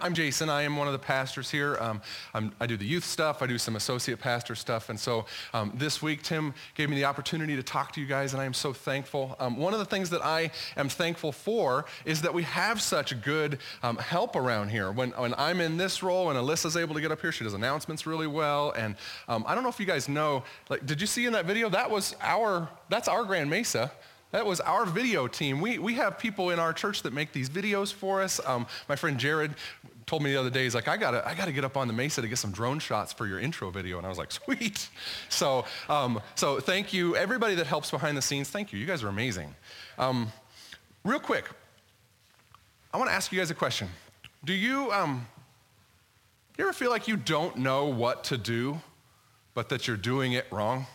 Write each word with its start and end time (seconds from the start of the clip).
I'm 0.00 0.14
Jason. 0.14 0.48
I 0.48 0.62
am 0.62 0.76
one 0.76 0.86
of 0.86 0.92
the 0.92 0.98
pastors 1.00 1.50
here. 1.50 1.76
Um, 1.80 2.00
i 2.60 2.66
do 2.66 2.76
the 2.76 2.84
youth 2.84 3.02
stuff. 3.02 3.42
I 3.42 3.48
do 3.48 3.58
some 3.58 3.74
associate 3.74 4.20
pastor 4.20 4.54
stuff. 4.54 4.90
And 4.90 5.00
so 5.00 5.26
um, 5.52 5.72
this 5.74 6.00
week, 6.00 6.22
Tim 6.22 6.54
gave 6.76 6.88
me 6.88 6.94
the 6.94 7.04
opportunity 7.04 7.56
to 7.56 7.64
talk 7.64 7.90
to 7.94 8.00
you 8.00 8.06
guys, 8.06 8.32
and 8.32 8.40
I 8.40 8.44
am 8.44 8.54
so 8.54 8.72
thankful. 8.72 9.34
Um, 9.40 9.56
one 9.56 9.72
of 9.72 9.80
the 9.80 9.84
things 9.84 10.08
that 10.10 10.24
I 10.24 10.52
am 10.76 10.88
thankful 10.88 11.32
for 11.32 11.84
is 12.04 12.22
that 12.22 12.32
we 12.32 12.44
have 12.44 12.80
such 12.80 13.20
good 13.22 13.58
um, 13.82 13.96
help 13.96 14.36
around 14.36 14.68
here. 14.68 14.92
When, 14.92 15.10
when 15.10 15.34
I'm 15.36 15.60
in 15.60 15.78
this 15.78 16.00
role 16.00 16.30
and 16.30 16.38
Alyssa's 16.38 16.76
able 16.76 16.94
to 16.94 17.00
get 17.00 17.10
up 17.10 17.20
here, 17.20 17.32
she 17.32 17.42
does 17.42 17.54
announcements 17.54 18.06
really 18.06 18.28
well. 18.28 18.70
And 18.70 18.94
um, 19.26 19.42
I 19.48 19.56
don't 19.56 19.64
know 19.64 19.68
if 19.68 19.80
you 19.80 19.86
guys 19.86 20.08
know, 20.08 20.44
like, 20.68 20.86
did 20.86 21.00
you 21.00 21.08
see 21.08 21.26
in 21.26 21.32
that 21.32 21.44
video? 21.44 21.68
That 21.68 21.90
was 21.90 22.14
our, 22.20 22.68
that's 22.88 23.08
our 23.08 23.24
Grand 23.24 23.50
Mesa. 23.50 23.90
That 24.30 24.44
was 24.44 24.60
our 24.60 24.84
video 24.84 25.26
team. 25.26 25.60
We, 25.60 25.78
we 25.78 25.94
have 25.94 26.18
people 26.18 26.50
in 26.50 26.58
our 26.58 26.72
church 26.72 27.02
that 27.02 27.14
make 27.14 27.32
these 27.32 27.48
videos 27.48 27.92
for 27.92 28.20
us. 28.20 28.40
Um, 28.44 28.66
my 28.88 28.94
friend 28.94 29.18
Jared 29.18 29.54
told 30.04 30.22
me 30.22 30.32
the 30.32 30.40
other 30.40 30.50
day, 30.50 30.64
he's 30.64 30.74
like, 30.74 30.88
I 30.88 30.96
gotta, 30.96 31.26
I 31.26 31.34
gotta 31.34 31.52
get 31.52 31.64
up 31.64 31.76
on 31.76 31.86
the 31.86 31.94
mesa 31.94 32.20
to 32.20 32.28
get 32.28 32.38
some 32.38 32.50
drone 32.50 32.78
shots 32.78 33.12
for 33.12 33.26
your 33.26 33.38
intro 33.38 33.70
video. 33.70 33.96
And 33.96 34.06
I 34.06 34.08
was 34.08 34.18
like, 34.18 34.32
sweet. 34.32 34.88
So, 35.28 35.64
um, 35.88 36.20
so 36.34 36.60
thank 36.60 36.92
you. 36.92 37.16
Everybody 37.16 37.54
that 37.56 37.66
helps 37.66 37.90
behind 37.90 38.16
the 38.16 38.22
scenes, 38.22 38.50
thank 38.50 38.72
you. 38.72 38.78
You 38.78 38.86
guys 38.86 39.02
are 39.02 39.08
amazing. 39.08 39.54
Um, 39.98 40.30
real 41.04 41.20
quick, 41.20 41.48
I 42.92 42.98
wanna 42.98 43.12
ask 43.12 43.32
you 43.32 43.38
guys 43.38 43.50
a 43.50 43.54
question. 43.54 43.88
Do 44.44 44.52
you, 44.52 44.92
um, 44.92 45.26
you 46.56 46.64
ever 46.64 46.72
feel 46.72 46.90
like 46.90 47.08
you 47.08 47.16
don't 47.16 47.56
know 47.56 47.86
what 47.86 48.24
to 48.24 48.36
do, 48.36 48.80
but 49.54 49.68
that 49.70 49.86
you're 49.86 49.96
doing 49.96 50.32
it 50.32 50.46
wrong? 50.50 50.86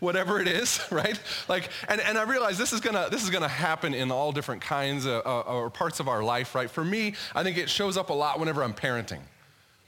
Whatever 0.00 0.40
it 0.40 0.48
is, 0.48 0.80
right? 0.90 1.18
Like, 1.48 1.70
and, 1.88 2.00
and 2.00 2.18
I 2.18 2.22
realize 2.22 2.58
this 2.58 2.72
is 2.72 2.80
gonna 2.80 3.08
this 3.10 3.22
is 3.22 3.30
gonna 3.30 3.48
happen 3.48 3.94
in 3.94 4.10
all 4.10 4.32
different 4.32 4.62
kinds 4.62 5.06
of, 5.06 5.26
uh, 5.26 5.40
or 5.40 5.70
parts 5.70 6.00
of 6.00 6.08
our 6.08 6.22
life, 6.22 6.54
right? 6.54 6.70
For 6.70 6.84
me, 6.84 7.14
I 7.34 7.42
think 7.42 7.58
it 7.58 7.70
shows 7.70 7.96
up 7.96 8.10
a 8.10 8.14
lot 8.14 8.38
whenever 8.38 8.62
I'm 8.62 8.74
parenting. 8.74 9.20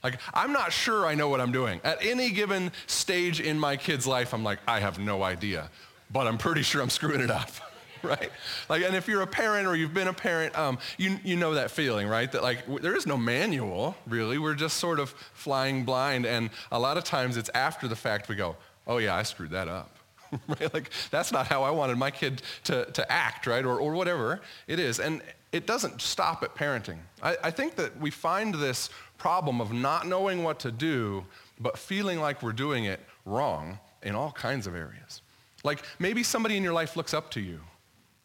Like, 0.03 0.19
I'm 0.33 0.53
not 0.53 0.71
sure 0.71 1.05
I 1.05 1.15
know 1.15 1.27
what 1.27 1.41
I'm 1.41 1.51
doing. 1.51 1.81
At 1.83 2.03
any 2.05 2.29
given 2.29 2.71
stage 2.85 3.41
in 3.41 3.59
my 3.59 3.75
kid's 3.77 4.05
life, 4.05 4.33
I'm 4.33 4.43
like, 4.43 4.59
I 4.67 4.79
have 4.79 4.99
no 4.99 5.23
idea, 5.23 5.69
but 6.11 6.27
I'm 6.27 6.37
pretty 6.37 6.61
sure 6.61 6.81
I'm 6.81 6.89
screwing 6.89 7.21
it 7.21 7.31
up. 7.31 7.49
right? 8.03 8.31
Like, 8.69 8.83
and 8.83 8.95
if 8.95 9.07
you're 9.07 9.21
a 9.21 9.27
parent 9.27 9.67
or 9.67 9.75
you've 9.75 9.93
been 9.93 10.07
a 10.07 10.13
parent, 10.13 10.57
um, 10.57 10.77
you, 10.97 11.17
you 11.23 11.35
know 11.35 11.55
that 11.55 11.71
feeling, 11.71 12.07
right? 12.07 12.31
That 12.31 12.43
like, 12.43 12.61
w- 12.61 12.79
there 12.79 12.95
is 12.95 13.07
no 13.07 13.17
manual, 13.17 13.95
really. 14.05 14.37
We're 14.37 14.53
just 14.53 14.77
sort 14.77 14.99
of 14.99 15.09
flying 15.33 15.83
blind. 15.83 16.25
And 16.25 16.51
a 16.71 16.79
lot 16.79 16.97
of 16.97 17.03
times 17.03 17.37
it's 17.37 17.49
after 17.53 17.87
the 17.87 17.95
fact 17.95 18.29
we 18.29 18.35
go, 18.35 18.55
oh 18.85 18.97
yeah, 18.97 19.15
I 19.15 19.23
screwed 19.23 19.51
that 19.51 19.67
up. 19.67 19.96
right? 20.47 20.73
Like, 20.73 20.91
that's 21.11 21.31
not 21.31 21.47
how 21.47 21.63
I 21.63 21.71
wanted 21.71 21.97
my 21.97 22.11
kid 22.11 22.41
to, 22.65 22.85
to 22.85 23.11
act, 23.11 23.47
right? 23.47 23.65
Or, 23.65 23.79
or 23.79 23.93
whatever 23.93 24.41
it 24.67 24.79
is. 24.79 24.99
And 24.99 25.21
it 25.51 25.65
doesn't 25.65 26.01
stop 26.01 26.43
at 26.43 26.55
parenting. 26.55 26.97
I, 27.21 27.37
I 27.45 27.51
think 27.51 27.75
that 27.75 27.97
we 27.99 28.11
find 28.11 28.53
this 28.53 28.89
problem 29.17 29.61
of 29.61 29.73
not 29.73 30.07
knowing 30.07 30.43
what 30.43 30.59
to 30.59 30.71
do, 30.71 31.25
but 31.59 31.77
feeling 31.77 32.19
like 32.19 32.43
we're 32.43 32.53
doing 32.53 32.85
it 32.85 32.99
wrong 33.25 33.79
in 34.03 34.15
all 34.15 34.31
kinds 34.31 34.67
of 34.67 34.75
areas. 34.75 35.21
Like 35.63 35.83
maybe 35.99 36.23
somebody 36.23 36.57
in 36.57 36.63
your 36.63 36.73
life 36.73 36.95
looks 36.95 37.13
up 37.13 37.31
to 37.31 37.41
you. 37.41 37.59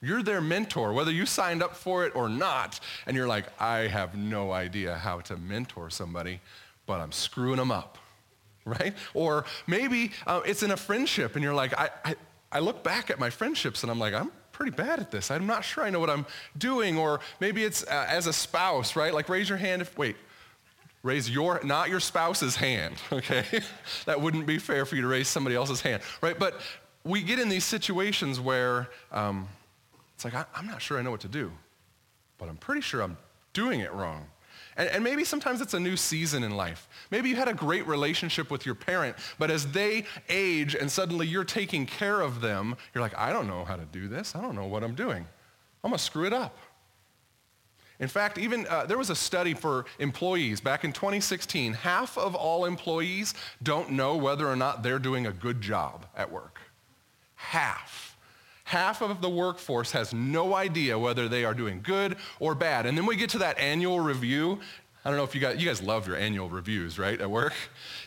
You're 0.01 0.23
their 0.23 0.41
mentor, 0.41 0.93
whether 0.93 1.13
you 1.13 1.27
signed 1.27 1.63
up 1.63 1.77
for 1.77 2.05
it 2.05 2.15
or 2.17 2.29
not, 2.29 2.81
and 3.07 3.17
you're 3.17 3.29
like, 3.29 3.47
I 3.61 3.87
have 3.87 4.17
no 4.17 4.51
idea 4.51 4.97
how 4.97 5.21
to 5.21 5.37
mentor 5.37 5.91
somebody, 5.91 6.41
but 6.87 7.01
I'm 7.01 7.13
screwing 7.13 7.57
them 7.57 7.71
up 7.71 7.99
right? 8.65 8.95
Or 9.15 9.45
maybe 9.67 10.13
uh, 10.27 10.41
it's 10.47 10.63
in 10.63 10.71
a 10.71 10.77
friendship 10.77 11.35
and 11.35 11.43
you're 11.43 11.55
like, 11.55 11.79
I, 11.79 11.91
I, 12.05 12.15
I 12.51 12.59
look 12.61 12.83
back 12.85 13.11
at 13.11 13.19
my 13.19 13.31
friendships 13.31 13.83
and 13.83 13.91
I'm 13.91 13.99
like, 13.99 14.15
I'm 14.15 14.31
pretty 14.53 14.73
bad 14.73 15.01
at 15.01 15.11
this. 15.11 15.31
I'm 15.31 15.47
not 15.47 15.65
sure 15.65 15.85
I 15.85 15.91
know 15.91 16.01
what 16.01 16.11
I'm 16.11 16.27
doing. 16.57 16.99
Or 16.99 17.21
maybe 17.41 17.65
it's 17.65 17.83
uh, 17.85 18.07
as 18.09 18.27
a 18.27 18.33
spouse, 18.33 18.95
right? 18.95 19.13
Like 19.13 19.29
raise 19.29 19.49
your 19.49 19.59
hand 19.59 19.83
if, 19.83 19.97
wait, 19.99 20.17
raise 21.03 21.29
your, 21.29 21.61
not 21.65 21.89
your 21.89 22.01
spouse's 22.01 22.57
hand, 22.57 22.97
okay? 23.13 23.45
that 24.07 24.21
wouldn't 24.21 24.47
be 24.47 24.59
fair 24.59 24.85
for 24.87 24.97
you 24.97 25.03
to 25.03 25.09
raise 25.09 25.29
somebody 25.29 25.57
else's 25.57 25.81
hand, 25.81 26.03
right? 26.21 26.39
But 26.39 26.61
we 27.05 27.23
get 27.23 27.39
in 27.39 27.49
these 27.49 27.65
situations 27.65 28.39
where 28.39 28.89
um, 29.11 29.49
it's 30.15 30.25
like, 30.25 30.35
I, 30.35 30.45
I'm 30.55 30.67
not 30.67 30.81
sure 30.81 30.99
I 30.99 31.03
know 31.03 31.11
what 31.11 31.21
to 31.23 31.29
do, 31.29 31.51
but 32.39 32.49
I'm 32.49 32.57
pretty 32.57 32.83
sure 32.83 33.03
I'm 33.03 33.17
doing 33.53 33.81
it 33.81 33.93
wrong. 33.93 34.27
And, 34.77 34.89
and, 34.89 35.05
maybe 35.05 35.25
sometimes 35.25 35.61
it's 35.61 35.75
a 35.75 35.81
new 35.81 35.97
season 35.97 36.43
in 36.43 36.57
life. 36.57 36.89
Maybe 37.11 37.29
you 37.29 37.37
had 37.37 37.49
a 37.49 37.55
great 37.55 37.87
relationship 37.87 38.51
with 38.51 38.65
your 38.65 38.75
parent, 38.75 39.17
but 39.39 39.51
as 39.51 39.67
they 39.73 40.05
age 40.29 40.75
and 40.75 40.91
suddenly 40.91 41.27
you're 41.27 41.45
taking 41.45 41.85
care 41.85 42.21
of 42.21 42.41
them, 42.41 42.77
you're 42.95 43.03
like, 43.03 43.17
I 43.19 43.33
don't 43.33 43.47
know 43.47 43.65
how 43.65 43.77
to 43.77 43.85
do 43.85 44.09
this. 44.09 44.35
I 44.35 44.41
don't 44.41 44.55
know 44.55 44.67
what 44.67 44.83
I'm 44.83 44.95
doing. 44.95 45.27
I'm 45.85 45.91
going 45.91 45.99
to 45.99 46.05
screw 46.05 46.27
it 46.27 46.33
up. 46.33 46.57
In 48.01 48.09
fact, 48.09 48.39
even 48.39 48.67
uh, 48.69 48.87
there 48.87 48.99
was 48.99 49.11
a 49.11 49.15
study 49.15 49.55
for 49.55 49.85
employees 49.99 50.61
back 50.61 50.85
in 50.85 50.93
2016. 50.93 51.73
Half 51.75 52.19
of 52.19 52.35
all 52.35 52.65
employees 52.65 53.35
don't 53.63 53.93
know 53.93 54.17
whether 54.17 54.49
or 54.49 54.57
not 54.57 54.83
they're 54.83 54.99
doing 54.99 55.27
a 55.27 55.33
good 55.33 55.61
job 55.61 56.07
at 56.17 56.33
work. 56.33 56.59
Half 57.35 58.12
half 58.73 59.03
of 59.03 59.21
the 59.21 59.29
workforce 59.29 59.93
has 59.93 60.15
no 60.15 60.55
idea 60.55 60.99
whether 60.99 61.29
they 61.29 61.45
are 61.45 61.53
doing 61.53 61.83
good 61.83 62.17
or 62.41 62.55
bad. 62.55 62.87
And 62.87 62.97
then 62.97 63.05
we 63.05 63.17
get 63.17 63.29
to 63.31 63.39
that 63.41 63.59
annual 63.59 64.01
review. 64.01 64.61
I 65.05 65.11
don't 65.11 65.19
know 65.19 65.25
if 65.25 65.35
you 65.35 65.43
guys, 65.43 65.63
you 65.63 65.69
guys 65.69 65.83
love 65.83 66.07
your 66.07 66.17
annual 66.17 66.49
reviews, 66.49 66.99
right, 66.99 67.21
at 67.21 67.31
work? 67.31 67.53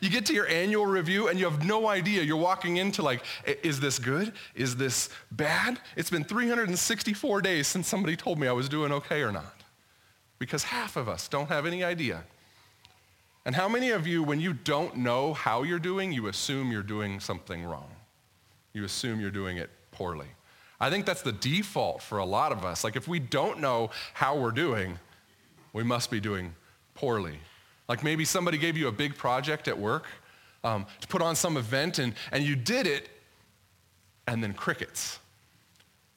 You 0.01 0.09
get 0.09 0.25
to 0.25 0.33
your 0.33 0.47
annual 0.47 0.87
review 0.87 1.27
and 1.27 1.37
you 1.37 1.45
have 1.45 1.63
no 1.63 1.87
idea. 1.87 2.23
You're 2.23 2.37
walking 2.37 2.77
into 2.77 3.03
like, 3.03 3.23
is 3.45 3.79
this 3.79 3.99
good? 3.99 4.33
Is 4.55 4.75
this 4.75 5.09
bad? 5.31 5.79
It's 5.95 6.09
been 6.09 6.23
364 6.23 7.41
days 7.41 7.67
since 7.67 7.87
somebody 7.87 8.15
told 8.15 8.39
me 8.39 8.47
I 8.47 8.51
was 8.51 8.67
doing 8.67 8.91
okay 8.91 9.21
or 9.21 9.31
not. 9.31 9.61
Because 10.39 10.63
half 10.63 10.97
of 10.97 11.07
us 11.07 11.27
don't 11.27 11.49
have 11.49 11.67
any 11.67 11.83
idea. 11.83 12.23
And 13.45 13.53
how 13.53 13.69
many 13.69 13.91
of 13.91 14.07
you, 14.07 14.23
when 14.23 14.39
you 14.39 14.53
don't 14.53 14.97
know 14.97 15.35
how 15.35 15.61
you're 15.61 15.77
doing, 15.77 16.11
you 16.11 16.25
assume 16.25 16.71
you're 16.71 16.81
doing 16.81 17.19
something 17.19 17.63
wrong? 17.63 17.91
You 18.73 18.83
assume 18.83 19.19
you're 19.19 19.29
doing 19.29 19.57
it 19.57 19.69
poorly. 19.91 20.25
I 20.79 20.89
think 20.89 21.05
that's 21.05 21.21
the 21.21 21.31
default 21.31 22.01
for 22.01 22.17
a 22.17 22.25
lot 22.25 22.51
of 22.51 22.65
us. 22.65 22.83
Like 22.83 22.95
if 22.95 23.07
we 23.07 23.19
don't 23.19 23.59
know 23.59 23.91
how 24.13 24.37
we're 24.37 24.51
doing, 24.51 24.99
we 25.73 25.83
must 25.83 26.11
be 26.11 26.19
doing 26.19 26.53
poorly. 26.93 27.39
Like 27.87 28.03
maybe 28.03 28.25
somebody 28.25 28.57
gave 28.57 28.77
you 28.77 28.87
a 28.87 28.91
big 28.91 29.15
project 29.15 29.67
at 29.67 29.77
work 29.77 30.05
um, 30.63 30.85
to 31.01 31.07
put 31.07 31.21
on 31.21 31.35
some 31.35 31.57
event 31.57 31.99
and, 31.99 32.13
and 32.31 32.43
you 32.43 32.55
did 32.55 32.87
it 32.87 33.09
and 34.27 34.43
then 34.43 34.53
crickets. 34.53 35.19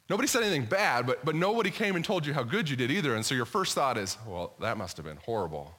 Nobody 0.09 0.27
said 0.27 0.43
anything 0.43 0.65
bad, 0.65 1.07
but, 1.07 1.23
but 1.25 1.35
nobody 1.35 1.71
came 1.71 1.95
and 1.95 2.05
told 2.05 2.25
you 2.25 2.33
how 2.33 2.43
good 2.43 2.69
you 2.69 2.77
did 2.77 2.91
either. 2.91 3.15
And 3.15 3.25
so 3.25 3.35
your 3.35 3.45
first 3.45 3.75
thought 3.75 3.99
is, 3.99 4.17
well, 4.27 4.55
that 4.61 4.79
must 4.79 4.97
have 4.97 5.05
been 5.05 5.19
horrible. 5.19 5.75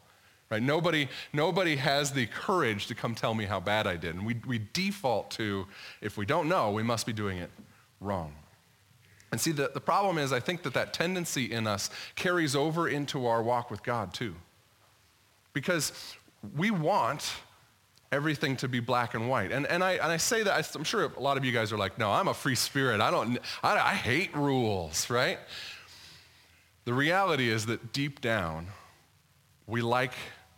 Right? 0.51 0.61
Nobody, 0.61 1.09
nobody 1.33 1.75
has 1.75 2.11
the 2.11 2.27
courage 2.27 2.87
to 2.87 2.95
come 2.95 3.15
tell 3.15 3.33
me 3.33 3.45
how 3.45 3.59
bad 3.59 3.87
I 3.87 3.97
did. 3.97 4.15
And 4.15 4.25
we, 4.25 4.35
we 4.47 4.61
default 4.73 5.31
to, 5.31 5.65
if 6.01 6.17
we 6.17 6.25
don't 6.25 6.47
know, 6.47 6.71
we 6.71 6.83
must 6.83 7.07
be 7.07 7.13
doing 7.13 7.39
it 7.39 7.49
wrong. 7.99 8.33
And 9.31 9.39
see, 9.39 9.51
the, 9.51 9.71
the 9.73 9.81
problem 9.81 10.17
is, 10.17 10.33
I 10.33 10.39
think 10.39 10.63
that 10.63 10.73
that 10.73 10.93
tendency 10.93 11.51
in 11.51 11.67
us 11.67 11.89
carries 12.15 12.55
over 12.55 12.87
into 12.87 13.27
our 13.27 13.43
walk 13.43 13.69
with 13.69 13.83
God 13.83 14.13
too. 14.13 14.35
Because 15.53 16.15
we 16.55 16.71
want 16.71 17.33
everything 18.11 18.55
to 18.57 18.67
be 18.67 18.79
black 18.79 19.13
and 19.13 19.29
white. 19.29 19.51
And, 19.51 19.67
and, 19.67 19.83
I, 19.83 19.93
and 19.93 20.03
I 20.03 20.17
say 20.17 20.41
that, 20.43 20.75
I'm 20.75 20.83
sure 20.83 21.11
a 21.15 21.19
lot 21.19 21.37
of 21.37 21.45
you 21.45 21.51
guys 21.51 21.71
are 21.71 21.77
like, 21.77 21.99
no, 21.99 22.11
I'm 22.11 22.27
a 22.27 22.33
free 22.33 22.55
spirit. 22.55 23.01
I 23.01 23.11
don't, 23.11 23.37
I, 23.61 23.77
I 23.77 23.93
hate 23.93 24.35
rules, 24.35 25.09
right? 25.09 25.37
The 26.85 26.93
reality 26.93 27.49
is 27.49 27.67
that 27.67 27.93
deep 27.93 28.19
down, 28.19 28.67
we 29.67 29.81
like 29.83 30.13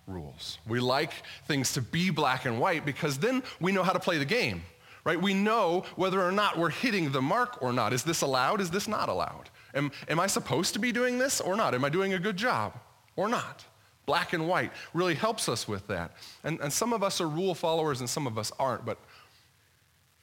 rules. 0.07 0.59
We 0.65 0.79
like 0.79 1.11
things 1.45 1.73
to 1.73 1.81
be 1.81 2.09
black 2.09 2.45
and 2.45 2.59
white 2.59 2.85
because 2.85 3.17
then 3.17 3.43
we 3.59 3.73
know 3.73 3.83
how 3.83 3.91
to 3.91 3.99
play 3.99 4.17
the 4.17 4.25
game 4.25 4.63
right? 5.03 5.21
We 5.21 5.33
know 5.33 5.83
whether 5.95 6.21
or 6.21 6.31
not 6.31 6.57
we're 6.57 6.69
hitting 6.69 7.11
the 7.11 7.21
mark 7.21 7.61
or 7.61 7.73
not. 7.73 7.93
Is 7.93 8.03
this 8.03 8.21
allowed? 8.21 8.61
Is 8.61 8.71
this 8.71 8.87
not 8.87 9.09
allowed? 9.09 9.49
Am, 9.73 9.91
am 10.07 10.19
I 10.19 10.27
supposed 10.27 10.73
to 10.73 10.79
be 10.79 10.91
doing 10.91 11.17
this 11.17 11.41
or 11.41 11.55
not? 11.55 11.73
Am 11.73 11.83
I 11.85 11.89
doing 11.89 12.13
a 12.13 12.19
good 12.19 12.37
job 12.37 12.73
or 13.15 13.27
not? 13.27 13.65
Black 14.05 14.33
and 14.33 14.47
white 14.47 14.71
really 14.93 15.15
helps 15.15 15.47
us 15.47 15.67
with 15.67 15.87
that. 15.87 16.11
And, 16.43 16.59
and 16.59 16.71
some 16.71 16.93
of 16.93 17.03
us 17.03 17.21
are 17.21 17.27
rule 17.27 17.55
followers 17.55 17.99
and 17.99 18.09
some 18.09 18.27
of 18.27 18.37
us 18.37 18.51
aren't. 18.59 18.85
But 18.85 18.97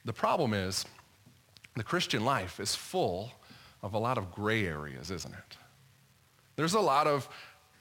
the 0.05 0.13
problem 0.13 0.53
is 0.53 0.85
the 1.75 1.83
Christian 1.83 2.25
life 2.25 2.59
is 2.59 2.75
full 2.75 3.31
of 3.81 3.93
a 3.93 3.97
lot 3.97 4.17
of 4.17 4.31
gray 4.31 4.65
areas, 4.65 5.11
isn't 5.11 5.33
it? 5.33 5.57
There's 6.55 6.73
a 6.73 6.79
lot 6.79 7.07
of 7.07 7.27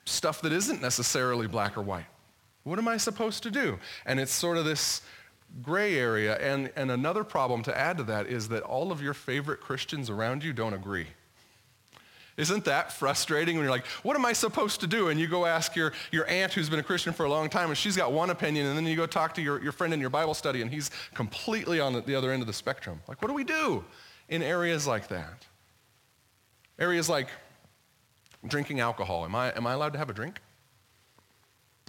stuff 0.05 0.41
that 0.43 0.53
isn't 0.53 0.81
necessarily 0.81 1.47
black 1.47 1.77
or 1.77 1.83
white. 1.83 2.07
What 2.63 2.79
am 2.79 2.89
I 2.89 2.97
supposed 2.97 3.43
to 3.45 3.51
do? 3.51 3.79
And 4.07 4.21
it's 4.21 4.33
sort 4.33 4.57
of 4.57 4.65
this 4.65 5.03
gray 5.63 5.99
area. 5.99 6.37
And, 6.37 6.71
and 6.77 6.91
another 6.91 7.25
problem 7.25 7.63
to 7.65 7.77
add 7.77 7.97
to 7.99 8.05
that 8.05 8.27
is 8.27 8.49
that 8.49 8.63
all 8.63 8.93
of 8.93 9.03
your 9.03 9.15
favorite 9.15 9.61
Christians 9.61 10.11
around 10.11 10.45
you 10.45 10.53
don't 10.53 10.75
agree. 10.75 11.07
Isn't 12.37 12.65
that 12.67 12.93
frustrating 12.93 13.57
when 13.57 13.65
you're 13.65 13.73
like, 13.73 13.87
what 14.05 14.15
am 14.15 14.25
I 14.25 14.33
supposed 14.33 14.81
to 14.83 14.87
do? 14.87 15.09
And 15.09 15.19
you 15.19 15.27
go 15.27 15.45
ask 15.45 15.75
your, 15.75 15.93
your 16.13 16.25
aunt 16.29 16.53
who's 16.53 16.71
been 16.71 16.79
a 16.79 16.85
Christian 16.85 17.13
for 17.13 17.27
a 17.27 17.29
long 17.29 17.51
time 17.51 17.69
and 17.69 17.77
she's 17.77 17.97
got 17.97 18.13
one 18.13 18.31
opinion 18.31 18.67
and 18.67 18.77
then 18.77 18.87
you 18.87 18.95
go 18.95 19.07
talk 19.07 19.35
to 19.35 19.43
your, 19.43 19.61
your 19.61 19.73
friend 19.73 19.93
in 19.93 20.01
your 20.01 20.09
Bible 20.09 20.35
study 20.35 20.63
and 20.63 20.71
he's 20.71 20.93
completely 21.15 21.81
on 21.81 21.93
the, 21.93 22.01
the 22.01 22.15
other 22.15 22.31
end 22.31 22.41
of 22.41 22.47
the 22.47 22.53
spectrum. 22.53 23.01
Like, 23.09 23.21
what 23.21 23.27
do 23.27 23.35
we 23.35 23.43
do 23.43 23.85
in 24.29 24.41
areas 24.41 24.87
like 24.87 25.09
that? 25.09 25.47
Areas 26.79 27.09
like 27.09 27.29
drinking 28.47 28.79
alcohol. 28.79 29.25
Am 29.25 29.35
I, 29.35 29.53
am 29.57 29.67
I 29.67 29.73
allowed 29.73 29.93
to 29.95 29.99
have 29.99 30.09
a 30.09 30.15
drink? 30.15 30.41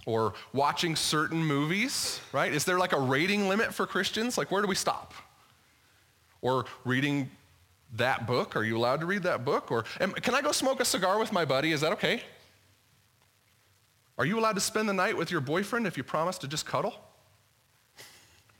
Or 0.06 0.34
watching 0.52 0.96
certain 0.96 1.44
movies, 1.44 2.20
right? 2.32 2.52
Is 2.52 2.64
there 2.64 2.78
like 2.78 2.92
a 2.92 3.00
rating 3.00 3.48
limit 3.48 3.74
for 3.74 3.86
Christians? 3.86 4.38
Like, 4.38 4.50
where 4.50 4.62
do 4.62 4.68
we 4.68 4.74
stop? 4.74 5.14
Or 6.40 6.64
reading 6.84 7.30
that 7.96 8.26
book? 8.26 8.56
Are 8.56 8.64
you 8.64 8.76
allowed 8.76 9.00
to 9.00 9.06
read 9.06 9.24
that 9.24 9.44
book? 9.44 9.70
Or 9.70 9.82
can 9.98 10.34
I 10.34 10.42
go 10.42 10.52
smoke 10.52 10.80
a 10.80 10.84
cigar 10.84 11.18
with 11.18 11.32
my 11.32 11.44
buddy? 11.44 11.72
Is 11.72 11.80
that 11.82 11.92
okay? 11.92 12.22
Are 14.16 14.24
you 14.24 14.38
allowed 14.38 14.54
to 14.54 14.60
spend 14.60 14.88
the 14.88 14.92
night 14.92 15.16
with 15.16 15.30
your 15.30 15.40
boyfriend 15.40 15.86
if 15.86 15.96
you 15.96 16.02
promise 16.02 16.38
to 16.38 16.48
just 16.48 16.66
cuddle? 16.66 16.94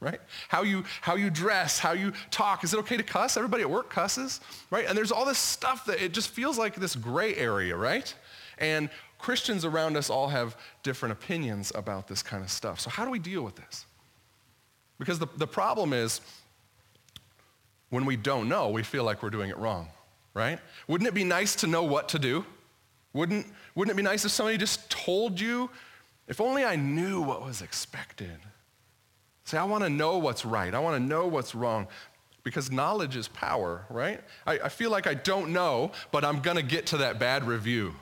Right? 0.01 0.21
How 0.49 0.63
you, 0.63 0.85
how 1.03 1.17
you 1.17 1.29
dress, 1.29 1.79
how 1.79 1.93
you 1.93 2.13
talk. 2.31 2.65
Is 2.65 2.73
it 2.73 2.79
okay 2.81 2.97
to 2.97 3.03
cuss? 3.03 3.37
Everybody 3.37 3.63
at 3.63 3.71
work 3.71 3.91
cusses, 3.91 4.41
right? 4.71 4.87
And 4.89 4.97
there's 4.97 5.13
all 5.13 5.27
this 5.27 5.39
stuff 5.39 5.85
that 5.85 6.03
it 6.03 6.13
just 6.13 6.31
feels 6.31 6.57
like 6.57 6.77
this 6.77 6.97
gray 6.97 7.35
area, 7.37 7.77
right? 7.77 8.15
And 8.57 8.89
Christians 9.21 9.65
around 9.65 9.97
us 9.97 10.11
all 10.11 10.29
have 10.29 10.57
different 10.83 11.13
opinions 11.13 11.73
about 11.75 12.09
this 12.09 12.23
kind 12.23 12.43
of 12.43 12.51
stuff. 12.51 12.81
So 12.81 12.91
how 12.91 13.05
do 13.05 13.11
we 13.11 13.19
deal 13.19 13.43
with 13.43 13.57
this? 13.57 13.87
Because 14.99 15.19
the, 15.19 15.29
the 15.37 15.47
problem 15.47 15.93
is 15.93 16.21
when 17.91 18.05
we 18.05 18.17
don't 18.17 18.49
know, 18.49 18.71
we 18.71 18.83
feel 18.83 19.05
like 19.05 19.23
we're 19.23 19.31
doing 19.31 19.51
it 19.51 19.59
wrong, 19.59 19.89
right? 20.35 20.59
Wouldn't 20.89 21.09
it 21.09 21.15
be 21.15 21.25
nice 21.25 21.55
to 21.57 21.67
know 21.67 21.83
what 21.83 22.09
to 22.11 22.19
do? 22.19 22.45
Wouldn't, 23.13 23.47
wouldn't 23.75 23.93
it 23.95 23.97
be 23.97 24.03
nice 24.03 24.25
if 24.25 24.31
somebody 24.31 24.57
just 24.57 24.89
told 24.91 25.41
you, 25.41 25.69
if 26.29 26.41
only 26.41 26.65
I 26.65 26.77
knew 26.77 27.21
what 27.21 27.45
was 27.45 27.61
expected? 27.61 28.39
Say, 29.45 29.59
I 29.59 29.65
want 29.65 29.83
to 29.83 29.91
know 29.91 30.19
what's 30.19 30.45
right. 30.45 30.73
I 30.73 30.79
want 30.79 30.97
to 30.97 31.05
know 31.05 31.27
what's 31.27 31.55
wrong 31.55 31.89
because 32.43 32.71
knowledge 32.71 33.17
is 33.17 33.29
power, 33.29 33.85
right? 33.91 34.21
I, 34.47 34.61
I 34.61 34.69
feel 34.69 34.91
like 34.91 35.07
I 35.07 35.15
don't 35.15 35.53
know, 35.53 35.93
but 36.11 36.25
I'm 36.25 36.41
going 36.41 36.57
to 36.57 36.63
get 36.63 36.87
to 36.87 36.99
that 36.99 37.19
bad 37.19 37.47
review, 37.47 37.95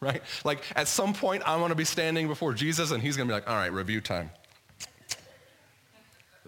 right? 0.00 0.22
Like 0.44 0.62
at 0.76 0.88
some 0.88 1.12
point, 1.12 1.42
I'm 1.46 1.58
going 1.58 1.70
to 1.70 1.74
be 1.74 1.84
standing 1.84 2.28
before 2.28 2.54
Jesus 2.54 2.90
and 2.90 3.02
he's 3.02 3.16
going 3.16 3.28
to 3.28 3.32
be 3.32 3.34
like, 3.34 3.48
all 3.48 3.56
right, 3.56 3.72
review 3.72 4.00
time. 4.00 4.30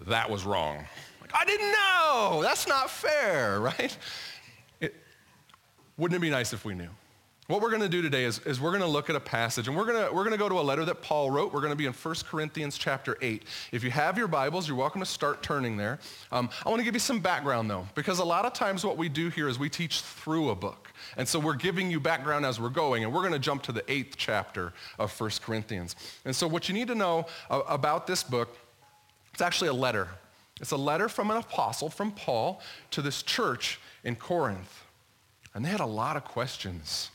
That 0.07 0.29
was 0.29 0.43
wrong. 0.43 0.77
Like, 1.21 1.31
I 1.33 1.45
didn't 1.45 1.71
know. 1.71 2.41
That's 2.41 2.67
not 2.67 2.89
fair, 2.89 3.59
right? 3.61 3.95
It, 4.81 4.95
wouldn't 5.97 6.17
it 6.17 6.21
be 6.21 6.29
nice 6.29 6.51
if 6.51 6.65
we 6.65 6.73
knew? 6.73 6.89
What 7.47 7.61
we're 7.61 7.69
going 7.69 7.81
to 7.81 7.89
do 7.89 8.01
today 8.01 8.23
is, 8.23 8.39
is 8.39 8.61
we're 8.61 8.71
going 8.71 8.81
to 8.81 8.87
look 8.87 9.09
at 9.09 9.17
a 9.17 9.19
passage, 9.19 9.67
and 9.67 9.75
we're 9.75 9.85
going 9.85 10.07
to, 10.07 10.13
we're 10.13 10.23
going 10.23 10.31
to 10.31 10.37
go 10.37 10.47
to 10.47 10.59
a 10.59 10.63
letter 10.63 10.85
that 10.85 11.01
Paul 11.01 11.29
wrote. 11.29 11.53
We're 11.53 11.59
going 11.59 11.73
to 11.73 11.77
be 11.77 11.85
in 11.85 11.91
1 11.91 12.15
Corinthians 12.25 12.77
chapter 12.77 13.17
8. 13.21 13.43
If 13.73 13.83
you 13.83 13.91
have 13.91 14.17
your 14.17 14.29
Bibles, 14.29 14.65
you're 14.65 14.77
welcome 14.77 15.01
to 15.01 15.05
start 15.05 15.43
turning 15.43 15.75
there. 15.75 15.99
Um, 16.31 16.49
I 16.65 16.69
want 16.69 16.79
to 16.79 16.85
give 16.85 16.93
you 16.93 17.01
some 17.01 17.19
background, 17.19 17.69
though, 17.69 17.85
because 17.95 18.19
a 18.19 18.23
lot 18.23 18.45
of 18.45 18.53
times 18.53 18.85
what 18.85 18.95
we 18.95 19.09
do 19.09 19.27
here 19.27 19.49
is 19.49 19.59
we 19.59 19.69
teach 19.69 20.01
through 20.01 20.51
a 20.51 20.55
book. 20.55 20.92
And 21.17 21.27
so 21.27 21.39
we're 21.39 21.55
giving 21.55 21.91
you 21.91 21.99
background 21.99 22.45
as 22.45 22.59
we're 22.59 22.69
going, 22.69 23.03
and 23.03 23.13
we're 23.13 23.21
going 23.21 23.33
to 23.33 23.39
jump 23.39 23.63
to 23.63 23.71
the 23.71 23.83
eighth 23.91 24.15
chapter 24.17 24.73
of 24.97 25.19
1 25.19 25.29
Corinthians. 25.41 25.95
And 26.25 26.35
so 26.35 26.47
what 26.47 26.67
you 26.67 26.73
need 26.73 26.87
to 26.87 26.95
know 26.95 27.27
uh, 27.49 27.61
about 27.67 28.07
this 28.07 28.23
book, 28.23 28.57
it's 29.33 29.41
actually 29.41 29.69
a 29.69 29.73
letter 29.73 30.09
it's 30.61 30.71
a 30.71 30.77
letter 30.77 31.09
from 31.09 31.31
an 31.31 31.37
apostle, 31.37 31.89
from 31.89 32.11
Paul, 32.11 32.61
to 32.91 33.01
this 33.01 33.23
church 33.23 33.79
in 34.03 34.15
Corinth. 34.15 34.83
And 35.53 35.65
they 35.65 35.69
had 35.69 35.79
a 35.79 35.85
lot 35.85 36.15
of 36.15 36.23
questions. 36.23 37.09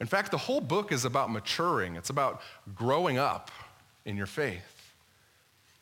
In 0.00 0.06
fact, 0.06 0.30
the 0.30 0.38
whole 0.38 0.60
book 0.60 0.92
is 0.92 1.04
about 1.04 1.30
maturing. 1.30 1.96
It's 1.96 2.10
about 2.10 2.40
growing 2.74 3.18
up 3.18 3.50
in 4.04 4.16
your 4.16 4.26
faith. 4.26 4.92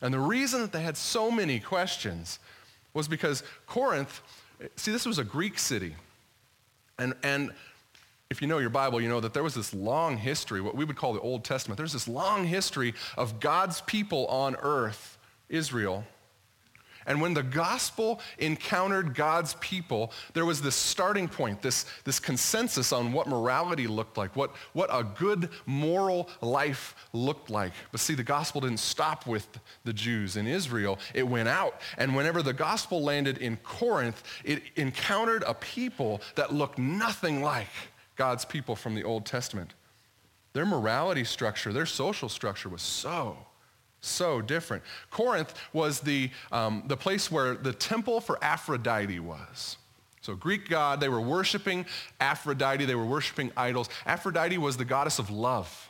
And 0.01 0.13
the 0.13 0.19
reason 0.19 0.61
that 0.61 0.71
they 0.71 0.81
had 0.81 0.97
so 0.97 1.31
many 1.31 1.59
questions 1.59 2.39
was 2.93 3.07
because 3.07 3.43
Corinth, 3.65 4.21
see, 4.75 4.91
this 4.91 5.05
was 5.05 5.17
a 5.19 5.23
Greek 5.23 5.57
city. 5.57 5.95
And, 6.99 7.13
and 7.23 7.51
if 8.29 8.41
you 8.41 8.47
know 8.47 8.57
your 8.57 8.69
Bible, 8.69 9.01
you 9.01 9.09
know 9.09 9.19
that 9.19 9.33
there 9.33 9.43
was 9.43 9.53
this 9.53 9.73
long 9.73 10.17
history, 10.17 10.61
what 10.61 10.75
we 10.75 10.85
would 10.85 10.95
call 10.95 11.13
the 11.13 11.19
Old 11.19 11.43
Testament. 11.43 11.77
There's 11.77 11.93
this 11.93 12.07
long 12.07 12.45
history 12.45 12.93
of 13.17 13.39
God's 13.39 13.81
people 13.81 14.27
on 14.27 14.55
earth, 14.61 15.17
Israel, 15.49 16.05
and 17.05 17.21
when 17.21 17.33
the 17.33 17.43
gospel 17.43 18.21
encountered 18.37 19.15
God's 19.15 19.55
people, 19.55 20.11
there 20.33 20.45
was 20.45 20.61
this 20.61 20.75
starting 20.75 21.27
point, 21.27 21.61
this, 21.61 21.85
this 22.03 22.19
consensus 22.19 22.91
on 22.93 23.11
what 23.11 23.27
morality 23.27 23.87
looked 23.87 24.17
like, 24.17 24.35
what, 24.35 24.55
what 24.73 24.89
a 24.91 25.03
good 25.03 25.49
moral 25.65 26.29
life 26.41 26.95
looked 27.13 27.49
like. 27.49 27.73
But 27.91 27.99
see, 27.99 28.15
the 28.15 28.23
gospel 28.23 28.61
didn't 28.61 28.79
stop 28.79 29.27
with 29.27 29.47
the 29.83 29.93
Jews 29.93 30.37
in 30.37 30.47
Israel. 30.47 30.99
It 31.13 31.27
went 31.27 31.49
out. 31.49 31.81
And 31.97 32.15
whenever 32.15 32.41
the 32.41 32.53
gospel 32.53 33.01
landed 33.01 33.37
in 33.39 33.57
Corinth, 33.57 34.23
it 34.43 34.63
encountered 34.75 35.43
a 35.45 35.53
people 35.53 36.21
that 36.35 36.53
looked 36.53 36.77
nothing 36.77 37.41
like 37.41 37.67
God's 38.15 38.45
people 38.45 38.75
from 38.75 38.95
the 38.95 39.03
Old 39.03 39.25
Testament. 39.25 39.73
Their 40.53 40.65
morality 40.65 41.23
structure, 41.23 41.73
their 41.73 41.87
social 41.87 42.29
structure 42.29 42.69
was 42.69 42.81
so 42.81 43.37
so 44.05 44.41
different. 44.41 44.83
Corinth 45.09 45.53
was 45.71 45.99
the, 46.01 46.29
um, 46.51 46.83
the 46.87 46.97
place 46.97 47.31
where 47.31 47.55
the 47.55 47.73
temple 47.73 48.21
for 48.21 48.43
Aphrodite 48.43 49.19
was. 49.19 49.77
So 50.21 50.35
Greek 50.35 50.69
god, 50.69 50.99
they 50.99 51.09
were 51.09 51.21
worshiping 51.21 51.85
Aphrodite, 52.19 52.85
they 52.85 52.95
were 52.95 53.05
worshiping 53.05 53.51
idols. 53.57 53.89
Aphrodite 54.05 54.57
was 54.57 54.77
the 54.77 54.85
goddess 54.85 55.19
of 55.19 55.29
love. 55.29 55.89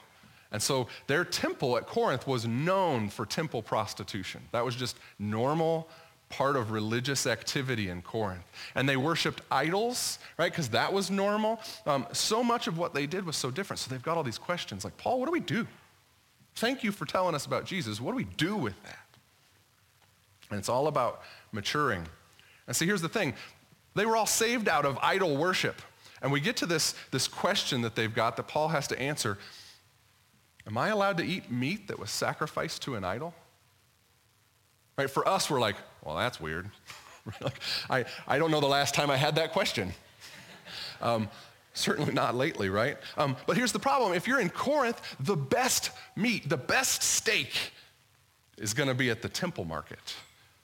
And 0.51 0.61
so 0.61 0.87
their 1.07 1.25
temple 1.25 1.77
at 1.77 1.87
Corinth 1.87 2.27
was 2.27 2.45
known 2.45 3.09
for 3.09 3.25
temple 3.25 3.61
prostitution. 3.61 4.41
That 4.51 4.63
was 4.63 4.75
just 4.75 4.97
normal 5.19 5.87
part 6.29 6.55
of 6.55 6.71
religious 6.71 7.27
activity 7.27 7.89
in 7.89 8.01
Corinth. 8.01 8.43
And 8.73 8.89
they 8.89 8.97
worshiped 8.97 9.41
idols, 9.51 10.17
right? 10.37 10.51
Because 10.51 10.69
that 10.69 10.91
was 10.91 11.11
normal. 11.11 11.59
Um, 11.85 12.07
so 12.11 12.43
much 12.43 12.67
of 12.67 12.77
what 12.77 12.93
they 12.93 13.05
did 13.05 13.25
was 13.25 13.35
so 13.35 13.51
different. 13.51 13.79
So 13.79 13.91
they've 13.91 14.01
got 14.01 14.17
all 14.17 14.23
these 14.23 14.39
questions 14.39 14.83
like, 14.83 14.97
Paul, 14.97 15.19
what 15.19 15.27
do 15.27 15.31
we 15.31 15.39
do? 15.39 15.67
Thank 16.55 16.83
you 16.83 16.91
for 16.91 17.05
telling 17.05 17.35
us 17.35 17.45
about 17.45 17.65
Jesus. 17.65 17.99
What 17.99 18.11
do 18.11 18.17
we 18.17 18.25
do 18.25 18.55
with 18.55 18.81
that? 18.83 18.99
And 20.49 20.59
it's 20.59 20.69
all 20.69 20.87
about 20.87 21.21
maturing. 21.51 22.07
And 22.67 22.75
see, 22.75 22.85
here's 22.85 23.01
the 23.01 23.09
thing. 23.09 23.33
They 23.95 24.05
were 24.05 24.15
all 24.15 24.25
saved 24.25 24.67
out 24.67 24.85
of 24.85 24.97
idol 25.01 25.35
worship. 25.35 25.81
And 26.21 26.31
we 26.31 26.39
get 26.39 26.57
to 26.57 26.65
this, 26.65 26.95
this 27.11 27.27
question 27.27 27.81
that 27.81 27.95
they've 27.95 28.13
got 28.13 28.37
that 28.37 28.47
Paul 28.47 28.69
has 28.69 28.87
to 28.87 28.99
answer. 28.99 29.37
Am 30.65 30.77
I 30.77 30.89
allowed 30.89 31.17
to 31.17 31.23
eat 31.23 31.51
meat 31.51 31.87
that 31.89 31.99
was 31.99 32.09
sacrificed 32.09 32.81
to 32.83 32.95
an 32.95 33.03
idol? 33.03 33.33
Right? 34.97 35.09
For 35.09 35.27
us, 35.27 35.49
we're 35.49 35.59
like, 35.59 35.75
well, 36.03 36.15
that's 36.15 36.39
weird. 36.39 36.69
like, 37.41 37.59
I, 37.89 38.05
I 38.27 38.37
don't 38.37 38.51
know 38.51 38.61
the 38.61 38.67
last 38.67 38.93
time 38.93 39.11
I 39.11 39.17
had 39.17 39.35
that 39.35 39.51
question. 39.51 39.93
Um, 41.01 41.29
Certainly 41.73 42.13
not 42.13 42.35
lately, 42.35 42.69
right? 42.69 42.97
Um, 43.17 43.35
but 43.47 43.57
here's 43.57 43.71
the 43.71 43.79
problem. 43.79 44.13
If 44.13 44.27
you're 44.27 44.39
in 44.39 44.49
Corinth, 44.49 45.01
the 45.19 45.35
best 45.35 45.89
meat, 46.15 46.47
the 46.47 46.57
best 46.57 47.01
steak 47.01 47.73
is 48.57 48.73
going 48.73 48.89
to 48.89 48.95
be 48.95 49.09
at 49.09 49.21
the 49.21 49.29
temple 49.29 49.65
market. 49.65 50.15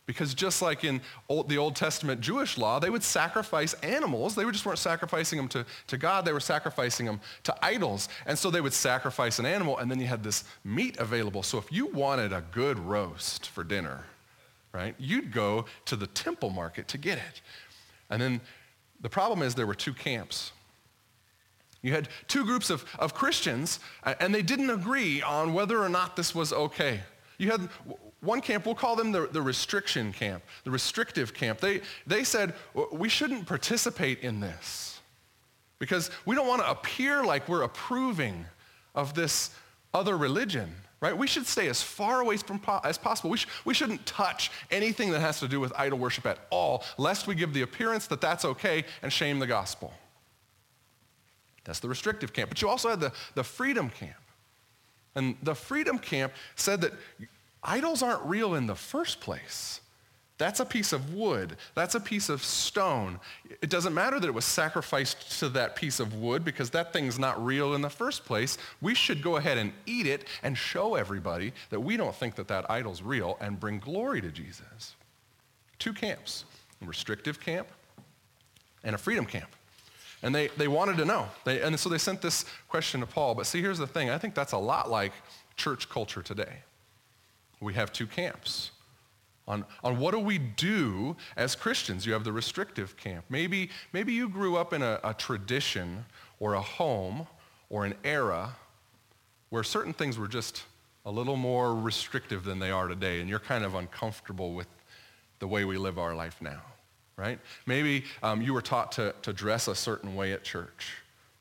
Because 0.06 0.34
just 0.34 0.62
like 0.62 0.84
in 0.84 1.02
old, 1.28 1.50
the 1.50 1.58
Old 1.60 1.76
Testament 1.76 2.20
Jewish 2.22 2.58
law, 2.58 2.80
they 2.80 2.90
would 2.90 3.04
sacrifice 3.04 3.74
animals. 3.76 4.34
They 4.34 4.44
just 4.46 4.66
weren't 4.66 4.80
sacrificing 4.80 5.38
them 5.38 5.48
to, 5.50 5.66
to 5.88 5.98
God, 5.98 6.26
they 6.26 6.34
were 6.34 6.40
sacrificing 6.40 7.06
them 7.06 7.20
to 7.44 7.56
idols. 7.64 8.10
And 8.26 8.38
so 8.38 8.50
they 8.50 8.62
would 8.62 8.74
sacrifice 8.74 9.38
an 9.38 9.46
animal, 9.46 9.78
and 9.78 9.90
then 9.90 10.00
you 10.00 10.08
had 10.08 10.24
this 10.24 10.46
meat 10.64 10.98
available. 10.98 11.44
So 11.44 11.60
if 11.60 11.72
you 11.72 11.86
wanted 11.88 12.34
a 12.34 12.44
good 12.52 12.80
roast 12.80 13.50
for 13.50 13.64
dinner, 13.64 14.06
right, 14.74 14.96
you'd 14.98 15.32
go 15.32 15.66
to 15.86 15.96
the 15.96 16.08
temple 16.08 16.50
market 16.50 16.88
to 16.88 16.98
get 16.98 17.20
it. 17.20 17.42
And 18.10 18.20
then 18.20 18.42
the 19.02 19.10
problem 19.10 19.44
is 19.44 19.54
there 19.54 19.68
were 19.68 19.76
two 19.76 19.94
camps. 19.94 20.54
You 21.82 21.94
had 21.94 22.10
two 22.28 22.44
groups 22.46 22.70
of, 22.70 22.84
of 23.00 23.14
Christians, 23.14 23.80
uh, 24.04 24.16
and 24.20 24.36
they 24.36 24.42
didn't 24.42 24.70
agree 24.70 25.22
on 25.22 25.54
whether 25.54 25.82
or 25.82 25.90
not 25.90 26.16
this 26.16 26.36
was 26.36 26.52
okay. 26.52 27.00
You 27.38 27.52
had 27.52 27.70
one 28.22 28.42
camp, 28.42 28.66
we'll 28.66 28.76
call 28.76 28.96
them 28.96 29.12
the, 29.12 29.28
the 29.28 29.42
restriction 29.42 30.12
camp, 30.12 30.44
the 30.66 30.72
restrictive 30.72 31.34
camp. 31.34 31.60
They, 31.60 31.82
they 32.06 32.24
said, 32.24 32.54
we 32.92 33.08
shouldn't 33.08 33.48
participate 33.48 34.20
in 34.20 34.42
this 34.42 35.00
because 35.80 36.12
we 36.26 36.36
don't 36.36 36.48
want 36.48 36.62
to 36.62 36.70
appear 36.70 37.24
like 37.24 37.48
we're 37.48 37.64
approving 37.64 38.46
of 38.94 39.14
this 39.14 39.52
other 39.94 40.18
religion, 40.18 40.70
right? 41.00 41.18
We 41.18 41.28
should 41.28 41.48
stay 41.48 41.70
as 41.70 41.82
far 41.82 42.20
away 42.20 42.36
from 42.36 42.60
po- 42.60 42.82
as 42.84 42.98
possible. 42.98 43.30
We, 43.30 43.38
sh- 43.38 43.48
we 43.64 43.74
shouldn't 43.74 44.06
touch 44.06 44.52
anything 44.70 45.12
that 45.12 45.22
has 45.22 45.40
to 45.40 45.48
do 45.48 45.62
with 45.62 45.72
idol 45.78 45.98
worship 45.98 46.26
at 46.26 46.40
all, 46.50 46.84
lest 46.98 47.26
we 47.26 47.36
give 47.36 47.54
the 47.54 47.62
appearance 47.62 48.08
that 48.08 48.20
that's 48.20 48.44
okay 48.44 48.84
and 49.02 49.14
shame 49.14 49.40
the 49.40 49.48
gospel. 49.48 49.94
That's 51.70 51.80
the 51.80 51.88
restrictive 51.88 52.34
camp. 52.34 52.50
But 52.50 52.64
you 52.64 52.68
also 52.68 52.90
had 52.90 53.00
the, 53.00 53.12
the 53.36 53.44
freedom 53.44 53.92
camp. 53.92 54.18
And 55.14 55.38
the 55.44 55.54
freedom 55.54 56.00
camp 56.00 56.34
said 56.56 56.82
that 56.82 56.94
idols 57.62 58.02
aren't 58.02 58.24
real 58.24 58.56
in 58.56 58.66
the 58.66 58.74
first 58.74 59.22
place. 59.22 59.80
That's 60.40 60.60
a 60.60 60.66
piece 60.66 60.94
of 60.94 61.14
wood. 61.14 61.58
That's 61.76 61.94
a 61.94 62.00
piece 62.00 62.28
of 62.28 62.44
stone. 62.44 63.20
It 63.62 63.70
doesn't 63.70 63.94
matter 63.94 64.20
that 64.20 64.26
it 64.26 64.34
was 64.34 64.46
sacrificed 64.46 65.38
to 65.42 65.50
that 65.50 65.76
piece 65.76 66.00
of 66.00 66.16
wood 66.16 66.44
because 66.44 66.72
that 66.72 66.92
thing's 66.92 67.20
not 67.20 67.46
real 67.46 67.76
in 67.76 67.84
the 67.84 67.90
first 67.90 68.26
place. 68.26 68.58
We 68.82 68.96
should 68.96 69.22
go 69.22 69.36
ahead 69.36 69.60
and 69.60 69.72
eat 69.86 70.08
it 70.08 70.26
and 70.42 70.58
show 70.58 70.96
everybody 70.96 71.54
that 71.70 71.82
we 71.82 71.98
don't 71.98 72.16
think 72.16 72.34
that 72.34 72.48
that 72.48 72.66
idol's 72.72 73.04
real 73.04 73.38
and 73.40 73.60
bring 73.60 73.78
glory 73.78 74.22
to 74.22 74.32
Jesus. 74.32 74.96
Two 75.78 75.94
camps, 75.94 76.46
a 76.82 76.86
restrictive 76.88 77.40
camp 77.40 77.68
and 78.84 78.96
a 78.96 78.98
freedom 78.98 79.26
camp. 79.26 79.56
And 80.22 80.36
they, 80.36 80.48
they 80.58 80.68
wanted 80.68 80.98
to 80.98 81.06
know. 81.06 81.28
They, 81.46 81.62
and 81.62 81.80
so 81.80 81.90
they 81.90 81.98
sent 81.98 82.22
this 82.22 82.46
question 82.68 83.00
to 83.00 83.06
Paul. 83.06 83.36
But 83.36 83.46
see, 83.46 83.62
here's 83.62 83.78
the 83.78 83.88
thing. 83.88 84.10
I 84.10 84.18
think 84.18 84.36
that's 84.36 84.52
a 84.52 84.58
lot 84.58 84.90
like 84.90 85.14
church 85.56 85.90
culture 85.90 86.22
today. 86.22 86.64
We 87.62 87.74
have 87.74 87.92
two 87.94 88.08
camps. 88.08 88.72
On, 89.48 89.66
on 89.84 89.98
what 89.98 90.12
do 90.12 90.20
we 90.20 90.38
do 90.38 91.16
as 91.36 91.56
Christians? 91.56 92.06
You 92.06 92.14
have 92.14 92.24
the 92.24 92.32
restrictive 92.32 92.96
camp. 92.98 93.26
Maybe, 93.30 93.70
maybe 93.94 94.14
you 94.14 94.30
grew 94.30 94.58
up 94.58 94.74
in 94.74 94.82
a, 94.82 95.00
a 95.04 95.14
tradition 95.14 96.06
or 96.40 96.54
a 96.54 96.62
home 96.62 97.26
or 97.70 97.86
an 97.86 97.96
era 98.04 98.56
where 99.50 99.64
certain 99.64 99.94
things 99.94 100.18
were 100.18 100.28
just 100.28 100.64
a 101.06 101.12
little 101.12 101.36
more 101.36 101.76
restrictive 101.76 102.44
than 102.44 102.60
they 102.60 102.70
are 102.70 102.88
today, 102.88 103.20
and 103.20 103.30
you're 103.30 103.40
kind 103.40 103.64
of 103.64 103.74
uncomfortable 103.74 104.54
with 104.54 104.68
the 105.40 105.48
way 105.48 105.66
we 105.66 105.78
live 105.78 105.98
our 105.98 106.14
life 106.14 106.38
now, 106.42 106.62
right? 107.20 107.40
Maybe 107.66 108.06
um, 108.24 108.42
you 108.42 108.54
were 108.54 108.62
taught 108.62 108.94
to, 108.94 109.14
to 109.24 109.34
dress 109.34 109.68
a 109.68 109.76
certain 109.76 110.16
way 110.16 110.32
at 110.32 110.44
church, 110.44 110.94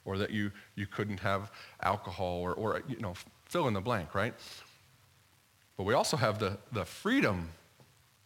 or 0.05 0.19
that 0.19 0.31
you, 0.31 0.51
you 0.75 0.87
couldn't 0.87 1.21
have 1.21 1.53
alcohol, 1.83 2.41
or, 2.41 2.53
or, 2.55 2.83
you 2.89 2.99
know, 2.99 3.15
fill 3.45 3.69
in 3.69 3.75
the 3.75 3.81
blank, 3.81 4.15
right? 4.15 4.35
But 5.77 5.85
we 5.85 5.95
also 5.95 6.17
have 6.17 6.39
the, 6.39 6.59
the 6.73 6.85
freedom 6.85 7.51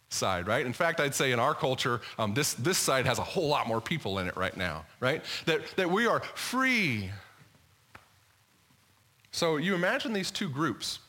side, 0.09 0.47
right? 0.47 0.65
In 0.65 0.73
fact, 0.73 0.99
I'd 0.99 1.13
say 1.13 1.31
in 1.31 1.39
our 1.39 1.53
culture, 1.53 2.01
um, 2.17 2.33
this, 2.33 2.55
this 2.55 2.77
side 2.77 3.05
has 3.05 3.19
a 3.19 3.23
whole 3.23 3.47
lot 3.47 3.67
more 3.67 3.81
people 3.81 4.19
in 4.19 4.27
it 4.27 4.35
right 4.35 4.55
now, 4.57 4.85
right? 4.99 5.23
That, 5.45 5.61
that 5.75 5.89
we 5.89 6.07
are 6.07 6.21
free. 6.35 7.11
So 9.31 9.57
you 9.57 9.75
imagine 9.75 10.13
these 10.13 10.31
two 10.31 10.49
groups 10.49 10.99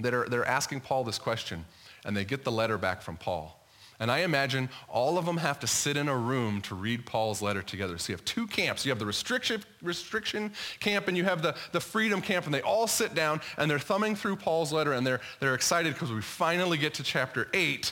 that 0.00 0.14
are 0.14 0.28
they're 0.28 0.44
asking 0.44 0.80
Paul 0.80 1.04
this 1.04 1.18
question, 1.18 1.64
and 2.04 2.16
they 2.16 2.24
get 2.24 2.44
the 2.44 2.52
letter 2.52 2.78
back 2.78 3.02
from 3.02 3.16
Paul. 3.16 3.64
And 4.00 4.12
I 4.12 4.18
imagine 4.18 4.68
all 4.88 5.18
of 5.18 5.26
them 5.26 5.38
have 5.38 5.58
to 5.60 5.66
sit 5.66 5.96
in 5.96 6.08
a 6.08 6.16
room 6.16 6.60
to 6.62 6.76
read 6.76 7.04
Paul's 7.04 7.42
letter 7.42 7.62
together. 7.62 7.98
So 7.98 8.12
you 8.12 8.16
have 8.16 8.24
two 8.24 8.46
camps. 8.46 8.86
You 8.86 8.92
have 8.92 9.00
the 9.00 9.06
restriction, 9.06 9.62
restriction 9.82 10.52
camp 10.78 11.08
and 11.08 11.16
you 11.16 11.24
have 11.24 11.42
the, 11.42 11.56
the 11.72 11.80
freedom 11.80 12.22
camp, 12.22 12.44
and 12.44 12.54
they 12.54 12.62
all 12.62 12.86
sit 12.86 13.14
down 13.14 13.40
and 13.56 13.68
they're 13.68 13.80
thumbing 13.80 14.14
through 14.14 14.36
Paul's 14.36 14.72
letter 14.72 14.92
and 14.92 15.04
they're, 15.04 15.20
they're 15.40 15.54
excited 15.54 15.94
because 15.94 16.12
we 16.12 16.20
finally 16.20 16.78
get 16.78 16.94
to 16.94 17.02
chapter 17.02 17.48
8 17.52 17.90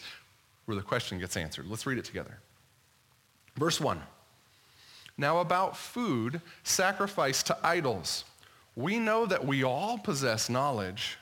where 0.66 0.76
the 0.76 0.82
question 0.82 1.18
gets 1.18 1.36
answered. 1.36 1.66
Let's 1.66 1.86
read 1.86 1.98
it 1.98 2.04
together. 2.04 2.38
Verse 3.56 3.80
1. 3.80 4.00
Now 5.18 5.38
about 5.38 5.76
food 5.76 6.40
sacrificed 6.62 7.46
to 7.46 7.58
idols. 7.64 8.24
We 8.76 8.98
know 8.98 9.26
that 9.26 9.44
we 9.44 9.64
all 9.64 9.98
possess 9.98 10.48
knowledge, 10.48 11.16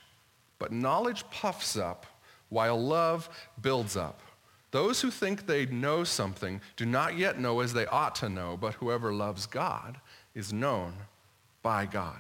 but 0.59 0.73
knowledge 0.73 1.25
puffs 1.31 1.76
up 1.76 2.05
while 2.49 2.81
love 2.81 3.29
builds 3.62 3.97
up. 3.97 4.21
Those 4.75 5.00
who 5.00 5.12
think 5.12 5.47
they 5.47 5.66
know 5.66 6.02
something 6.02 6.61
do 6.75 6.85
not 6.85 7.16
yet 7.16 7.38
know 7.38 7.61
as 7.61 7.73
they 7.73 7.87
ought 7.87 8.16
to 8.16 8.28
know, 8.28 8.59
but 8.61 8.75
whoever 8.75 9.12
loves 9.12 9.47
God 9.47 10.00
is 10.35 10.52
known 10.52 10.95
by 11.62 11.87
God. 11.87 12.19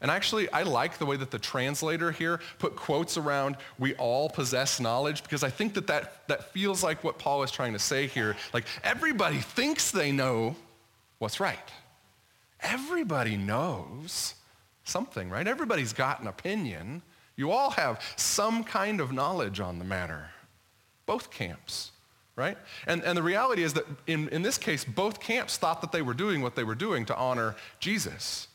And 0.00 0.10
actually, 0.10 0.50
I 0.50 0.62
like 0.62 0.96
the 0.96 1.04
way 1.04 1.18
that 1.18 1.30
the 1.30 1.38
translator 1.38 2.10
here 2.10 2.40
put 2.58 2.74
quotes 2.74 3.18
around, 3.18 3.58
we 3.78 3.92
all 3.96 4.30
possess 4.30 4.80
knowledge, 4.80 5.22
because 5.22 5.44
I 5.44 5.50
think 5.50 5.74
that 5.74 5.88
that, 5.88 6.26
that 6.28 6.50
feels 6.54 6.82
like 6.82 7.04
what 7.04 7.18
Paul 7.18 7.42
is 7.42 7.50
trying 7.50 7.74
to 7.74 7.78
say 7.78 8.06
here. 8.06 8.34
Like, 8.54 8.64
everybody 8.82 9.36
thinks 9.36 9.90
they 9.90 10.10
know 10.10 10.56
what's 11.18 11.38
right. 11.38 11.68
Everybody 12.62 13.36
knows 13.36 14.36
something, 14.84 15.28
right? 15.28 15.46
Everybody's 15.46 15.92
got 15.92 16.22
an 16.22 16.28
opinion. 16.28 17.02
You 17.36 17.50
all 17.50 17.72
have 17.72 18.00
some 18.16 18.64
kind 18.64 19.02
of 19.02 19.12
knowledge 19.12 19.60
on 19.60 19.78
the 19.78 19.84
matter 19.84 20.30
both 21.10 21.32
camps, 21.32 21.89
right? 22.40 22.56
And, 22.86 23.04
and 23.04 23.16
the 23.16 23.22
reality 23.22 23.62
is 23.62 23.74
that 23.74 23.84
in, 24.06 24.30
in 24.30 24.40
this 24.40 24.56
case, 24.56 24.82
both 24.82 25.20
camps 25.20 25.58
thought 25.58 25.82
that 25.82 25.92
they 25.92 26.00
were 26.00 26.14
doing 26.14 26.40
what 26.40 26.56
they 26.56 26.64
were 26.64 26.74
doing 26.74 27.04
to 27.06 27.16
honor 27.16 27.54
Jesus. 27.80 28.48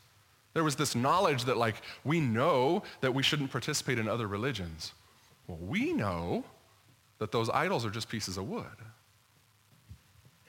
There 0.55 0.63
was 0.63 0.75
this 0.75 0.95
knowledge 0.95 1.45
that, 1.45 1.55
like, 1.55 1.75
we 2.03 2.19
know 2.19 2.81
that 3.01 3.13
we 3.13 3.21
shouldn't 3.21 3.51
participate 3.51 3.99
in 3.99 4.07
other 4.07 4.27
religions. 4.27 4.93
Well, 5.47 5.59
we 5.61 5.93
know 5.93 6.43
that 7.19 7.31
those 7.31 7.47
idols 7.51 7.85
are 7.85 7.91
just 7.91 8.09
pieces 8.09 8.37
of 8.37 8.49
wood. 8.49 8.65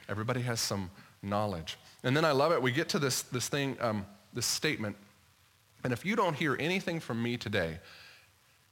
Everybody 0.09 0.41
has 0.41 0.59
some 0.59 0.91
knowledge. 1.23 1.77
And 2.05 2.17
then 2.17 2.25
I 2.25 2.33
love 2.33 2.53
it. 2.53 2.63
We 2.63 2.73
get 2.73 2.89
to 2.91 2.99
this, 2.99 3.23
this 3.23 3.49
thing, 3.49 3.77
um, 3.81 4.07
this 4.33 4.47
statement. 4.47 4.97
And 5.85 5.93
if 5.93 6.07
you 6.07 6.17
don't 6.17 6.35
hear 6.35 6.57
anything 6.59 7.01
from 7.01 7.23
me 7.23 7.37
today, 7.37 7.81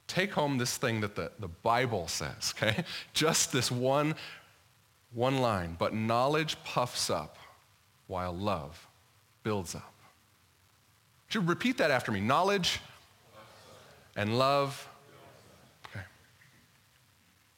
take 0.07 0.33
home 0.33 0.57
this 0.57 0.79
thing 0.79 1.03
that 1.03 1.17
the, 1.17 1.33
the 1.39 1.49
Bible 1.49 2.09
says, 2.09 2.55
okay? 2.57 2.85
Just 3.13 3.53
this 3.53 3.71
one, 3.71 4.15
one 5.15 5.39
line. 5.39 5.77
But 5.79 5.95
knowledge 5.95 6.57
puffs 6.65 7.09
up 7.09 7.39
while 8.07 8.33
love 8.35 8.87
builds 9.43 9.75
up. 9.75 9.93
Should 11.29 11.49
repeat 11.49 11.79
that 11.79 11.91
after 11.91 12.13
me? 12.13 12.21
Knowledge 12.21 12.81
and 14.17 14.39
love. 14.39 14.89
Okay. 15.87 16.05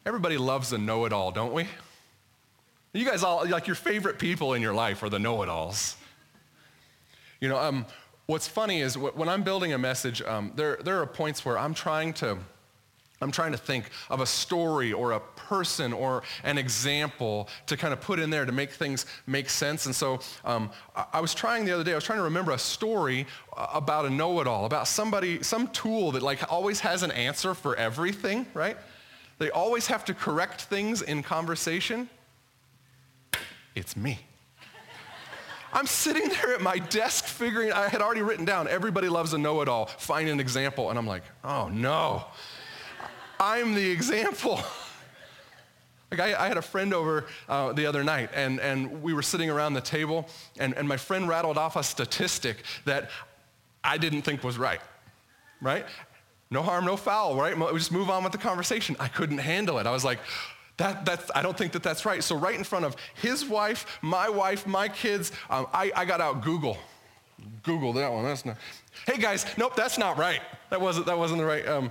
Everybody 0.06 0.38
loves 0.38 0.72
a 0.72 0.78
know-it-all, 0.78 1.32
don't 1.32 1.52
we? 1.52 1.66
You 2.92 3.04
guys 3.04 3.22
all, 3.22 3.46
like 3.46 3.66
your 3.66 3.76
favorite 3.76 4.18
people 4.18 4.54
in 4.54 4.62
your 4.62 4.72
life 4.72 5.02
are 5.02 5.10
the 5.10 5.18
know-it-alls. 5.18 5.96
You 7.40 7.50
know, 7.50 7.58
um, 7.58 7.84
what's 8.24 8.48
funny 8.48 8.80
is 8.80 8.96
when 8.96 9.28
I'm 9.28 9.42
building 9.42 9.74
a 9.74 9.78
message, 9.78 10.22
um, 10.22 10.52
there, 10.56 10.78
there 10.82 11.02
are 11.02 11.06
points 11.06 11.44
where 11.44 11.58
I'm 11.58 11.74
trying 11.74 12.14
to, 12.14 12.38
I'm 13.20 13.30
trying 13.30 13.52
to 13.52 13.58
think 13.58 13.90
of 14.10 14.20
a 14.20 14.26
story 14.26 14.92
or 14.92 15.12
a 15.12 15.20
person 15.20 15.92
or 15.92 16.22
an 16.44 16.58
example 16.58 17.48
to 17.66 17.76
kind 17.76 17.92
of 17.92 18.00
put 18.00 18.18
in 18.18 18.28
there 18.28 18.44
to 18.44 18.52
make 18.52 18.70
things 18.70 19.06
make 19.26 19.48
sense. 19.48 19.86
And 19.86 19.94
so 19.94 20.20
um, 20.44 20.70
I 21.12 21.20
was 21.20 21.34
trying 21.34 21.64
the 21.64 21.72
other 21.72 21.84
day, 21.84 21.92
I 21.92 21.94
was 21.94 22.04
trying 22.04 22.18
to 22.18 22.24
remember 22.24 22.52
a 22.52 22.58
story 22.58 23.26
uh, 23.56 23.68
about 23.72 24.04
a 24.04 24.10
know-it-all, 24.10 24.66
about 24.66 24.86
somebody, 24.86 25.42
some 25.42 25.68
tool 25.68 26.12
that 26.12 26.22
like 26.22 26.52
always 26.52 26.80
has 26.80 27.02
an 27.02 27.10
answer 27.10 27.54
for 27.54 27.74
everything, 27.76 28.46
right? 28.52 28.76
They 29.38 29.50
always 29.50 29.86
have 29.86 30.04
to 30.06 30.14
correct 30.14 30.62
things 30.62 31.02
in 31.02 31.22
conversation. 31.22 32.08
It's 33.74 33.96
me. 33.96 34.18
I'm 35.72 35.86
sitting 35.86 36.28
there 36.28 36.54
at 36.54 36.62
my 36.62 36.78
desk 36.78 37.24
figuring, 37.26 37.70
I 37.72 37.88
had 37.88 38.00
already 38.00 38.22
written 38.22 38.46
down, 38.46 38.66
everybody 38.66 39.08
loves 39.08 39.34
a 39.34 39.38
know-it-all, 39.38 39.86
find 39.86 40.28
an 40.28 40.40
example. 40.40 40.88
And 40.88 40.98
I'm 40.98 41.06
like, 41.06 41.22
oh 41.44 41.68
no, 41.68 42.24
I'm 43.38 43.74
the 43.74 43.90
example. 43.90 44.60
Like 46.08 46.20
I, 46.20 46.44
I, 46.44 46.46
had 46.46 46.56
a 46.56 46.62
friend 46.62 46.94
over 46.94 47.26
uh, 47.48 47.72
the 47.72 47.84
other 47.86 48.04
night, 48.04 48.30
and, 48.32 48.60
and 48.60 49.02
we 49.02 49.12
were 49.12 49.22
sitting 49.22 49.50
around 49.50 49.74
the 49.74 49.80
table, 49.80 50.28
and, 50.56 50.72
and 50.74 50.86
my 50.86 50.96
friend 50.96 51.28
rattled 51.28 51.58
off 51.58 51.74
a 51.74 51.82
statistic 51.82 52.62
that 52.84 53.10
I 53.82 53.98
didn't 53.98 54.22
think 54.22 54.44
was 54.44 54.56
right, 54.56 54.80
right? 55.60 55.84
No 56.48 56.62
harm, 56.62 56.84
no 56.84 56.96
foul, 56.96 57.34
right? 57.34 57.58
We 57.58 57.78
just 57.78 57.90
move 57.90 58.08
on 58.08 58.22
with 58.22 58.30
the 58.30 58.38
conversation. 58.38 58.94
I 59.00 59.08
couldn't 59.08 59.38
handle 59.38 59.78
it. 59.78 59.86
I 59.86 59.90
was 59.90 60.04
like, 60.04 60.20
that, 60.76 61.04
that's, 61.04 61.30
I 61.34 61.42
don't 61.42 61.58
think 61.58 61.72
that 61.72 61.82
that's 61.82 62.04
right. 62.04 62.22
So 62.22 62.36
right 62.36 62.54
in 62.54 62.62
front 62.62 62.84
of 62.84 62.94
his 63.14 63.44
wife, 63.44 63.98
my 64.00 64.28
wife, 64.28 64.64
my 64.64 64.88
kids, 64.88 65.32
um, 65.50 65.66
I, 65.72 65.90
I 65.96 66.04
got 66.04 66.20
out 66.20 66.42
Google. 66.42 66.78
Google 67.62 67.92
that 67.94 68.12
one. 68.12 68.24
That's 68.24 68.44
not. 68.44 68.56
Hey 69.06 69.18
guys, 69.18 69.44
nope, 69.58 69.74
that's 69.76 69.98
not 69.98 70.18
right. 70.18 70.40
That 70.70 70.80
wasn't 70.80 71.06
that 71.06 71.18
wasn't 71.18 71.40
the 71.40 71.46
right. 71.46 71.66
Um, 71.66 71.90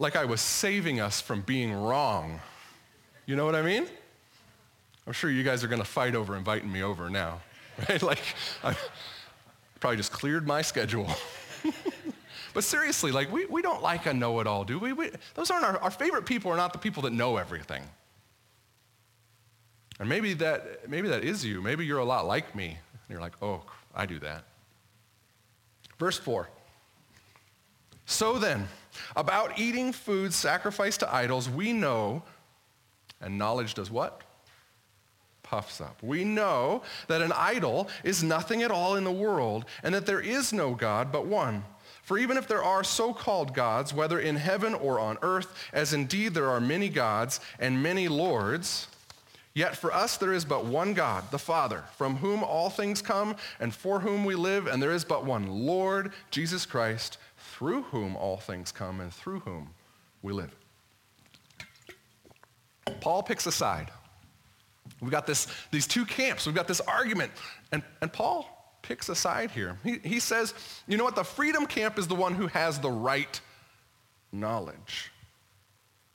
like 0.00 0.16
I 0.16 0.24
was 0.24 0.40
saving 0.40 0.98
us 0.98 1.20
from 1.20 1.42
being 1.42 1.72
wrong. 1.72 2.40
You 3.26 3.36
know 3.36 3.44
what 3.44 3.54
I 3.54 3.62
mean? 3.62 3.86
I'm 5.06 5.12
sure 5.12 5.30
you 5.30 5.44
guys 5.44 5.62
are 5.62 5.68
going 5.68 5.80
to 5.80 5.88
fight 5.88 6.16
over 6.16 6.36
inviting 6.36 6.72
me 6.72 6.82
over 6.82 7.08
now, 7.08 7.40
right? 7.88 8.02
Like 8.02 8.22
I 8.64 8.74
probably 9.78 9.98
just 9.98 10.10
cleared 10.10 10.46
my 10.46 10.62
schedule. 10.62 11.08
But 12.52 12.64
seriously, 12.64 13.12
like 13.12 13.30
we, 13.30 13.46
we 13.46 13.62
don't 13.62 13.82
like 13.82 14.06
a 14.06 14.14
know-it-all, 14.14 14.64
do 14.64 14.78
we? 14.78 14.92
we 14.92 15.10
those 15.34 15.50
aren't 15.50 15.64
our, 15.64 15.78
our 15.78 15.90
favorite 15.90 16.26
people 16.26 16.50
are 16.50 16.56
not 16.56 16.72
the 16.72 16.78
people 16.78 17.02
that 17.04 17.12
know 17.12 17.36
everything. 17.36 17.82
And 20.00 20.08
maybe 20.08 20.34
that, 20.34 20.88
maybe 20.88 21.08
that 21.08 21.22
is 21.22 21.44
you. 21.44 21.60
Maybe 21.60 21.84
you're 21.84 21.98
a 21.98 22.04
lot 22.04 22.26
like 22.26 22.54
me. 22.54 22.66
And 22.68 23.08
you're 23.08 23.20
like, 23.20 23.40
oh, 23.42 23.62
I 23.94 24.06
do 24.06 24.18
that. 24.20 24.44
Verse 25.98 26.18
4. 26.18 26.48
So 28.06 28.38
then, 28.38 28.66
about 29.16 29.58
eating 29.58 29.92
food 29.92 30.32
sacrificed 30.32 31.00
to 31.00 31.14
idols, 31.14 31.48
we 31.48 31.72
know, 31.72 32.22
and 33.20 33.38
knowledge 33.38 33.74
does 33.74 33.90
what? 33.90 34.22
Puffs 35.42 35.80
up. 35.80 36.02
We 36.02 36.24
know 36.24 36.82
that 37.08 37.22
an 37.22 37.32
idol 37.32 37.88
is 38.04 38.22
nothing 38.22 38.62
at 38.62 38.70
all 38.70 38.96
in 38.96 39.04
the 39.04 39.12
world, 39.12 39.64
and 39.82 39.94
that 39.94 40.06
there 40.06 40.20
is 40.20 40.52
no 40.52 40.74
God 40.74 41.12
but 41.12 41.26
one. 41.26 41.64
For 42.02 42.18
even 42.18 42.36
if 42.36 42.48
there 42.48 42.62
are 42.62 42.82
so-called 42.82 43.54
gods, 43.54 43.94
whether 43.94 44.18
in 44.18 44.36
heaven 44.36 44.74
or 44.74 44.98
on 44.98 45.18
earth, 45.22 45.54
as 45.72 45.92
indeed 45.92 46.34
there 46.34 46.50
are 46.50 46.60
many 46.60 46.88
gods 46.88 47.40
and 47.58 47.82
many 47.82 48.08
lords, 48.08 48.88
Yet 49.52 49.76
for 49.76 49.92
us 49.92 50.16
there 50.16 50.32
is 50.32 50.44
but 50.44 50.64
one 50.64 50.94
God, 50.94 51.30
the 51.30 51.38
Father, 51.38 51.84
from 51.96 52.16
whom 52.16 52.44
all 52.44 52.70
things 52.70 53.02
come 53.02 53.34
and 53.58 53.74
for 53.74 54.00
whom 54.00 54.24
we 54.24 54.36
live, 54.36 54.66
and 54.66 54.80
there 54.80 54.92
is 54.92 55.04
but 55.04 55.24
one 55.24 55.48
Lord, 55.48 56.12
Jesus 56.30 56.64
Christ, 56.64 57.18
through 57.60 57.82
whom 57.82 58.16
all 58.16 58.38
things 58.38 58.72
come 58.72 59.00
and 59.00 59.12
through 59.12 59.40
whom 59.40 59.68
we 60.22 60.32
live. 60.32 60.56
Paul 63.02 63.22
picks 63.22 63.44
a 63.44 63.52
side. 63.52 63.90
We've 65.02 65.10
got 65.10 65.26
this, 65.26 65.46
these 65.70 65.86
two 65.86 66.06
camps. 66.06 66.46
We've 66.46 66.54
got 66.54 66.66
this 66.66 66.80
argument. 66.80 67.32
And, 67.70 67.82
and 68.00 68.10
Paul, 68.10 68.78
picks 68.80 69.10
a 69.10 69.14
side 69.14 69.50
here. 69.50 69.78
He, 69.84 69.98
he 70.02 70.20
says, 70.20 70.54
you 70.88 70.96
know 70.96 71.04
what? 71.04 71.14
The 71.14 71.22
freedom 71.22 71.66
camp 71.66 71.98
is 71.98 72.08
the 72.08 72.14
one 72.14 72.34
who 72.34 72.46
has 72.46 72.78
the 72.78 72.90
right 72.90 73.38
knowledge. 74.32 75.12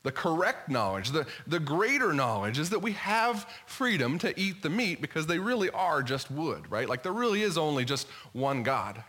The 0.02 0.12
correct 0.12 0.68
knowledge, 0.68 1.12
the, 1.12 1.28
the 1.46 1.60
greater 1.60 2.12
knowledge 2.12 2.58
is 2.58 2.72
that 2.72 2.80
we 2.80 2.94
have 2.94 3.48
freedom 3.68 4.18
to 4.18 4.40
eat 4.40 4.64
the 4.64 4.70
meat 4.72 5.00
because 5.00 5.28
they 5.28 5.38
really 5.38 5.70
are 5.70 6.02
just 6.02 6.32
wood, 6.32 6.72
right? 6.72 6.90
Like 6.90 7.04
there 7.04 7.14
really 7.14 7.44
is 7.44 7.56
only 7.56 7.86
just 7.86 8.08
one 8.34 8.64
God. 8.64 9.04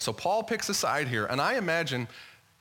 So 0.00 0.14
Paul 0.14 0.42
picks 0.42 0.68
a 0.70 0.74
side 0.74 1.08
here, 1.08 1.26
and 1.26 1.42
I 1.42 1.56
imagine 1.56 2.08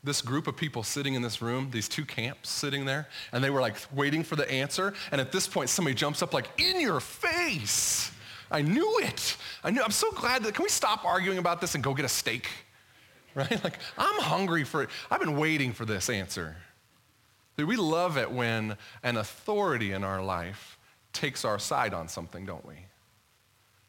this 0.03 0.21
group 0.21 0.45
of 0.45 0.57
people 0.57 0.83
sitting 0.83 1.13
in 1.13 1.21
this 1.21 1.41
room, 1.41 1.69
these 1.71 1.87
two 1.87 2.05
camps 2.05 2.49
sitting 2.49 2.83
there, 2.83 3.07
and 3.31 3.41
they 3.41 3.49
were 3.49 3.61
like 3.61 3.75
waiting 3.93 4.23
for 4.23 4.35
the 4.35 4.49
answer. 4.51 4.93
And 5.11 5.21
at 5.21 5.31
this 5.31 5.47
point, 5.47 5.69
somebody 5.69 5.95
jumps 5.95 6.21
up 6.21 6.33
like, 6.33 6.49
in 6.57 6.81
your 6.81 6.99
face. 6.99 8.11
I 8.51 8.61
knew 8.61 8.99
it. 8.99 9.37
I 9.63 9.71
knew. 9.71 9.81
I'm 9.81 9.91
so 9.91 10.11
glad 10.11 10.43
that, 10.43 10.53
can 10.53 10.63
we 10.63 10.69
stop 10.69 11.05
arguing 11.05 11.37
about 11.37 11.61
this 11.61 11.75
and 11.75 11.83
go 11.83 11.93
get 11.93 12.05
a 12.05 12.09
steak? 12.09 12.47
Right? 13.35 13.63
Like, 13.63 13.77
I'm 13.95 14.19
hungry 14.21 14.63
for 14.63 14.81
it. 14.81 14.89
I've 15.11 15.19
been 15.19 15.37
waiting 15.37 15.71
for 15.71 15.85
this 15.85 16.09
answer. 16.09 16.57
We 17.57 17.75
love 17.75 18.17
it 18.17 18.29
when 18.29 18.75
an 19.03 19.17
authority 19.17 19.91
in 19.91 20.03
our 20.03 20.21
life 20.21 20.79
takes 21.13 21.45
our 21.45 21.59
side 21.59 21.93
on 21.93 22.07
something, 22.07 22.43
don't 22.43 22.65
we? 22.65 22.88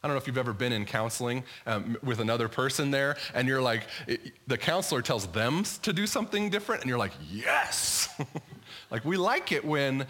I 0.03 0.09
don't 0.09 0.15
know 0.15 0.21
if 0.21 0.27
you've 0.27 0.39
ever 0.39 0.55
been 0.55 0.73
in 0.73 0.87
counseling 0.87 1.45
um, 1.67 1.97
with 2.03 2.21
another 2.21 2.49
person 2.49 2.91
there, 2.91 3.17
and 3.35 3.47
you're 3.47 3.61
like, 3.61 3.87
it, 4.07 4.33
the 4.47 4.57
counselor 4.57 5.03
tells 5.03 5.27
them 5.27 5.65
to 5.83 5.93
do 5.93 6.07
something 6.07 6.49
different, 6.49 6.81
and 6.81 6.89
you're 6.89 6.99
like, 6.99 7.13
yes. 7.31 8.09
like, 8.91 9.05
we 9.05 9.19
like 9.19 9.53
it 9.53 9.63
when 9.65 10.07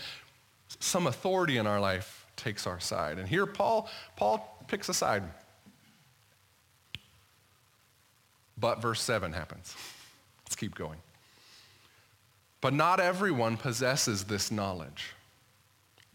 some 0.78 1.08
authority 1.08 1.56
in 1.56 1.66
our 1.66 1.80
life 1.80 2.26
takes 2.36 2.66
our 2.66 2.78
side. 2.78 3.18
And 3.18 3.28
here, 3.28 3.46
Paul, 3.46 3.88
Paul 4.16 4.64
picks 4.68 4.88
a 4.88 4.94
side. 4.94 5.24
But 8.56 8.80
verse 8.80 9.00
7 9.02 9.32
happens. 9.32 9.74
Let's 10.44 10.54
keep 10.54 10.74
going. 10.74 10.98
But 12.60 12.74
not 12.74 13.00
everyone 13.00 13.56
possesses 13.56 14.24
this 14.24 14.50
knowledge. 14.50 15.14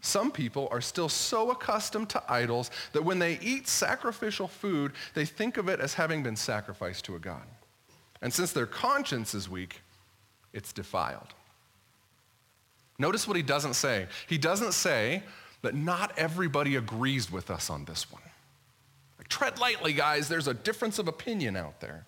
Some 0.06 0.30
people 0.30 0.68
are 0.70 0.80
still 0.80 1.08
so 1.08 1.50
accustomed 1.50 2.08
to 2.10 2.22
idols 2.32 2.70
that 2.92 3.04
when 3.04 3.18
they 3.18 3.40
eat 3.42 3.66
sacrificial 3.66 4.46
food, 4.46 4.92
they 5.14 5.24
think 5.24 5.56
of 5.56 5.68
it 5.68 5.80
as 5.80 5.94
having 5.94 6.22
been 6.22 6.36
sacrificed 6.36 7.04
to 7.06 7.16
a 7.16 7.18
god. 7.18 7.42
And 8.22 8.32
since 8.32 8.52
their 8.52 8.66
conscience 8.66 9.34
is 9.34 9.48
weak, 9.48 9.80
it's 10.52 10.72
defiled. 10.72 11.34
Notice 13.00 13.26
what 13.26 13.36
he 13.36 13.42
doesn't 13.42 13.74
say. 13.74 14.06
He 14.28 14.38
doesn't 14.38 14.74
say 14.74 15.24
that 15.62 15.74
not 15.74 16.16
everybody 16.16 16.76
agrees 16.76 17.32
with 17.32 17.50
us 17.50 17.68
on 17.68 17.84
this 17.84 18.10
one. 18.10 18.22
Like, 19.18 19.26
tread 19.26 19.58
lightly, 19.58 19.92
guys. 19.92 20.28
There's 20.28 20.46
a 20.46 20.54
difference 20.54 21.00
of 21.00 21.08
opinion 21.08 21.56
out 21.56 21.80
there. 21.80 22.06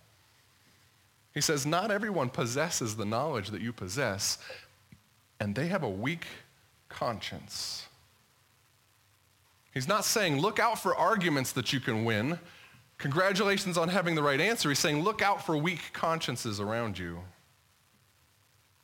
He 1.34 1.40
says, 1.40 1.66
not 1.66 1.90
everyone 1.90 2.30
possesses 2.30 2.94
the 2.94 3.04
knowledge 3.04 3.50
that 3.50 3.60
you 3.60 3.72
possess, 3.72 4.38
and 5.40 5.56
they 5.56 5.66
have 5.66 5.82
a 5.82 5.90
weak 5.90 6.26
conscience. 6.88 7.88
He's 9.78 9.87
not 9.87 10.04
saying, 10.04 10.40
look 10.40 10.58
out 10.58 10.80
for 10.80 10.97
arguments 10.97 11.52
that 11.52 11.73
you 11.73 11.78
can 11.78 12.04
win. 12.04 12.40
Congratulations 12.99 13.78
on 13.78 13.88
having 13.88 14.16
the 14.16 14.23
right 14.25 14.40
answer. 14.40 14.68
He's 14.70 14.80
saying, 14.80 15.04
look 15.04 15.23
out 15.23 15.47
for 15.47 15.56
weak 15.56 15.92
consciences 15.92 16.58
around 16.58 16.99
you. 16.99 17.20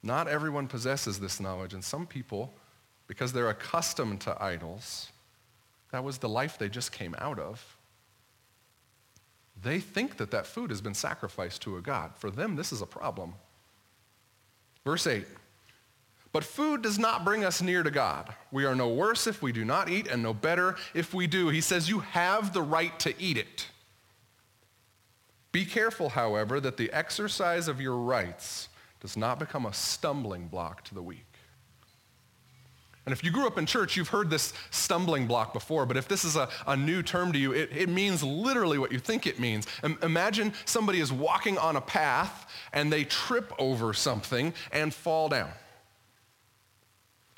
Not 0.04 0.28
everyone 0.28 0.68
possesses 0.68 1.18
this 1.18 1.40
knowledge, 1.40 1.74
and 1.74 1.82
some 1.82 2.06
people, 2.06 2.54
because 3.08 3.32
they're 3.32 3.48
accustomed 3.48 4.20
to 4.20 4.40
idols, 4.40 5.10
that 5.90 6.04
was 6.04 6.18
the 6.18 6.28
life 6.28 6.58
they 6.58 6.68
just 6.68 6.92
came 6.92 7.16
out 7.18 7.40
of. 7.40 7.76
They 9.60 9.80
think 9.80 10.16
that 10.18 10.30
that 10.30 10.46
food 10.46 10.70
has 10.70 10.80
been 10.80 10.94
sacrificed 10.94 11.60
to 11.62 11.76
a 11.76 11.80
God. 11.80 12.12
For 12.14 12.30
them, 12.30 12.54
this 12.54 12.70
is 12.70 12.82
a 12.82 12.86
problem. 12.86 13.34
Verse 14.84 15.08
8 15.08 15.26
but 16.34 16.42
food 16.42 16.82
does 16.82 16.98
not 16.98 17.24
bring 17.24 17.44
us 17.44 17.62
near 17.62 17.84
to 17.84 17.92
God. 17.92 18.34
We 18.50 18.64
are 18.64 18.74
no 18.74 18.88
worse 18.88 19.28
if 19.28 19.40
we 19.40 19.52
do 19.52 19.64
not 19.64 19.88
eat 19.88 20.08
and 20.08 20.20
no 20.20 20.34
better 20.34 20.74
if 20.92 21.14
we 21.14 21.28
do. 21.28 21.48
He 21.48 21.60
says 21.60 21.88
you 21.88 22.00
have 22.00 22.52
the 22.52 22.60
right 22.60 22.98
to 22.98 23.14
eat 23.22 23.36
it. 23.36 23.68
Be 25.52 25.64
careful, 25.64 26.08
however, 26.08 26.58
that 26.58 26.76
the 26.76 26.92
exercise 26.92 27.68
of 27.68 27.80
your 27.80 27.96
rights 27.96 28.68
does 29.00 29.16
not 29.16 29.38
become 29.38 29.64
a 29.64 29.72
stumbling 29.72 30.48
block 30.48 30.82
to 30.86 30.94
the 30.96 31.02
weak. 31.02 31.24
And 33.06 33.12
if 33.12 33.22
you 33.22 33.30
grew 33.30 33.46
up 33.46 33.56
in 33.56 33.64
church, 33.64 33.96
you've 33.96 34.08
heard 34.08 34.28
this 34.28 34.54
stumbling 34.72 35.28
block 35.28 35.52
before, 35.52 35.86
but 35.86 35.96
if 35.96 36.08
this 36.08 36.24
is 36.24 36.34
a, 36.34 36.48
a 36.66 36.76
new 36.76 37.04
term 37.04 37.32
to 37.32 37.38
you, 37.38 37.52
it, 37.52 37.70
it 37.72 37.88
means 37.88 38.24
literally 38.24 38.78
what 38.78 38.90
you 38.90 38.98
think 38.98 39.28
it 39.28 39.38
means. 39.38 39.68
Imagine 40.02 40.52
somebody 40.64 40.98
is 40.98 41.12
walking 41.12 41.58
on 41.58 41.76
a 41.76 41.80
path 41.80 42.50
and 42.72 42.92
they 42.92 43.04
trip 43.04 43.52
over 43.60 43.94
something 43.94 44.52
and 44.72 44.92
fall 44.92 45.28
down. 45.28 45.52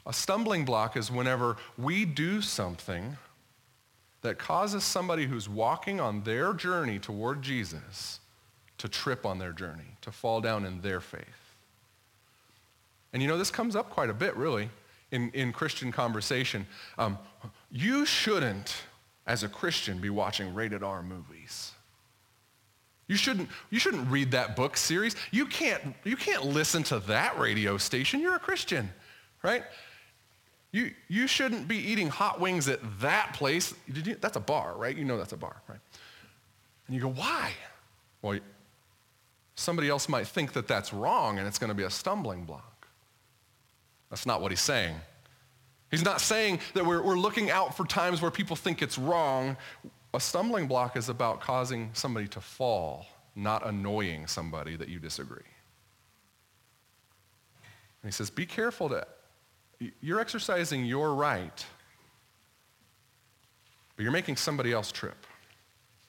A 0.07 0.13
stumbling 0.13 0.65
block 0.65 0.97
is 0.97 1.11
whenever 1.11 1.57
we 1.77 2.05
do 2.05 2.41
something 2.41 3.17
that 4.23 4.39
causes 4.39 4.85
somebody 4.85 5.27
who's 5.27 5.49
walking 5.49 6.01
on 6.01 6.23
their 6.23 6.53
journey 6.55 6.99
toward 6.99 7.43
Jesus 7.43 8.21
to 8.79 8.89
trip 8.89 9.27
on 9.27 9.39
their 9.39 9.53
journey, 9.53 9.97
to 10.03 10.13
fall 10.13 10.41
down 10.41 10.65
in 10.65 10.81
their 10.81 11.01
faith. 11.01 11.25
And 13.13 13.23
you 13.23 13.29
know, 13.29 13.39
this 13.39 13.51
comes 13.51 13.75
up 13.75 13.91
quite 13.91 14.11
a 14.11 14.15
bit, 14.15 14.37
really, 14.37 14.69
in, 15.11 15.31
in 15.31 15.53
Christian 15.53 15.91
conversation. 15.91 16.67
Um, 16.99 17.19
you 17.71 18.05
shouldn't, 18.05 18.77
as 19.27 19.43
a 19.43 19.49
Christian, 19.49 19.99
be 19.99 20.11
watching 20.11 20.55
rated 20.55 20.83
R 20.83 21.03
movies. 21.03 21.73
You 23.09 23.17
shouldn't, 23.17 23.49
you 23.71 23.79
shouldn't 23.79 24.11
read 24.11 24.33
that 24.33 24.57
book 24.57 24.77
series. 24.77 25.17
You 25.31 25.47
can't, 25.47 25.95
you 26.05 26.17
can't 26.17 26.45
listen 26.45 26.83
to 26.85 26.99
that 27.01 27.39
radio 27.39 27.79
station. 27.79 28.21
You're 28.21 28.35
a 28.35 28.41
Christian, 28.41 28.91
right? 29.43 29.63
You, 30.77 30.91
you 31.09 31.27
shouldn't 31.27 31.69
be 31.69 31.79
eating 31.79 32.11
hot 32.11 32.39
wings 32.39 32.69
at 32.69 32.81
that 33.01 33.33
place. 33.33 33.73
You, 33.87 34.15
that's 34.17 34.37
a 34.37 34.41
bar, 34.41 34.75
right? 34.77 34.95
You 34.95 35.07
know 35.07 35.17
that's 35.17 35.33
a 35.33 35.37
bar, 35.39 35.57
right? 35.69 35.79
And 36.87 36.95
you 36.95 37.01
go, 37.01 37.09
why? 37.09 37.53
Well, 38.21 38.41
somebody 39.55 39.89
else 39.89 40.07
might 40.07 40.27
think 40.27 40.53
that 40.53 40.69
that's 40.69 40.93
wrong 40.93 41.39
and 41.39 41.49
it's 41.49 41.59
going 41.59 41.69
to 41.69 41.75
be 41.75 41.85
a 41.85 41.91
stumbling 41.91 42.45
block. 42.45 42.87
That's 44.11 44.27
not 44.27 44.43
what 44.43 44.53
he's 44.53 44.61
saying. 44.61 44.97
He's 45.91 46.05
not 46.05 46.21
saying 46.21 46.61
that 46.75 46.85
we're, 46.85 47.01
we're 47.01 47.19
looking 47.19 47.51
out 47.51 47.75
for 47.75 47.87
times 47.87 48.21
where 48.21 48.31
people 48.31 48.55
think 48.55 48.83
it's 48.83 48.99
wrong. 48.99 49.57
A 50.13 50.21
stumbling 50.21 50.67
block 50.67 50.95
is 50.99 51.09
about 51.09 51.41
causing 51.41 51.89
somebody 51.95 52.29
to 52.29 52.41
fall, 52.43 53.07
not 53.35 53.67
annoying 53.67 54.27
somebody 54.27 54.77
that 54.77 54.91
you 54.91 54.99
disagree. 54.99 55.39
And 58.03 58.11
he 58.11 58.13
says, 58.13 58.29
be 58.29 58.45
careful 58.45 58.91
to 58.91 59.07
you're 60.01 60.21
exercising 60.21 60.85
your 60.85 61.15
right, 61.15 61.65
but 63.97 64.03
you're 64.03 64.13
making 64.13 64.37
somebody 64.37 64.73
else 64.73 64.93
trip. 64.93 65.27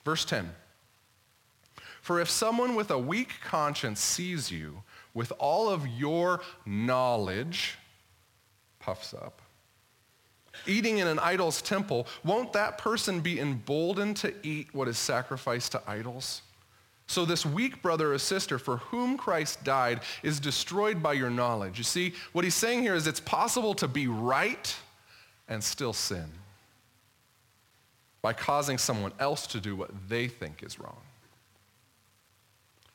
Verse 0.06 0.26
10. 0.26 0.50
For 2.02 2.22
if 2.22 2.30
someone 2.30 2.76
with 2.76 2.90
a 2.92 2.98
weak 2.98 3.34
conscience 3.44 4.00
sees 4.00 4.50
you 4.50 4.84
with 5.14 5.34
all 5.40 5.70
of 5.70 5.86
your 5.88 6.42
knowledge, 6.66 7.78
puffs 8.80 9.14
up, 9.14 9.42
eating 10.66 11.00
in 11.00 11.08
an 11.08 11.20
idol's 11.20 11.62
temple, 11.62 12.08
won't 12.24 12.54
that 12.54 12.78
person 12.78 13.20
be 13.20 13.40
emboldened 13.40 14.16
to 14.18 14.34
eat 14.44 14.74
what 14.74 14.88
is 14.88 14.98
sacrificed 14.98 15.74
to 15.74 15.82
idols? 15.86 16.42
So 17.08 17.24
this 17.24 17.46
weak 17.46 17.82
brother 17.82 18.14
or 18.14 18.18
sister 18.18 18.60
for 18.60 18.78
whom 18.78 19.18
Christ 19.18 19.64
died 19.64 20.02
is 20.24 20.42
destroyed 20.42 21.02
by 21.02 21.14
your 21.14 21.30
knowledge. 21.30 21.78
You 21.78 21.86
see, 21.86 22.14
what 22.34 22.44
he's 22.44 22.54
saying 22.54 22.82
here 22.82 22.96
is 22.96 23.08
it's 23.08 23.22
possible 23.22 23.74
to 23.76 23.88
be 23.88 24.08
right 24.08 24.76
and 25.48 25.64
still 25.64 25.94
sin 25.94 26.26
by 28.22 28.34
causing 28.34 28.78
someone 28.78 29.14
else 29.20 29.48
to 29.48 29.62
do 29.62 29.74
what 29.76 29.90
they 30.10 30.28
think 30.28 30.62
is 30.64 30.80
wrong. 30.80 30.98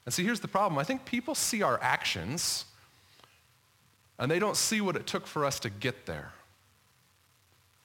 And 0.05 0.12
see, 0.12 0.25
here's 0.25 0.40
the 0.40 0.48
problem. 0.48 0.79
I 0.79 0.85
think 0.85 1.07
people 1.07 1.35
see 1.35 1.62
our 1.62 1.83
actions 1.83 2.66
and 4.18 4.31
they 4.31 4.38
don't 4.38 4.57
see 4.57 4.83
what 4.83 4.94
it 4.94 5.07
took 5.07 5.27
for 5.27 5.44
us 5.44 5.59
to 5.61 5.70
get 5.70 6.05
there. 6.05 6.33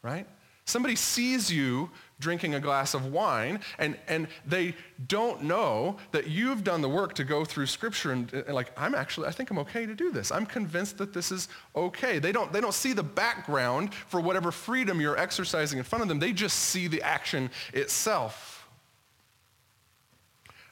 Right? 0.01 0.27
Somebody 0.67 0.97
sees 0.97 1.49
you 1.49 1.89
drinking 2.19 2.53
a 2.55 2.59
glass 2.59 2.93
of 2.93 3.13
wine 3.13 3.61
and, 3.79 3.97
and 4.09 4.27
they 4.45 4.75
don't 5.07 5.43
know 5.43 5.95
that 6.11 6.27
you've 6.27 6.61
done 6.61 6.81
the 6.81 6.89
work 6.89 7.13
to 7.13 7.23
go 7.23 7.45
through 7.45 7.67
scripture 7.67 8.11
and, 8.11 8.33
and, 8.33 8.55
like 8.55 8.71
i'm 8.75 8.95
actually 8.95 9.27
i 9.27 9.31
think 9.31 9.51
i'm 9.51 9.59
okay 9.59 9.85
to 9.85 9.93
do 9.93 10.11
this. 10.11 10.31
I'm 10.31 10.45
convinced 10.45 10.97
that 10.97 11.13
this 11.13 11.31
is 11.31 11.47
okay. 11.75 12.19
They 12.19 12.33
don't 12.33 12.51
they 12.51 12.59
don't 12.59 12.73
see 12.73 12.91
the 12.91 13.03
background 13.03 13.93
for 13.93 14.19
whatever 14.19 14.51
freedom 14.51 14.99
you're 14.99 15.17
exercising 15.17 15.77
in 15.77 15.85
front 15.85 16.01
of 16.01 16.09
them. 16.09 16.19
They 16.19 16.33
just 16.33 16.57
see 16.57 16.87
the 16.87 17.01
action 17.01 17.49
itself. 17.73 18.67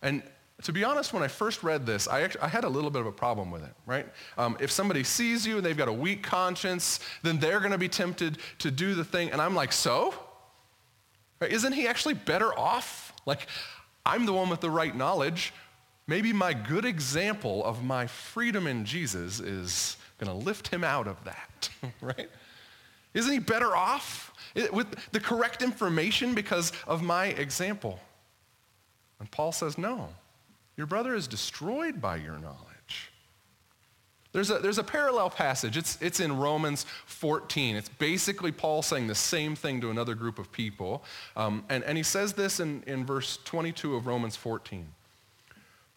And 0.01 0.23
to 0.63 0.72
be 0.72 0.84
honest, 0.84 1.12
when 1.12 1.22
I 1.22 1.28
first 1.28 1.63
read 1.63 1.86
this, 1.86 2.08
I, 2.08 2.22
actually, 2.22 2.41
I 2.41 2.48
had 2.48 2.63
a 2.63 2.70
little 2.70 2.89
bit 2.89 3.02
of 3.02 3.08
a 3.08 3.12
problem 3.12 3.52
with 3.52 3.63
it, 3.63 3.74
right? 3.86 4.08
Um, 4.38 4.56
if 4.60 4.72
somebody 4.72 5.04
sees 5.04 5.46
you 5.46 5.58
and 5.58 5.65
they've 5.65 5.76
got 5.76 5.89
a 5.89 5.94
weak 5.94 6.24
conscience, 6.24 7.02
then 7.24 7.39
they're 7.39 7.60
going 7.60 7.74
to 7.74 7.78
be 7.78 7.89
tempted 7.89 8.38
to 8.60 8.72
do 8.72 8.96
the 8.96 9.04
thing. 9.04 9.32
And 9.32 9.41
I'm 9.41 9.54
like, 9.54 9.74
so? 9.74 10.13
Right? 11.41 11.52
Isn't 11.52 11.74
he 11.74 11.88
actually 11.88 12.13
better 12.13 12.58
off? 12.58 13.13
Like, 13.26 13.48
I'm 14.06 14.26
the 14.26 14.32
one 14.32 14.50
with 14.50 14.62
the 14.62 14.70
right 14.70 14.96
knowledge. 14.96 15.54
Maybe 16.08 16.32
my 16.32 16.54
good 16.54 16.86
example 16.86 17.63
of 17.65 17.84
my 17.84 18.08
freedom 18.08 18.65
in 18.65 18.86
Jesus 18.86 19.41
is 19.41 19.98
going 20.20 20.32
to 20.32 20.46
lift 20.46 20.70
him 20.70 20.86
out 20.86 21.08
of 21.08 21.22
that, 21.26 21.70
right? 22.02 22.30
Isn't 23.13 23.32
he 23.32 23.39
better 23.39 23.76
off 23.76 24.34
with 24.72 24.88
the 25.12 25.20
correct 25.20 25.62
information 25.62 26.34
because 26.34 26.72
of 26.88 27.02
my 27.02 27.28
example? 27.28 28.00
And 29.20 29.30
Paul 29.30 29.52
says, 29.52 29.78
no, 29.78 30.10
your 30.78 30.88
brother 30.88 31.16
is 31.16 31.28
destroyed 31.28 32.02
by 32.02 32.18
your 32.18 32.38
knowledge. 32.38 33.12
There's 34.34 34.50
a, 34.50 34.60
there's 34.60 34.78
a 34.78 34.84
parallel 34.84 35.30
passage. 35.30 35.78
It's, 35.78 35.98
it's 36.02 36.20
in 36.20 36.36
Romans 36.36 36.86
14. 37.06 37.78
It's 37.78 37.88
basically 37.88 38.52
Paul 38.52 38.82
saying 38.82 39.08
the 39.08 39.16
same 39.16 39.56
thing 39.56 39.80
to 39.80 39.92
another 39.92 40.14
group 40.14 40.40
of 40.40 40.52
people. 40.52 41.06
Um, 41.38 41.64
and, 41.70 41.86
and 41.86 41.96
he 41.98 42.04
says 42.04 42.34
this 42.34 42.60
in, 42.60 42.84
in 42.86 43.06
verse 43.06 43.40
22 43.46 43.96
of 43.96 44.08
Romans 44.08 44.36
14. 44.36 44.88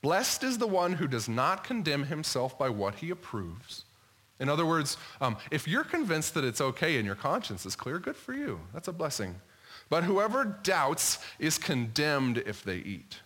Blessed 0.02 0.44
is 0.44 0.58
the 0.58 0.68
one 0.68 0.92
who 0.92 1.08
does 1.08 1.28
not 1.28 1.64
condemn 1.64 2.04
himself 2.04 2.56
by 2.56 2.68
what 2.68 2.96
he 2.96 3.10
approves. 3.10 3.84
In 4.38 4.48
other 4.48 4.64
words, 4.64 4.96
um, 5.20 5.36
if 5.50 5.66
you're 5.66 5.82
convinced 5.82 6.34
that 6.34 6.44
it's 6.44 6.60
okay 6.60 6.96
and 6.96 7.04
your 7.04 7.16
conscience 7.16 7.66
is 7.66 7.74
clear, 7.74 7.98
good 7.98 8.16
for 8.16 8.34
you. 8.34 8.60
That's 8.72 8.86
a 8.86 8.92
blessing. 8.92 9.34
But 9.90 10.04
whoever 10.04 10.44
doubts 10.62 11.18
is 11.40 11.58
condemned 11.58 12.38
if 12.38 12.62
they 12.62 12.76
eat, 12.76 13.16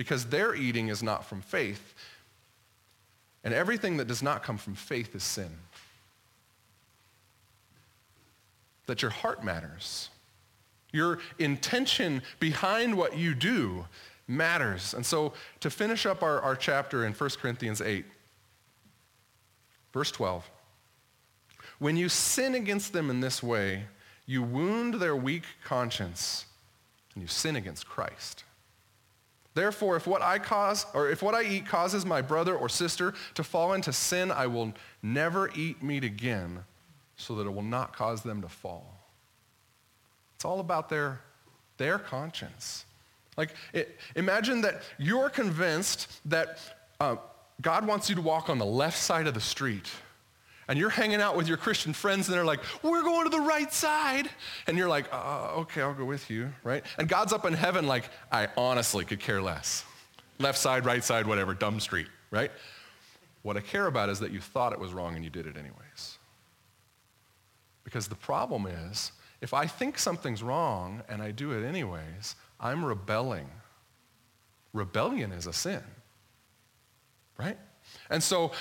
because 0.00 0.24
their 0.24 0.54
eating 0.54 0.88
is 0.88 1.02
not 1.02 1.26
from 1.26 1.42
faith. 1.42 1.92
And 3.44 3.52
everything 3.52 3.98
that 3.98 4.06
does 4.08 4.22
not 4.22 4.42
come 4.42 4.56
from 4.56 4.74
faith 4.74 5.14
is 5.14 5.22
sin. 5.22 5.50
That 8.86 9.02
your 9.02 9.10
heart 9.10 9.44
matters. 9.44 10.08
Your 10.90 11.18
intention 11.38 12.22
behind 12.38 12.96
what 12.96 13.18
you 13.18 13.34
do 13.34 13.84
matters. 14.26 14.94
And 14.94 15.04
so 15.04 15.34
to 15.60 15.68
finish 15.68 16.06
up 16.06 16.22
our, 16.22 16.40
our 16.40 16.56
chapter 16.56 17.04
in 17.04 17.12
1 17.12 17.30
Corinthians 17.38 17.82
8, 17.82 18.06
verse 19.92 20.10
12, 20.12 20.48
when 21.78 21.98
you 21.98 22.08
sin 22.08 22.54
against 22.54 22.94
them 22.94 23.10
in 23.10 23.20
this 23.20 23.42
way, 23.42 23.84
you 24.24 24.42
wound 24.42 24.94
their 24.94 25.14
weak 25.14 25.44
conscience 25.62 26.46
and 27.14 27.20
you 27.20 27.28
sin 27.28 27.54
against 27.54 27.86
Christ. 27.86 28.44
Therefore, 29.54 29.96
if 29.96 30.06
what 30.06 30.22
I 30.22 30.38
cause 30.38 30.86
or 30.94 31.10
if 31.10 31.22
what 31.22 31.34
I 31.34 31.42
eat 31.42 31.66
causes 31.66 32.06
my 32.06 32.22
brother 32.22 32.56
or 32.56 32.68
sister 32.68 33.14
to 33.34 33.42
fall 33.42 33.72
into 33.72 33.92
sin, 33.92 34.30
I 34.30 34.46
will 34.46 34.72
never 35.02 35.50
eat 35.54 35.82
meat 35.82 36.04
again 36.04 36.64
so 37.16 37.34
that 37.36 37.46
it 37.46 37.52
will 37.52 37.62
not 37.62 37.94
cause 37.94 38.22
them 38.22 38.42
to 38.42 38.48
fall. 38.48 38.96
It's 40.36 40.44
all 40.44 40.60
about 40.60 40.88
their, 40.88 41.20
their 41.76 41.98
conscience. 41.98 42.86
Like, 43.36 43.54
it, 43.72 43.98
imagine 44.16 44.62
that 44.62 44.82
you're 44.98 45.28
convinced 45.28 46.20
that 46.30 46.58
uh, 46.98 47.16
God 47.60 47.86
wants 47.86 48.08
you 48.08 48.16
to 48.16 48.22
walk 48.22 48.48
on 48.48 48.58
the 48.58 48.64
left 48.64 48.96
side 48.96 49.26
of 49.26 49.34
the 49.34 49.40
street 49.40 49.90
and 50.70 50.78
you're 50.78 50.88
hanging 50.88 51.20
out 51.20 51.36
with 51.36 51.48
your 51.48 51.56
Christian 51.56 51.92
friends 51.92 52.28
and 52.28 52.36
they're 52.36 52.44
like, 52.44 52.60
we're 52.84 53.02
going 53.02 53.24
to 53.24 53.36
the 53.36 53.42
right 53.42 53.72
side. 53.72 54.30
And 54.68 54.78
you're 54.78 54.88
like, 54.88 55.12
uh, 55.12 55.54
okay, 55.56 55.82
I'll 55.82 55.92
go 55.94 56.04
with 56.04 56.30
you, 56.30 56.52
right? 56.62 56.84
And 56.96 57.08
God's 57.08 57.32
up 57.32 57.44
in 57.44 57.54
heaven 57.54 57.88
like, 57.88 58.08
I 58.30 58.46
honestly 58.56 59.04
could 59.04 59.18
care 59.18 59.42
less. 59.42 59.84
Left 60.38 60.56
side, 60.56 60.86
right 60.86 61.02
side, 61.02 61.26
whatever, 61.26 61.54
dumb 61.54 61.80
street, 61.80 62.06
right? 62.30 62.52
What 63.42 63.56
I 63.56 63.60
care 63.62 63.88
about 63.88 64.10
is 64.10 64.20
that 64.20 64.30
you 64.30 64.38
thought 64.38 64.72
it 64.72 64.78
was 64.78 64.92
wrong 64.92 65.16
and 65.16 65.24
you 65.24 65.30
did 65.30 65.48
it 65.48 65.56
anyways. 65.56 66.18
Because 67.82 68.06
the 68.06 68.14
problem 68.14 68.66
is, 68.66 69.10
if 69.40 69.52
I 69.52 69.66
think 69.66 69.98
something's 69.98 70.40
wrong 70.40 71.02
and 71.08 71.20
I 71.20 71.32
do 71.32 71.50
it 71.50 71.66
anyways, 71.66 72.36
I'm 72.60 72.84
rebelling. 72.84 73.50
Rebellion 74.72 75.32
is 75.32 75.48
a 75.48 75.52
sin, 75.52 75.82
right? 77.36 77.58
And 78.08 78.22
so 78.22 78.52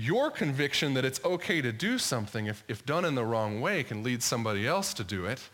your 0.00 0.30
conviction 0.30 0.94
that 0.94 1.04
it's 1.04 1.22
okay 1.24 1.60
to 1.60 1.72
do 1.72 1.98
something, 1.98 2.46
if, 2.46 2.64
if 2.68 2.86
done 2.86 3.04
in 3.04 3.14
the 3.14 3.24
wrong 3.24 3.60
way, 3.60 3.82
can 3.82 4.02
lead 4.02 4.22
somebody 4.22 4.66
else 4.66 4.94
to 4.94 5.04
do 5.04 5.26
it 5.26 5.50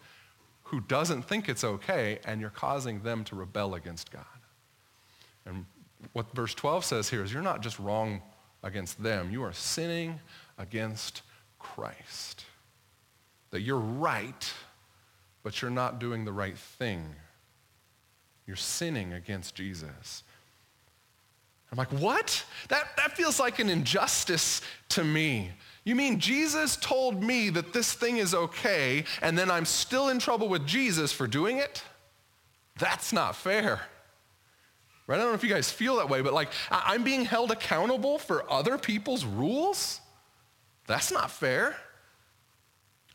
who 0.64 0.80
doesn't 0.80 1.22
think 1.22 1.48
it's 1.48 1.62
okay, 1.62 2.18
and 2.24 2.40
you're 2.40 2.50
causing 2.50 3.00
them 3.02 3.22
to 3.24 3.36
rebel 3.36 3.74
against 3.74 4.10
God. 4.10 4.24
And 5.44 5.64
what 6.12 6.32
verse 6.34 6.54
12 6.54 6.84
says 6.84 7.08
here 7.08 7.22
is 7.22 7.32
you're 7.32 7.42
not 7.42 7.60
just 7.60 7.78
wrong 7.78 8.20
against 8.62 9.00
them, 9.00 9.30
you 9.30 9.44
are 9.44 9.52
sinning 9.52 10.18
against 10.58 11.22
Christ. 11.58 12.44
That 13.50 13.60
you're 13.60 13.78
right, 13.78 14.52
but 15.44 15.62
you're 15.62 15.70
not 15.70 16.00
doing 16.00 16.24
the 16.24 16.32
right 16.32 16.58
thing. 16.58 17.14
You're 18.44 18.56
sinning 18.56 19.12
against 19.12 19.54
Jesus. 19.54 20.24
I'm 21.72 21.78
like, 21.78 21.92
what? 21.92 22.44
That, 22.68 22.96
that 22.96 23.16
feels 23.16 23.40
like 23.40 23.58
an 23.58 23.68
injustice 23.68 24.62
to 24.90 25.04
me. 25.04 25.50
You 25.84 25.94
mean 25.94 26.18
Jesus 26.18 26.76
told 26.76 27.22
me 27.22 27.50
that 27.50 27.72
this 27.72 27.92
thing 27.92 28.16
is 28.16 28.34
okay, 28.34 29.04
and 29.22 29.38
then 29.38 29.50
I'm 29.50 29.64
still 29.64 30.08
in 30.08 30.18
trouble 30.18 30.48
with 30.48 30.66
Jesus 30.66 31.12
for 31.12 31.26
doing 31.26 31.58
it? 31.58 31.82
That's 32.78 33.12
not 33.12 33.36
fair. 33.36 33.80
Right? 35.06 35.16
I 35.16 35.18
don't 35.18 35.28
know 35.28 35.34
if 35.34 35.44
you 35.44 35.50
guys 35.50 35.70
feel 35.70 35.96
that 35.96 36.08
way, 36.08 36.22
but 36.22 36.34
like, 36.34 36.48
I'm 36.70 37.04
being 37.04 37.24
held 37.24 37.52
accountable 37.52 38.18
for 38.18 38.50
other 38.50 38.78
people's 38.78 39.24
rules? 39.24 40.00
That's 40.86 41.12
not 41.12 41.30
fair. 41.30 41.76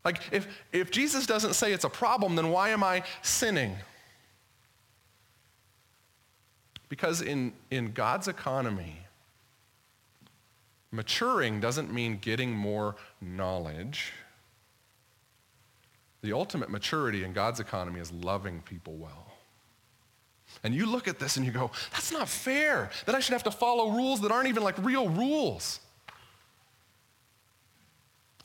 Like, 0.04 0.20
if, 0.32 0.48
if 0.72 0.90
Jesus 0.90 1.26
doesn't 1.26 1.54
say 1.54 1.72
it's 1.72 1.84
a 1.84 1.90
problem, 1.90 2.34
then 2.36 2.50
why 2.50 2.70
am 2.70 2.82
I 2.82 3.04
sinning? 3.22 3.76
Because 6.92 7.22
in, 7.22 7.54
in 7.70 7.92
God's 7.92 8.28
economy, 8.28 8.98
maturing 10.90 11.58
doesn't 11.58 11.90
mean 11.90 12.18
getting 12.18 12.52
more 12.52 12.96
knowledge. 13.18 14.12
The 16.20 16.34
ultimate 16.34 16.68
maturity 16.68 17.24
in 17.24 17.32
God's 17.32 17.60
economy 17.60 17.98
is 17.98 18.12
loving 18.12 18.60
people 18.60 18.96
well. 18.96 19.32
And 20.64 20.74
you 20.74 20.84
look 20.84 21.08
at 21.08 21.18
this 21.18 21.38
and 21.38 21.46
you 21.46 21.50
go, 21.50 21.70
that's 21.92 22.12
not 22.12 22.28
fair 22.28 22.90
that 23.06 23.14
I 23.14 23.20
should 23.20 23.32
have 23.32 23.44
to 23.44 23.50
follow 23.50 23.92
rules 23.92 24.20
that 24.20 24.30
aren't 24.30 24.48
even 24.50 24.62
like 24.62 24.76
real 24.84 25.08
rules. 25.08 25.80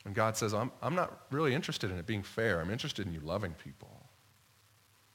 And 0.05 0.15
God 0.15 0.37
says, 0.37 0.53
I'm, 0.53 0.71
I'm 0.81 0.95
not 0.95 1.25
really 1.31 1.53
interested 1.53 1.91
in 1.91 1.97
it 1.97 2.05
being 2.05 2.23
fair. 2.23 2.61
I'm 2.61 2.71
interested 2.71 3.07
in 3.07 3.13
you 3.13 3.19
loving 3.19 3.55
people. 3.61 3.96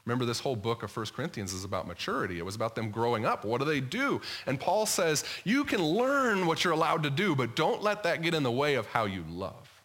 Remember, 0.05 0.25
this 0.25 0.41
whole 0.41 0.57
book 0.57 0.83
of 0.83 0.95
1 0.97 1.07
Corinthians 1.15 1.53
is 1.53 1.65
about 1.65 1.87
maturity. 1.87 2.39
It 2.39 2.45
was 2.45 2.57
about 2.57 2.75
them 2.75 2.91
growing 2.91 3.25
up. 3.25 3.45
What 3.45 3.61
do 3.61 3.65
they 3.65 3.81
do? 3.81 4.21
And 4.47 4.59
Paul 4.59 4.85
says, 4.85 5.25
you 5.45 5.63
can 5.65 5.81
learn 5.83 6.47
what 6.47 6.65
you're 6.65 6.73
allowed 6.73 7.05
to 7.05 7.11
do, 7.11 7.37
but 7.37 7.55
don't 7.55 7.83
let 7.83 8.03
that 8.03 8.21
get 8.21 8.35
in 8.35 8.43
the 8.43 8.51
way 8.51 8.75
of 8.75 8.87
how 8.87 9.05
you 9.05 9.25
love. 9.31 9.83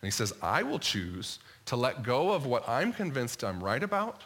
And 0.00 0.06
he 0.06 0.10
says, 0.10 0.32
I 0.42 0.64
will 0.64 0.80
choose 0.80 1.38
to 1.66 1.76
let 1.76 2.02
go 2.02 2.32
of 2.32 2.44
what 2.44 2.68
I'm 2.68 2.92
convinced 2.92 3.44
I'm 3.44 3.62
right 3.62 3.82
about 3.82 4.22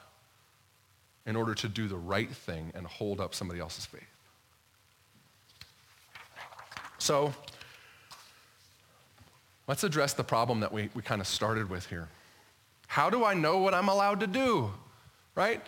in 1.26 1.36
order 1.36 1.54
to 1.54 1.68
do 1.68 1.86
the 1.86 1.96
right 1.96 2.30
thing 2.30 2.72
and 2.74 2.86
hold 2.86 3.20
up 3.20 3.34
somebody 3.34 3.60
else's 3.60 3.84
faith. 3.84 4.02
So 6.98 7.34
let's 9.66 9.84
address 9.84 10.14
the 10.14 10.24
problem 10.24 10.60
that 10.60 10.72
we, 10.72 10.88
we 10.94 11.02
kind 11.02 11.20
of 11.20 11.26
started 11.26 11.68
with 11.68 11.86
here. 11.86 12.08
How 12.92 13.08
do 13.08 13.24
I 13.24 13.32
know 13.32 13.56
what 13.56 13.72
I'm 13.72 13.88
allowed 13.88 14.20
to 14.20 14.26
do? 14.26 14.70
Right? 15.34 15.62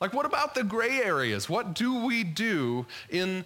Like, 0.00 0.14
what 0.14 0.26
about 0.26 0.54
the 0.54 0.62
gray 0.62 1.02
areas? 1.02 1.48
What 1.48 1.74
do 1.74 2.04
we 2.04 2.22
do 2.22 2.86
in 3.10 3.44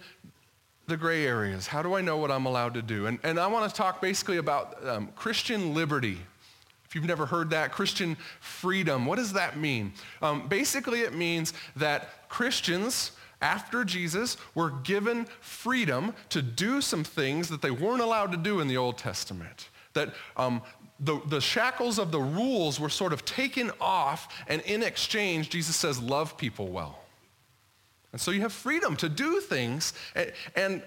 the 0.85 0.97
gray 0.97 1.25
areas? 1.25 1.65
How 1.65 1.81
do 1.81 1.95
I 1.95 2.01
know 2.01 2.17
what 2.17 2.29
I'm 2.29 2.45
allowed 2.45 2.75
to 2.75 2.83
do? 2.83 3.07
And, 3.07 3.17
and 3.23 3.39
I 3.39 3.47
want 3.47 3.67
to 3.67 3.75
talk 3.75 4.01
basically 4.03 4.37
about 4.37 4.87
um, 4.87 5.07
Christian 5.15 5.73
liberty. 5.73 6.19
If 6.85 6.93
you've 6.93 7.05
never 7.05 7.25
heard 7.25 7.49
that, 7.49 7.71
Christian 7.71 8.17
freedom, 8.39 9.07
what 9.07 9.15
does 9.15 9.33
that 9.33 9.57
mean? 9.57 9.93
Um, 10.21 10.47
basically, 10.47 11.01
it 11.01 11.15
means 11.15 11.53
that 11.75 12.29
Christians, 12.29 13.13
after 13.41 13.83
Jesus, 13.83 14.37
were 14.53 14.69
given 14.69 15.25
freedom 15.41 16.13
to 16.29 16.43
do 16.43 16.81
some 16.81 17.03
things 17.03 17.49
that 17.49 17.63
they 17.63 17.71
weren't 17.71 18.01
allowed 18.01 18.31
to 18.33 18.37
do 18.37 18.59
in 18.59 18.67
the 18.67 18.77
Old 18.77 18.99
Testament. 18.99 19.69
That 19.93 20.13
um, 20.35 20.61
the, 20.99 21.19
the 21.27 21.41
shackles 21.41 21.99
of 21.99 22.11
the 22.11 22.19
rules 22.19 22.79
were 22.79 22.89
sort 22.89 23.13
of 23.13 23.23
taken 23.25 23.71
off, 23.79 24.43
and 24.47 24.61
in 24.63 24.83
exchange, 24.83 25.49
Jesus 25.49 25.75
says, 25.75 26.01
love 26.01 26.37
people 26.37 26.67
well. 26.67 26.99
And 28.11 28.21
so 28.21 28.31
you 28.31 28.41
have 28.41 28.53
freedom 28.53 28.95
to 28.97 29.09
do 29.09 29.39
things, 29.41 29.93
and, 30.15 30.31
and 30.55 30.81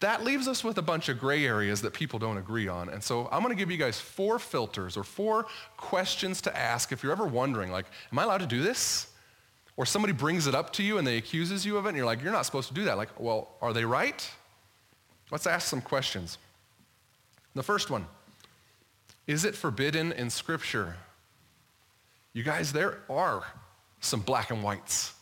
that 0.00 0.24
leaves 0.24 0.48
us 0.48 0.64
with 0.64 0.78
a 0.78 0.82
bunch 0.82 1.08
of 1.08 1.18
gray 1.18 1.44
areas 1.44 1.82
that 1.82 1.92
people 1.92 2.18
don't 2.18 2.38
agree 2.38 2.68
on. 2.68 2.88
And 2.88 3.02
so 3.02 3.28
I'm 3.30 3.42
going 3.42 3.54
to 3.54 3.58
give 3.58 3.70
you 3.70 3.76
guys 3.76 4.00
four 4.00 4.38
filters 4.38 4.96
or 4.96 5.04
four 5.04 5.46
questions 5.76 6.40
to 6.42 6.56
ask 6.56 6.92
if 6.92 7.02
you're 7.02 7.12
ever 7.12 7.26
wondering, 7.26 7.70
like, 7.70 7.86
am 8.10 8.18
I 8.18 8.22
allowed 8.22 8.38
to 8.38 8.46
do 8.46 8.62
this? 8.62 9.08
Or 9.76 9.84
somebody 9.86 10.12
brings 10.12 10.46
it 10.46 10.54
up 10.54 10.72
to 10.74 10.82
you 10.82 10.98
and 10.98 11.06
they 11.06 11.16
accuses 11.16 11.66
you 11.66 11.76
of 11.76 11.86
it, 11.86 11.90
and 11.90 11.96
you're 11.96 12.06
like, 12.06 12.22
you're 12.22 12.32
not 12.32 12.46
supposed 12.46 12.68
to 12.68 12.74
do 12.74 12.84
that. 12.84 12.96
Like, 12.96 13.18
well, 13.18 13.48
are 13.60 13.72
they 13.72 13.84
right? 13.84 14.30
Let's 15.30 15.46
ask 15.46 15.68
some 15.68 15.80
questions. 15.80 16.38
The 17.54 17.62
first 17.62 17.90
one, 17.90 18.06
is 19.26 19.44
it 19.44 19.54
forbidden 19.54 20.12
in 20.12 20.30
Scripture? 20.30 20.96
You 22.32 22.42
guys, 22.42 22.72
there 22.72 22.98
are 23.08 23.44
some 24.00 24.20
black 24.20 24.50
and 24.50 24.62
whites. 24.62 25.12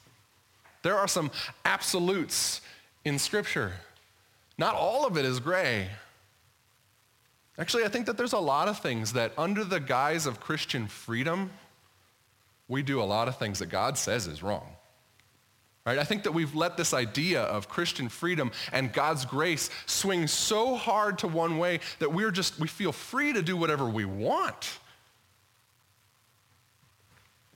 There 0.82 0.96
are 0.96 1.08
some 1.08 1.30
absolutes 1.64 2.61
in 3.04 3.18
Scripture. 3.18 3.72
Not 4.56 4.74
all 4.74 5.06
of 5.06 5.16
it 5.16 5.24
is 5.24 5.40
gray. 5.40 5.88
Actually, 7.58 7.84
I 7.84 7.88
think 7.88 8.06
that 8.06 8.16
there's 8.16 8.32
a 8.32 8.38
lot 8.38 8.68
of 8.68 8.78
things 8.78 9.14
that, 9.14 9.32
under 9.37 9.64
the 9.64 9.80
guise 9.80 10.26
of 10.26 10.40
Christian 10.40 10.87
freedom, 10.87 11.50
we 12.68 12.82
do 12.82 13.02
a 13.02 13.04
lot 13.04 13.26
of 13.26 13.37
things 13.37 13.58
that 13.58 13.66
God 13.66 13.98
says 13.98 14.26
is 14.26 14.42
wrong. 14.42 14.77
Right? 15.88 15.98
I 15.98 16.05
think 16.05 16.24
that 16.24 16.33
we've 16.33 16.55
let 16.55 16.77
this 16.77 16.92
idea 16.92 17.44
of 17.44 17.70
Christian 17.70 18.11
freedom 18.11 18.53
and 18.72 18.92
God's 18.92 19.24
grace 19.24 19.70
swing 19.87 20.27
so 20.27 20.74
hard 20.74 21.16
to 21.20 21.29
one 21.29 21.57
way 21.57 21.81
that 21.98 22.12
we're 22.12 22.31
just, 22.31 22.61
we 22.61 22.68
feel 22.68 22.92
free 22.92 23.33
to 23.33 23.40
do 23.40 23.57
whatever 23.57 23.88
we 23.88 24.05
want. 24.05 24.81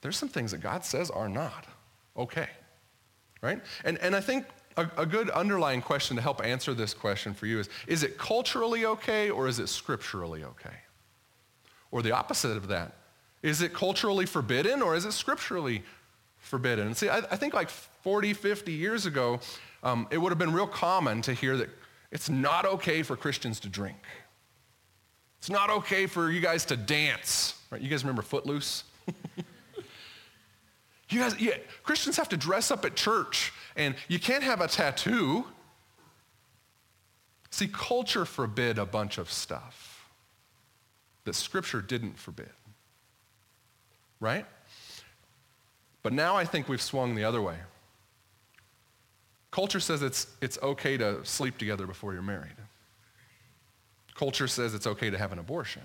There's 0.00 0.16
some 0.16 0.30
things 0.30 0.52
that 0.52 0.62
God 0.62 0.82
says 0.82 1.10
are 1.10 1.28
not 1.28 1.66
okay. 2.16 2.48
Right? 3.42 3.60
And, 3.84 3.98
and 3.98 4.16
I 4.16 4.22
think 4.22 4.46
a, 4.78 4.88
a 4.96 5.04
good 5.04 5.28
underlying 5.28 5.82
question 5.82 6.16
to 6.16 6.22
help 6.22 6.42
answer 6.42 6.72
this 6.72 6.94
question 6.94 7.34
for 7.34 7.44
you 7.44 7.58
is, 7.58 7.68
is 7.86 8.02
it 8.02 8.16
culturally 8.16 8.86
okay 8.86 9.28
or 9.28 9.46
is 9.46 9.58
it 9.58 9.68
scripturally 9.68 10.42
okay? 10.42 10.76
Or 11.90 12.00
the 12.00 12.12
opposite 12.12 12.56
of 12.56 12.68
that. 12.68 12.96
Is 13.42 13.60
it 13.60 13.74
culturally 13.74 14.24
forbidden 14.24 14.80
or 14.80 14.96
is 14.96 15.04
it 15.04 15.12
scripturally 15.12 15.82
forbidden? 16.42 16.94
See, 16.94 17.08
I, 17.08 17.18
I 17.18 17.36
think 17.36 17.54
like 17.54 17.70
40, 17.70 18.34
50 18.34 18.72
years 18.72 19.06
ago, 19.06 19.40
um, 19.82 20.06
it 20.10 20.18
would 20.18 20.30
have 20.30 20.38
been 20.38 20.52
real 20.52 20.66
common 20.66 21.22
to 21.22 21.32
hear 21.32 21.56
that 21.56 21.70
it's 22.10 22.28
not 22.28 22.66
okay 22.66 23.02
for 23.02 23.16
Christians 23.16 23.58
to 23.60 23.68
drink. 23.68 23.96
It's 25.38 25.50
not 25.50 25.70
okay 25.70 26.06
for 26.06 26.30
you 26.30 26.40
guys 26.40 26.66
to 26.66 26.76
dance. 26.76 27.60
Right? 27.70 27.80
You 27.80 27.88
guys 27.88 28.04
remember 28.04 28.22
Footloose? 28.22 28.84
you 31.08 31.18
guys, 31.18 31.40
yeah, 31.40 31.56
Christians 31.82 32.16
have 32.18 32.28
to 32.28 32.36
dress 32.36 32.70
up 32.70 32.84
at 32.84 32.94
church 32.94 33.52
and 33.74 33.94
you 34.08 34.20
can't 34.20 34.44
have 34.44 34.60
a 34.60 34.68
tattoo. 34.68 35.46
See, 37.50 37.66
culture 37.66 38.24
forbid 38.24 38.78
a 38.78 38.86
bunch 38.86 39.18
of 39.18 39.32
stuff 39.32 40.08
that 41.24 41.34
Scripture 41.34 41.80
didn't 41.80 42.18
forbid. 42.18 42.50
Right? 44.20 44.46
But 46.02 46.12
now 46.12 46.36
I 46.36 46.44
think 46.44 46.68
we've 46.68 46.82
swung 46.82 47.14
the 47.14 47.24
other 47.24 47.40
way. 47.40 47.56
Culture 49.50 49.80
says 49.80 50.02
it's, 50.02 50.26
it's 50.40 50.58
okay 50.62 50.96
to 50.96 51.24
sleep 51.24 51.58
together 51.58 51.86
before 51.86 52.12
you're 52.12 52.22
married. 52.22 52.56
Culture 54.14 54.48
says 54.48 54.74
it's 54.74 54.86
okay 54.86 55.10
to 55.10 55.18
have 55.18 55.32
an 55.32 55.38
abortion. 55.38 55.82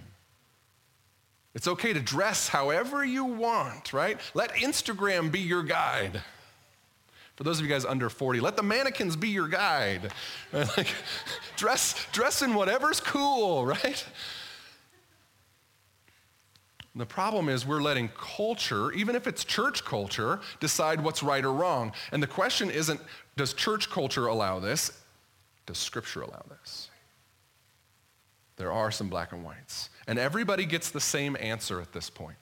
It's 1.53 1.67
okay 1.67 1.91
to 1.91 1.99
dress 1.99 2.47
however 2.47 3.03
you 3.03 3.25
want, 3.25 3.91
right? 3.93 4.19
Let 4.33 4.51
Instagram 4.51 5.31
be 5.31 5.39
your 5.39 5.63
guide. 5.63 6.21
For 7.35 7.43
those 7.43 7.59
of 7.59 7.65
you 7.65 7.71
guys 7.71 7.85
under 7.85 8.09
40, 8.09 8.39
let 8.39 8.55
the 8.55 8.63
mannequins 8.63 9.15
be 9.15 9.29
your 9.29 9.47
guide. 9.47 10.11
Like, 10.53 10.87
dress, 11.55 12.05
dress 12.11 12.41
in 12.41 12.53
whatever's 12.53 12.99
cool, 12.99 13.65
right? 13.65 14.05
The 16.97 17.05
problem 17.05 17.47
is 17.47 17.65
we're 17.65 17.81
letting 17.81 18.09
culture, 18.17 18.91
even 18.91 19.15
if 19.15 19.27
it's 19.27 19.43
church 19.43 19.85
culture, 19.85 20.39
decide 20.59 21.01
what's 21.01 21.21
right 21.21 21.45
or 21.45 21.53
wrong. 21.53 21.93
And 22.11 22.21
the 22.21 22.27
question 22.27 22.69
isn't, 22.69 22.99
does 23.35 23.53
church 23.53 23.89
culture 23.89 24.27
allow 24.27 24.59
this? 24.59 24.91
Does 25.65 25.77
Scripture 25.77 26.21
allow 26.21 26.43
this? 26.49 26.89
There 28.55 28.71
are 28.71 28.89
some 28.89 29.09
black 29.09 29.31
and 29.31 29.43
whites. 29.43 29.89
And 30.07 30.17
everybody 30.17 30.65
gets 30.65 30.89
the 30.89 30.99
same 30.99 31.37
answer 31.39 31.79
at 31.79 31.93
this 31.93 32.09
point. 32.09 32.37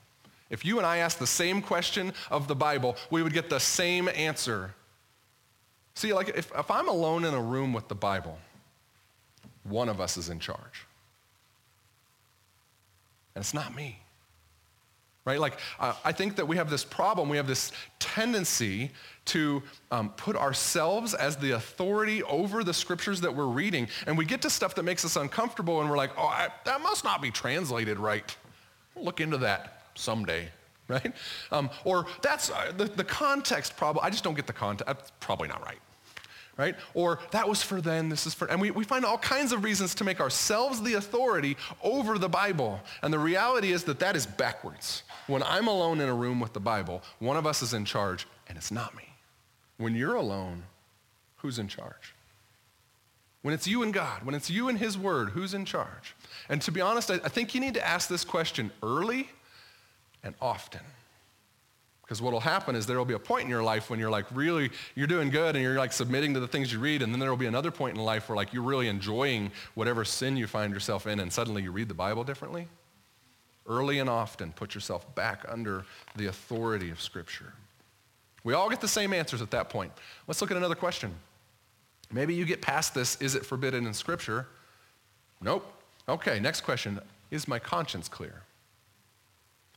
If 0.49 0.63
you 0.63 0.77
and 0.77 0.85
I 0.85 0.97
ask 0.97 1.17
the 1.17 1.27
same 1.27 1.61
question 1.61 2.13
of 2.31 2.47
the 2.47 2.55
Bible, 2.55 2.95
we 3.11 3.23
would 3.23 3.33
get 3.33 3.49
the 3.49 3.59
same 3.59 4.07
answer 4.07 4.73
See, 5.95 6.13
like 6.13 6.29
if, 6.29 6.51
if 6.55 6.69
I'm 6.69 6.89
alone 6.89 7.23
in 7.23 7.33
a 7.33 7.41
room 7.41 7.73
with 7.73 7.87
the 7.87 7.95
Bible, 7.95 8.37
one 9.63 9.87
of 9.89 10.01
us 10.01 10.17
is 10.17 10.29
in 10.29 10.39
charge. 10.39 10.85
And 13.33 13.41
it's 13.41 13.53
not 13.53 13.73
me. 13.73 13.99
Right? 15.25 15.39
Like, 15.39 15.59
uh, 15.79 15.93
I 16.03 16.11
think 16.11 16.35
that 16.35 16.47
we 16.47 16.57
have 16.57 16.69
this 16.69 16.85
problem. 16.85 17.29
We 17.29 17.37
have 17.37 17.47
this 17.47 17.71
tendency 17.97 18.91
to 19.25 19.63
um, 19.89 20.09
put 20.11 20.35
ourselves 20.35 21.15
as 21.15 21.35
the 21.35 21.51
authority 21.51 22.21
over 22.23 22.63
the 22.63 22.73
scriptures 22.73 23.21
that 23.21 23.35
we're 23.35 23.47
reading. 23.47 23.87
And 24.05 24.17
we 24.17 24.25
get 24.25 24.43
to 24.43 24.51
stuff 24.51 24.75
that 24.75 24.83
makes 24.83 25.03
us 25.03 25.15
uncomfortable, 25.15 25.81
and 25.81 25.89
we're 25.89 25.97
like, 25.97 26.11
oh, 26.15 26.27
I, 26.27 26.49
that 26.65 26.81
must 26.81 27.03
not 27.03 27.23
be 27.23 27.31
translated 27.31 27.97
right. 27.97 28.35
We'll 28.93 29.05
look 29.05 29.19
into 29.19 29.37
that 29.39 29.81
someday. 29.95 30.49
Right? 30.87 31.15
Um, 31.51 31.71
or 31.83 32.05
that's 32.21 32.51
uh, 32.51 32.71
the, 32.77 32.85
the 32.85 33.03
context 33.03 33.75
problem. 33.75 34.05
I 34.05 34.11
just 34.11 34.23
don't 34.23 34.35
get 34.35 34.45
the 34.45 34.53
context. 34.53 35.13
Probably 35.19 35.47
not 35.47 35.65
right 35.65 35.79
right? 36.57 36.75
Or 36.93 37.19
that 37.31 37.47
was 37.47 37.61
for 37.61 37.81
then, 37.81 38.09
this 38.09 38.25
is 38.25 38.33
for, 38.33 38.49
and 38.49 38.61
we, 38.61 38.71
we 38.71 38.83
find 38.83 39.05
all 39.05 39.17
kinds 39.17 39.51
of 39.51 39.63
reasons 39.63 39.95
to 39.95 40.03
make 40.03 40.19
ourselves 40.19 40.81
the 40.81 40.93
authority 40.93 41.57
over 41.83 42.17
the 42.17 42.29
Bible. 42.29 42.79
And 43.01 43.13
the 43.13 43.19
reality 43.19 43.71
is 43.71 43.83
that 43.85 43.99
that 43.99 44.15
is 44.15 44.25
backwards. 44.25 45.03
When 45.27 45.43
I'm 45.43 45.67
alone 45.67 45.99
in 46.01 46.09
a 46.09 46.13
room 46.13 46.39
with 46.39 46.53
the 46.53 46.59
Bible, 46.59 47.01
one 47.19 47.37
of 47.37 47.45
us 47.45 47.61
is 47.61 47.73
in 47.73 47.85
charge, 47.85 48.27
and 48.47 48.57
it's 48.57 48.71
not 48.71 48.95
me. 48.95 49.09
When 49.77 49.95
you're 49.95 50.15
alone, 50.15 50.63
who's 51.37 51.59
in 51.59 51.67
charge? 51.67 52.13
When 53.41 53.53
it's 53.53 53.67
you 53.67 53.83
and 53.83 53.93
God, 53.93 54.23
when 54.23 54.33
it's 54.33 54.49
you 54.49 54.69
and 54.69 54.79
His 54.79 54.97
Word, 54.97 55.29
who's 55.29 55.53
in 55.53 55.65
charge? 55.65 56.15
And 56.49 56.61
to 56.63 56.71
be 56.71 56.81
honest, 56.81 57.11
I, 57.11 57.15
I 57.15 57.29
think 57.29 57.53
you 57.53 57.61
need 57.61 57.75
to 57.75 57.85
ask 57.85 58.09
this 58.09 58.23
question 58.23 58.71
early 58.81 59.29
and 60.23 60.33
often. 60.41 60.81
Because 62.05 62.21
what 62.21 62.33
will 62.33 62.39
happen 62.39 62.75
is 62.75 62.85
there 62.85 62.99
will 62.99 63.05
be 63.05 63.15
a 63.15 63.19
point 63.19 63.45
in 63.45 63.49
your 63.49 63.63
life 63.63 63.89
when 63.89 63.99
you're 63.99 64.11
like 64.11 64.27
really, 64.31 64.69
you're 64.93 65.07
doing 65.07 65.31
good 65.31 65.55
and 65.55 65.63
you're 65.63 65.77
like 65.77 65.91
submitting 65.91 66.35
to 66.35 66.39
the 66.39 66.47
things 66.47 66.71
you 66.71 66.77
read. 66.77 67.01
And 67.01 67.11
then 67.11 67.19
there 67.19 67.31
will 67.31 67.37
be 67.37 67.47
another 67.47 67.71
point 67.71 67.97
in 67.97 68.03
life 68.03 68.29
where 68.29 68.35
like 68.35 68.53
you're 68.53 68.61
really 68.61 68.87
enjoying 68.87 69.51
whatever 69.73 70.05
sin 70.05 70.37
you 70.37 70.45
find 70.45 70.71
yourself 70.71 71.07
in 71.07 71.19
and 71.19 71.33
suddenly 71.33 71.63
you 71.63 71.71
read 71.71 71.87
the 71.87 71.95
Bible 71.95 72.23
differently. 72.23 72.67
Early 73.67 73.97
and 73.97 74.07
often, 74.07 74.51
put 74.51 74.75
yourself 74.75 75.15
back 75.15 75.43
under 75.47 75.83
the 76.15 76.27
authority 76.27 76.91
of 76.91 77.01
Scripture. 77.01 77.53
We 78.43 78.53
all 78.53 78.69
get 78.69 78.81
the 78.81 78.87
same 78.87 79.11
answers 79.11 79.41
at 79.41 79.49
that 79.49 79.69
point. 79.69 79.91
Let's 80.27 80.39
look 80.39 80.51
at 80.51 80.57
another 80.57 80.75
question. 80.75 81.11
Maybe 82.11 82.35
you 82.35 82.45
get 82.45 82.61
past 82.61 82.93
this, 82.93 83.19
is 83.19 83.33
it 83.33 83.43
forbidden 83.43 83.87
in 83.87 83.93
Scripture? 83.95 84.45
Nope. 85.41 85.65
Okay, 86.07 86.39
next 86.39 86.61
question. 86.61 86.99
Is 87.31 87.47
my 87.47 87.57
conscience 87.57 88.07
clear? 88.07 88.43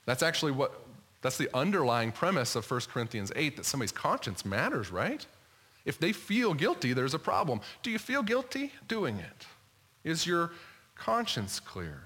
That's 0.05 0.23
actually 0.23 0.53
what 0.53 0.88
that's 1.21 1.39
the 1.39 1.49
underlying 1.57 2.13
premise 2.13 2.55
of 2.55 2.71
1 2.71 2.81
Corinthians 2.93 3.33
8 3.35 3.57
that 3.57 3.65
somebody's 3.65 3.93
conscience 3.93 4.45
matters, 4.45 4.93
right? 4.93 5.27
If 5.85 5.99
they 5.99 6.13
feel 6.13 6.55
guilty, 6.55 6.93
there's 6.93 7.15
a 7.15 7.19
problem. 7.19 7.61
Do 7.83 7.91
you 7.91 7.99
feel 7.99 8.23
guilty 8.23 8.73
doing 8.87 9.19
it? 9.19 9.47
Is 10.05 10.27
your 10.27 10.53
conscience 10.95 11.61
clear? 11.61 12.03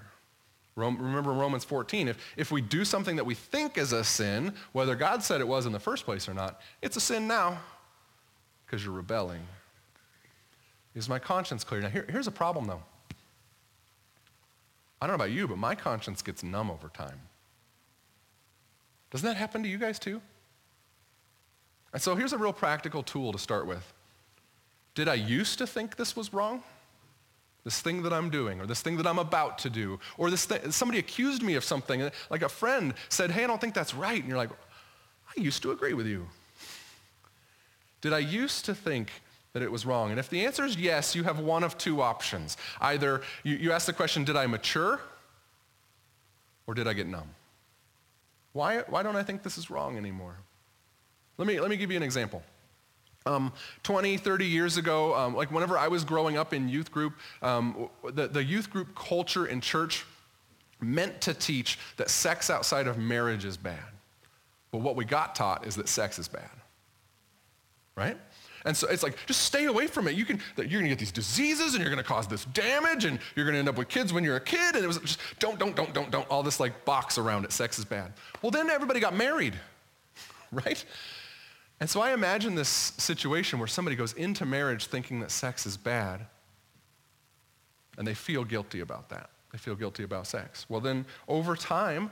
Remember 0.75 1.31
Romans 1.31 1.63
14. 1.63 2.07
If, 2.07 2.17
if 2.35 2.51
we 2.51 2.61
do 2.61 2.83
something 2.83 3.15
that 3.17 3.25
we 3.25 3.35
think 3.35 3.77
is 3.77 3.91
a 3.91 4.03
sin, 4.03 4.53
whether 4.71 4.95
God 4.95 5.21
said 5.21 5.39
it 5.39 5.47
was 5.47 5.67
in 5.67 5.71
the 5.71 5.79
first 5.79 6.05
place 6.05 6.27
or 6.27 6.33
not, 6.33 6.61
it's 6.81 6.97
a 6.97 7.01
sin 7.01 7.27
now 7.27 7.59
because 8.65 8.83
you're 8.83 8.93
rebelling. 8.93 9.41
Is 10.95 11.07
my 11.07 11.19
conscience 11.19 11.63
clear? 11.63 11.81
Now, 11.81 11.89
here, 11.89 12.07
here's 12.09 12.27
a 12.27 12.31
problem, 12.31 12.65
though. 12.65 12.81
I 14.99 15.05
don't 15.05 15.17
know 15.17 15.23
about 15.23 15.31
you, 15.31 15.47
but 15.47 15.57
my 15.57 15.75
conscience 15.75 16.21
gets 16.21 16.43
numb 16.43 16.71
over 16.71 16.87
time. 16.87 17.19
Doesn't 19.13 19.27
that 19.27 19.37
happen 19.37 19.61
to 19.61 19.69
you 19.69 19.77
guys 19.77 19.99
too? 19.99 20.19
And 21.93 22.01
so 22.01 22.15
here's 22.15 22.33
a 22.33 22.37
real 22.37 22.51
practical 22.51 23.03
tool 23.03 23.31
to 23.31 23.37
start 23.37 23.67
with. 23.67 23.93
Did 24.95 25.07
I 25.07 25.13
used 25.13 25.59
to 25.59 25.67
think 25.67 25.95
this 25.95 26.15
was 26.15 26.33
wrong? 26.33 26.63
This 27.63 27.79
thing 27.79 28.01
that 28.03 28.11
I'm 28.11 28.31
doing, 28.31 28.59
or 28.59 28.65
this 28.65 28.81
thing 28.81 28.97
that 28.97 29.05
I'm 29.05 29.19
about 29.19 29.59
to 29.59 29.69
do, 29.69 29.99
or 30.17 30.31
this 30.31 30.45
thing, 30.45 30.71
somebody 30.71 30.97
accused 30.99 31.43
me 31.43 31.53
of 31.53 31.63
something, 31.63 32.09
like 32.31 32.41
a 32.41 32.49
friend 32.49 32.95
said, 33.07 33.29
hey, 33.29 33.43
I 33.43 33.47
don't 33.47 33.61
think 33.61 33.75
that's 33.75 33.93
right. 33.93 34.19
And 34.19 34.27
you're 34.27 34.37
like, 34.37 34.49
I 34.49 35.39
used 35.39 35.61
to 35.61 35.71
agree 35.71 35.93
with 35.93 36.07
you. 36.07 36.27
Did 38.01 38.13
I 38.13 38.19
used 38.19 38.65
to 38.65 38.75
think 38.75 39.11
that 39.53 39.61
it 39.61 39.71
was 39.71 39.85
wrong? 39.85 40.09
And 40.09 40.19
if 40.19 40.29
the 40.29 40.43
answer 40.43 40.65
is 40.65 40.75
yes, 40.75 41.15
you 41.15 41.23
have 41.23 41.39
one 41.39 41.63
of 41.63 41.77
two 41.77 42.01
options. 42.01 42.57
Either 42.81 43.21
you, 43.43 43.55
you 43.55 43.71
ask 43.71 43.85
the 43.85 43.93
question, 43.93 44.23
did 44.23 44.35
I 44.35 44.47
mature? 44.47 44.99
Or 46.65 46.73
did 46.73 46.87
I 46.87 46.93
get 46.93 47.07
numb? 47.07 47.29
Why, 48.53 48.79
why 48.87 49.03
don't 49.03 49.15
I 49.15 49.23
think 49.23 49.43
this 49.43 49.57
is 49.57 49.69
wrong 49.69 49.97
anymore? 49.97 50.37
Let 51.37 51.47
me, 51.47 51.59
let 51.59 51.69
me 51.69 51.77
give 51.77 51.91
you 51.91 51.97
an 51.97 52.03
example. 52.03 52.43
Um, 53.25 53.53
20, 53.83 54.17
30 54.17 54.45
years 54.45 54.77
ago, 54.77 55.15
um, 55.15 55.35
like 55.35 55.51
whenever 55.51 55.77
I 55.77 55.87
was 55.87 56.03
growing 56.03 56.37
up 56.37 56.53
in 56.53 56.67
youth 56.67 56.91
group, 56.91 57.13
um, 57.41 57.89
the, 58.03 58.27
the 58.27 58.43
youth 58.43 58.69
group 58.69 58.95
culture 58.95 59.45
in 59.45 59.61
church 59.61 60.05
meant 60.81 61.21
to 61.21 61.33
teach 61.33 61.79
that 61.97 62.09
sex 62.09 62.49
outside 62.49 62.87
of 62.87 62.97
marriage 62.97 63.45
is 63.45 63.57
bad. 63.57 63.79
But 64.71 64.79
what 64.79 64.95
we 64.95 65.05
got 65.05 65.35
taught 65.35 65.65
is 65.65 65.75
that 65.75 65.87
sex 65.87 66.19
is 66.19 66.27
bad. 66.27 66.49
Right? 67.95 68.17
And 68.65 68.75
so 68.75 68.87
it's 68.87 69.03
like, 69.03 69.17
just 69.25 69.41
stay 69.41 69.65
away 69.65 69.87
from 69.87 70.07
it. 70.07 70.15
You 70.15 70.25
can, 70.25 70.39
you're 70.57 70.67
going 70.67 70.83
to 70.83 70.89
get 70.89 70.99
these 70.99 71.11
diseases 71.11 71.73
and 71.73 71.81
you're 71.81 71.91
going 71.91 72.03
to 72.03 72.07
cause 72.07 72.27
this 72.27 72.45
damage 72.45 73.05
and 73.05 73.19
you're 73.35 73.45
going 73.45 73.53
to 73.53 73.59
end 73.59 73.69
up 73.69 73.77
with 73.77 73.89
kids 73.89 74.13
when 74.13 74.23
you're 74.23 74.37
a 74.37 74.41
kid. 74.41 74.75
And 74.75 74.83
it 74.83 74.87
was 74.87 74.99
just, 74.99 75.19
don't, 75.39 75.59
don't, 75.59 75.75
don't, 75.75 75.93
don't, 75.93 76.09
don't, 76.11 76.27
all 76.29 76.43
this 76.43 76.59
like 76.59 76.85
box 76.85 77.17
around 77.17 77.43
it. 77.43 77.51
Sex 77.51 77.77
is 77.77 77.85
bad. 77.85 78.13
Well, 78.41 78.51
then 78.51 78.69
everybody 78.69 78.99
got 78.99 79.15
married, 79.15 79.55
right? 80.51 80.83
And 81.79 81.89
so 81.89 82.01
I 82.01 82.13
imagine 82.13 82.55
this 82.55 82.69
situation 82.69 83.59
where 83.59 83.67
somebody 83.67 83.97
goes 83.97 84.13
into 84.13 84.45
marriage 84.45 84.85
thinking 84.85 85.19
that 85.19 85.31
sex 85.31 85.65
is 85.65 85.75
bad, 85.75 86.25
and 87.97 88.07
they 88.07 88.13
feel 88.13 88.45
guilty 88.45 88.79
about 88.79 89.09
that. 89.09 89.29
They 89.51 89.57
feel 89.57 89.75
guilty 89.75 90.03
about 90.03 90.25
sex. 90.25 90.65
Well, 90.69 90.79
then 90.79 91.05
over 91.27 91.57
time, 91.57 92.09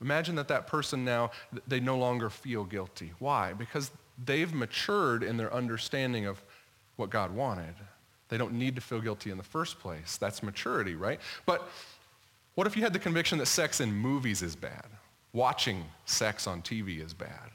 imagine 0.00 0.34
that 0.34 0.48
that 0.48 0.66
person 0.66 1.04
now, 1.04 1.30
they 1.68 1.78
no 1.78 1.96
longer 1.96 2.28
feel 2.28 2.64
guilty. 2.64 3.12
Why? 3.20 3.52
Because 3.52 3.92
they've 4.24 4.52
matured 4.52 5.22
in 5.22 5.36
their 5.36 5.52
understanding 5.52 6.26
of 6.26 6.42
what 6.96 7.10
God 7.10 7.34
wanted. 7.34 7.74
They 8.28 8.38
don't 8.38 8.54
need 8.54 8.74
to 8.76 8.80
feel 8.80 9.00
guilty 9.00 9.30
in 9.30 9.36
the 9.36 9.42
first 9.42 9.78
place. 9.78 10.16
That's 10.16 10.42
maturity, 10.42 10.94
right? 10.94 11.20
But 11.44 11.68
what 12.54 12.66
if 12.66 12.76
you 12.76 12.82
had 12.82 12.92
the 12.92 12.98
conviction 12.98 13.38
that 13.38 13.46
sex 13.46 13.80
in 13.80 13.92
movies 13.92 14.42
is 14.42 14.56
bad? 14.56 14.86
Watching 15.32 15.84
sex 16.06 16.46
on 16.46 16.62
TV 16.62 17.04
is 17.04 17.14
bad. 17.14 17.50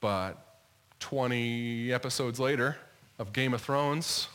But 0.00 0.44
20 1.00 1.92
episodes 1.92 2.38
later 2.38 2.76
of 3.18 3.32
Game 3.32 3.54
of 3.54 3.60
Thrones, 3.60 4.28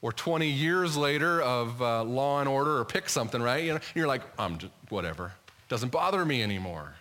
or 0.00 0.12
20 0.12 0.48
years 0.48 0.96
later 0.96 1.42
of 1.42 1.80
uh, 1.82 2.04
Law 2.04 2.40
and 2.40 2.48
Order, 2.48 2.78
or 2.78 2.84
pick 2.84 3.08
something, 3.08 3.42
right? 3.42 3.64
You 3.64 3.74
know, 3.74 3.80
you're 3.94 4.06
like, 4.06 4.22
I'm 4.38 4.58
just, 4.58 4.72
whatever. 4.90 5.32
Doesn't 5.68 5.90
bother 5.90 6.24
me 6.24 6.42
anymore 6.42 6.94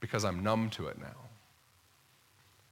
because 0.00 0.24
I'm 0.24 0.42
numb 0.42 0.70
to 0.70 0.88
it 0.88 0.98
now. 0.98 1.26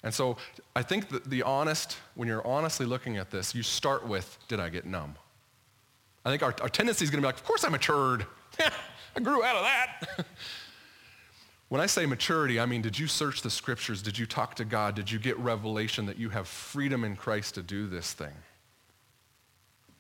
And 0.03 0.13
so 0.13 0.37
I 0.77 0.83
think 0.83 1.09
that 1.09 1.25
the 1.25 1.43
honest, 1.43 1.97
when 2.15 2.29
you're 2.29 2.47
honestly 2.47 2.85
looking 2.85 3.17
at 3.17 3.31
this, 3.31 3.55
you 3.55 3.63
start 3.63 4.07
with, 4.07 4.39
did 4.49 4.61
I 4.61 4.69
get 4.69 4.85
numb? 4.85 5.15
I 6.25 6.31
think 6.31 6.43
our, 6.43 6.55
our 6.61 6.69
tendency 6.69 7.05
is 7.05 7.11
going 7.11 7.23
to 7.23 7.27
be 7.27 7.29
like, 7.29 7.37
of 7.37 7.45
course 7.45 7.65
I 7.65 7.71
matured. 7.71 8.27
I 9.17 9.21
grew 9.21 9.43
out 9.43 9.57
of 9.57 9.63
that. 9.63 10.27
when 11.71 11.81
I 11.81 11.87
say 11.87 12.05
maturity, 12.05 12.61
I 12.61 12.67
mean, 12.67 12.83
did 12.83 12.99
you 12.99 13.07
search 13.07 13.41
the 13.41 13.51
scriptures? 13.51 14.03
Did 14.03 14.19
you 14.19 14.27
talk 14.27 14.55
to 14.57 14.65
God? 14.65 14.95
Did 14.95 15.11
you 15.11 15.19
get 15.19 15.39
revelation 15.39 16.05
that 16.07 16.19
you 16.19 16.29
have 16.31 16.49
freedom 16.49 17.03
in 17.03 17.17
Christ 17.17 17.55
to 17.55 17.63
do 17.63 17.87
this 17.87 18.13
thing? 18.13 18.35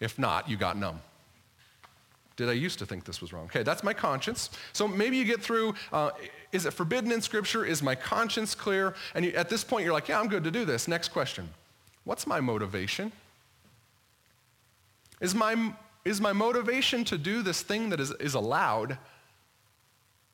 If 0.00 0.18
not, 0.18 0.50
you 0.50 0.56
got 0.56 0.76
numb. 0.76 1.00
Did 2.36 2.48
I 2.48 2.52
used 2.52 2.78
to 2.80 2.86
think 2.86 3.04
this 3.04 3.20
was 3.20 3.32
wrong? 3.32 3.44
Okay, 3.44 3.62
that's 3.62 3.84
my 3.84 3.94
conscience. 3.94 4.50
So 4.72 4.88
maybe 4.88 5.16
you 5.16 5.24
get 5.24 5.40
through, 5.40 5.74
uh, 5.92 6.10
is 6.54 6.66
it 6.66 6.72
forbidden 6.72 7.10
in 7.10 7.20
Scripture? 7.20 7.64
Is 7.64 7.82
my 7.82 7.96
conscience 7.96 8.54
clear? 8.54 8.94
And 9.14 9.24
you, 9.24 9.32
at 9.32 9.48
this 9.48 9.64
point, 9.64 9.84
you're 9.84 9.92
like, 9.92 10.08
yeah, 10.08 10.20
I'm 10.20 10.28
good 10.28 10.44
to 10.44 10.50
do 10.52 10.64
this. 10.64 10.86
Next 10.86 11.08
question. 11.08 11.48
What's 12.04 12.26
my 12.26 12.40
motivation? 12.40 13.10
Is 15.20 15.34
my, 15.34 15.74
is 16.04 16.20
my 16.20 16.32
motivation 16.32 17.04
to 17.04 17.18
do 17.18 17.42
this 17.42 17.62
thing 17.62 17.90
that 17.90 17.98
is, 17.98 18.12
is 18.12 18.34
allowed 18.34 18.98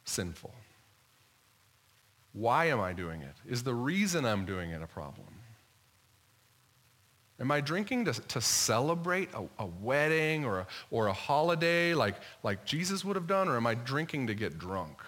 sinful? 0.04 0.52
Why 2.35 2.66
am 2.66 2.80
I 2.80 2.92
doing 2.92 3.22
it? 3.22 3.35
Is 3.48 3.62
the 3.62 3.74
reason 3.74 4.26
I'm 4.26 4.44
doing 4.44 4.70
it 4.70 4.83
a 4.83 4.87
problem? 4.87 5.26
Am 7.40 7.50
I 7.50 7.62
drinking 7.62 8.04
to, 8.04 8.12
to 8.12 8.40
celebrate 8.42 9.30
a, 9.33 9.44
a 9.59 9.66
wedding 9.80 10.44
or 10.44 10.61
a, 10.61 10.66
or 10.90 11.06
a 11.06 11.12
holiday 11.14 11.94
like, 11.94 12.16
like 12.42 12.66
Jesus 12.66 13.06
would 13.06 13.16
have 13.16 13.26
done, 13.26 13.48
or 13.48 13.56
am 13.56 13.66
I 13.66 13.74
drinking 13.74 14.26
to 14.26 14.35
get 14.35 14.59
drunk? 14.59 14.98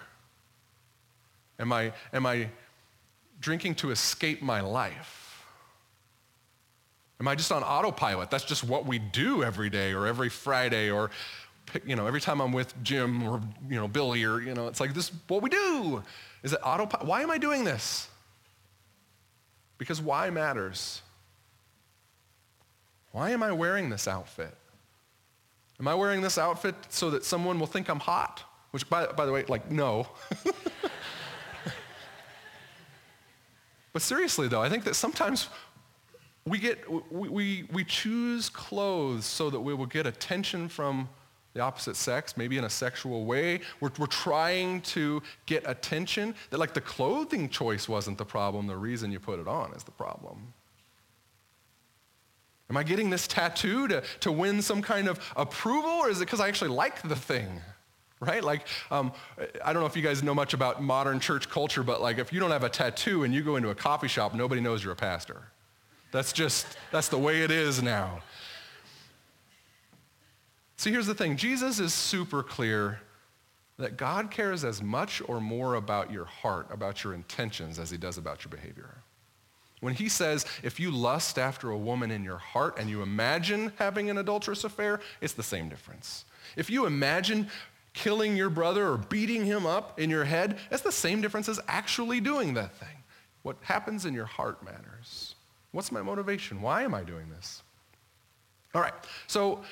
Am 1.63 1.71
I, 1.71 1.93
am 2.11 2.25
I 2.25 2.49
drinking 3.39 3.75
to 3.75 3.91
escape 3.91 4.41
my 4.41 4.59
life? 4.59 5.45
Am 7.21 7.27
I 7.29 7.35
just 7.35 7.53
on 7.53 7.63
autopilot? 7.63 8.29
That's 8.29 8.43
just 8.43 8.65
what 8.65 8.85
we 8.85 8.99
do 8.99 9.43
every 9.43 9.69
day 9.69 9.93
or 9.93 10.05
every 10.05 10.27
Friday 10.27 10.91
or 10.91 11.09
you 11.85 11.95
know, 11.95 12.05
every 12.05 12.19
time 12.19 12.41
I'm 12.41 12.51
with 12.51 12.73
Jim 12.83 13.23
or 13.23 13.41
you 13.69 13.77
know, 13.77 13.87
Billy 13.87 14.25
or 14.25 14.41
you 14.41 14.53
know, 14.53 14.67
it's 14.67 14.81
like 14.81 14.93
this 14.93 15.09
what 15.29 15.41
we 15.41 15.49
do. 15.49 16.03
Is 16.43 16.51
it 16.51 16.59
autopilot? 16.61 17.07
Why 17.07 17.21
am 17.21 17.31
I 17.31 17.37
doing 17.37 17.63
this? 17.63 18.09
Because 19.77 20.01
why 20.01 20.29
matters. 20.29 21.01
Why 23.13 23.29
am 23.29 23.41
I 23.41 23.53
wearing 23.53 23.89
this 23.89 24.05
outfit? 24.05 24.53
Am 25.79 25.87
I 25.87 25.95
wearing 25.95 26.21
this 26.21 26.37
outfit 26.37 26.75
so 26.89 27.09
that 27.11 27.23
someone 27.23 27.57
will 27.57 27.67
think 27.67 27.89
I'm 27.89 28.01
hot? 28.01 28.43
Which, 28.71 28.89
by, 28.89 29.05
by 29.05 29.25
the 29.25 29.31
way, 29.31 29.45
like, 29.47 29.71
no. 29.71 30.07
but 33.93 34.01
seriously, 34.01 34.47
though, 34.47 34.61
I 34.61 34.69
think 34.69 34.83
that 34.83 34.95
sometimes 34.95 35.49
we, 36.45 36.57
get, 36.57 36.89
we, 37.11 37.29
we, 37.29 37.67
we 37.71 37.83
choose 37.83 38.49
clothes 38.49 39.25
so 39.25 39.49
that 39.49 39.59
we 39.59 39.73
will 39.73 39.85
get 39.85 40.05
attention 40.05 40.67
from 40.67 41.07
the 41.53 41.61
opposite 41.61 41.95
sex, 41.95 42.35
maybe 42.35 42.57
in 42.57 42.63
a 42.63 42.69
sexual 42.69 43.25
way. 43.25 43.61
We're, 43.79 43.91
we're 43.99 44.07
trying 44.07 44.81
to 44.81 45.21
get 45.45 45.63
attention. 45.67 46.33
That 46.49 46.57
like 46.57 46.73
the 46.73 46.81
clothing 46.81 47.47
choice 47.49 47.87
wasn't 47.87 48.17
the 48.17 48.25
problem. 48.25 48.67
The 48.67 48.75
reason 48.75 49.11
you 49.11 49.19
put 49.19 49.39
it 49.39 49.47
on 49.47 49.71
is 49.73 49.83
the 49.83 49.91
problem. 49.91 50.53
Am 52.69 52.77
I 52.77 52.83
getting 52.83 53.11
this 53.11 53.27
tattoo 53.27 53.87
to, 53.89 54.03
to 54.21 54.31
win 54.31 54.61
some 54.61 54.81
kind 54.81 55.07
of 55.07 55.19
approval, 55.35 55.91
or 55.91 56.09
is 56.09 56.17
it 56.17 56.25
because 56.25 56.39
I 56.39 56.47
actually 56.47 56.71
like 56.71 57.07
the 57.07 57.15
thing? 57.15 57.61
Right? 58.23 58.43
Like, 58.43 58.67
um, 58.89 59.11
I 59.63 59.73
don't 59.73 59.81
know 59.81 59.87
if 59.87 59.97
you 59.97 60.01
guys 60.01 60.23
know 60.23 60.33
much 60.33 60.53
about 60.53 60.81
modern 60.81 61.19
church 61.19 61.49
culture, 61.49 61.83
but 61.83 62.01
like 62.01 62.19
if 62.19 62.31
you 62.31 62.39
don't 62.39 62.51
have 62.51 62.63
a 62.63 62.69
tattoo 62.69 63.25
and 63.25 63.33
you 63.33 63.43
go 63.43 63.57
into 63.57 63.69
a 63.69 63.75
coffee 63.75 64.07
shop, 64.07 64.33
nobody 64.33 64.61
knows 64.61 64.81
you're 64.81 64.93
a 64.93 64.95
pastor. 64.95 65.41
That's 66.13 66.31
just, 66.31 66.65
that's 66.89 67.09
the 67.09 67.17
way 67.17 67.41
it 67.41 67.51
is 67.51 67.83
now. 67.83 68.21
See, 70.77 70.89
here's 70.91 71.07
the 71.07 71.15
thing. 71.15 71.35
Jesus 71.35 71.79
is 71.79 71.93
super 71.93 72.43
clear 72.43 73.01
that 73.77 73.97
God 73.97 74.31
cares 74.31 74.63
as 74.63 74.81
much 74.81 75.21
or 75.27 75.41
more 75.41 75.75
about 75.75 76.11
your 76.11 76.25
heart, 76.25 76.67
about 76.71 77.03
your 77.03 77.13
intentions, 77.13 77.77
as 77.79 77.89
he 77.89 77.97
does 77.97 78.17
about 78.17 78.45
your 78.45 78.51
behavior. 78.51 78.95
When 79.81 79.93
he 79.93 80.07
says, 80.07 80.45
if 80.61 80.79
you 80.79 80.91
lust 80.91 81.37
after 81.37 81.71
a 81.71 81.77
woman 81.77 82.09
in 82.09 82.23
your 82.23 82.37
heart 82.37 82.77
and 82.79 82.89
you 82.89 83.01
imagine 83.01 83.73
having 83.77 84.09
an 84.09 84.17
adulterous 84.17 84.63
affair, 84.63 85.01
it's 85.19 85.33
the 85.33 85.43
same 85.43 85.67
difference. 85.67 86.23
If 86.55 86.69
you 86.69 86.85
imagine 86.85 87.49
killing 87.93 88.35
your 88.35 88.49
brother 88.49 88.87
or 88.87 88.97
beating 88.97 89.45
him 89.45 89.65
up 89.65 89.99
in 89.99 90.09
your 90.09 90.25
head, 90.25 90.57
that's 90.69 90.83
the 90.83 90.91
same 90.91 91.21
difference 91.21 91.47
as 91.47 91.59
actually 91.67 92.19
doing 92.19 92.53
that 92.55 92.75
thing. 92.75 93.03
What 93.43 93.57
happens 93.61 94.05
in 94.05 94.13
your 94.13 94.25
heart 94.25 94.63
matters. 94.63 95.35
What's 95.71 95.91
my 95.91 96.01
motivation? 96.01 96.61
Why 96.61 96.83
am 96.83 96.93
I 96.93 97.03
doing 97.03 97.29
this? 97.29 97.61
All 98.73 98.81
right, 98.81 98.93
so 99.27 99.63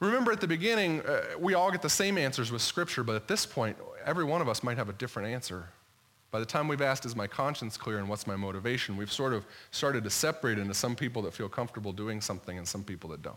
remember 0.00 0.32
at 0.32 0.40
the 0.40 0.48
beginning, 0.48 1.00
uh, 1.02 1.22
we 1.38 1.54
all 1.54 1.70
get 1.70 1.80
the 1.80 1.88
same 1.88 2.18
answers 2.18 2.52
with 2.52 2.60
Scripture, 2.60 3.02
but 3.02 3.16
at 3.16 3.26
this 3.28 3.46
point, 3.46 3.76
every 4.04 4.24
one 4.24 4.40
of 4.40 4.48
us 4.48 4.62
might 4.62 4.76
have 4.76 4.88
a 4.88 4.92
different 4.94 5.28
answer 5.28 5.68
by 6.30 6.40
the 6.40 6.46
time 6.46 6.68
we've 6.68 6.82
asked, 6.82 7.06
is 7.06 7.16
my 7.16 7.26
conscience 7.26 7.76
clear 7.76 7.98
and 7.98 8.08
what's 8.08 8.26
my 8.26 8.36
motivation, 8.36 8.96
we've 8.96 9.12
sort 9.12 9.32
of 9.32 9.46
started 9.70 10.04
to 10.04 10.10
separate 10.10 10.58
into 10.58 10.74
some 10.74 10.94
people 10.94 11.22
that 11.22 11.32
feel 11.32 11.48
comfortable 11.48 11.92
doing 11.92 12.20
something 12.20 12.58
and 12.58 12.68
some 12.68 12.84
people 12.84 13.08
that 13.10 13.22
don't. 13.22 13.36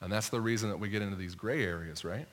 And 0.00 0.12
that's 0.12 0.28
the 0.28 0.40
reason 0.40 0.70
that 0.70 0.78
we 0.78 0.88
get 0.88 1.02
into 1.02 1.16
these 1.16 1.34
gray 1.34 1.64
areas, 1.64 2.04
right? 2.04 2.26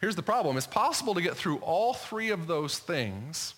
Here's 0.00 0.16
the 0.16 0.22
problem. 0.22 0.56
It's 0.56 0.66
possible 0.66 1.14
to 1.14 1.20
get 1.20 1.36
through 1.36 1.58
all 1.58 1.92
three 1.92 2.30
of 2.30 2.46
those 2.46 2.78
things 2.78 3.54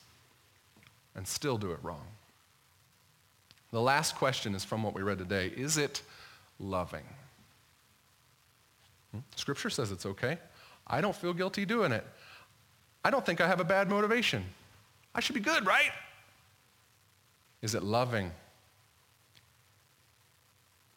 and 1.14 1.26
still 1.26 1.56
do 1.56 1.70
it 1.72 1.78
wrong. 1.82 2.06
The 3.70 3.80
last 3.80 4.16
question 4.16 4.54
is 4.54 4.64
from 4.64 4.82
what 4.82 4.94
we 4.94 5.02
read 5.02 5.18
today. 5.18 5.52
Is 5.56 5.78
it 5.78 6.02
loving? 6.58 7.04
Hmm? 9.12 9.20
Scripture 9.36 9.70
says 9.70 9.92
it's 9.92 10.04
okay. 10.04 10.38
I 10.86 11.00
don't 11.00 11.14
feel 11.14 11.32
guilty 11.32 11.64
doing 11.64 11.92
it. 11.92 12.04
I 13.04 13.10
don't 13.10 13.24
think 13.24 13.40
I 13.40 13.46
have 13.46 13.60
a 13.60 13.64
bad 13.64 13.88
motivation. 13.88 14.44
I 15.14 15.20
should 15.20 15.34
be 15.34 15.40
good, 15.40 15.66
right? 15.66 15.92
Is 17.62 17.74
it 17.74 17.82
loving? 17.82 18.32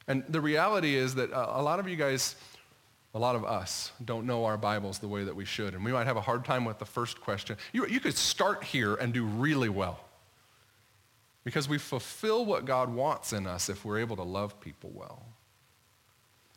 And 0.07 0.23
the 0.29 0.41
reality 0.41 0.95
is 0.95 1.15
that 1.15 1.31
a 1.31 1.61
lot 1.61 1.79
of 1.79 1.87
you 1.87 1.95
guys, 1.95 2.35
a 3.15 3.19
lot 3.19 3.37
of 3.37 3.45
us, 3.45 3.93
don't 4.03 4.27
know 4.27 4.43
our 4.43 4.57
Bibles 4.57 4.99
the 4.99 5.07
way 5.07 5.23
that 5.23 5.33
we 5.33 5.45
should. 5.45 5.73
And 5.73 5.85
we 5.85 5.93
might 5.93 6.05
have 6.05 6.17
a 6.17 6.21
hard 6.21 6.43
time 6.43 6.65
with 6.65 6.79
the 6.79 6.85
first 6.85 7.21
question. 7.21 7.55
You, 7.71 7.87
you 7.87 8.01
could 8.01 8.17
start 8.17 8.61
here 8.61 8.95
and 8.95 9.13
do 9.13 9.23
really 9.23 9.69
well. 9.69 10.01
Because 11.45 11.69
we 11.69 11.77
fulfill 11.77 12.45
what 12.45 12.65
God 12.65 12.93
wants 12.93 13.31
in 13.31 13.47
us 13.47 13.69
if 13.69 13.85
we're 13.85 13.99
able 13.99 14.17
to 14.17 14.23
love 14.23 14.59
people 14.59 14.91
well. 14.93 15.23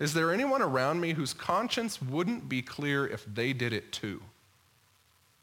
Is 0.00 0.14
there 0.14 0.32
anyone 0.32 0.60
around 0.60 1.00
me 1.00 1.12
whose 1.12 1.32
conscience 1.32 2.02
wouldn't 2.02 2.48
be 2.48 2.60
clear 2.60 3.06
if 3.06 3.24
they 3.32 3.52
did 3.52 3.72
it 3.72 3.92
too? 3.92 4.20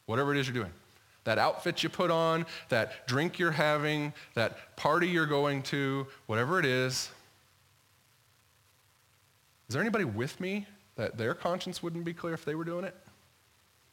Whatever 0.07 0.35
it 0.35 0.39
is 0.39 0.47
you're 0.47 0.53
doing 0.53 0.73
that 1.23 1.39
outfit 1.39 1.81
you 1.81 1.89
put 1.89 2.11
on, 2.11 2.45
that 2.69 3.07
drink 3.07 3.39
you're 3.39 3.49
having, 3.49 4.13
that 4.35 4.75
party 4.75 5.07
you're 5.07 5.25
going 5.25 5.63
to, 5.63 6.05
whatever 6.27 6.59
it 6.59 6.65
is. 6.65 7.09
Is 9.67 9.73
there 9.73 9.81
anybody 9.81 10.05
with 10.05 10.39
me 10.39 10.67
that 10.95 11.17
their 11.17 11.33
conscience 11.33 11.83
wouldn't 11.83 12.05
be 12.05 12.13
clear 12.13 12.33
if 12.33 12.45
they 12.45 12.55
were 12.55 12.65
doing 12.65 12.85
it? 12.85 12.95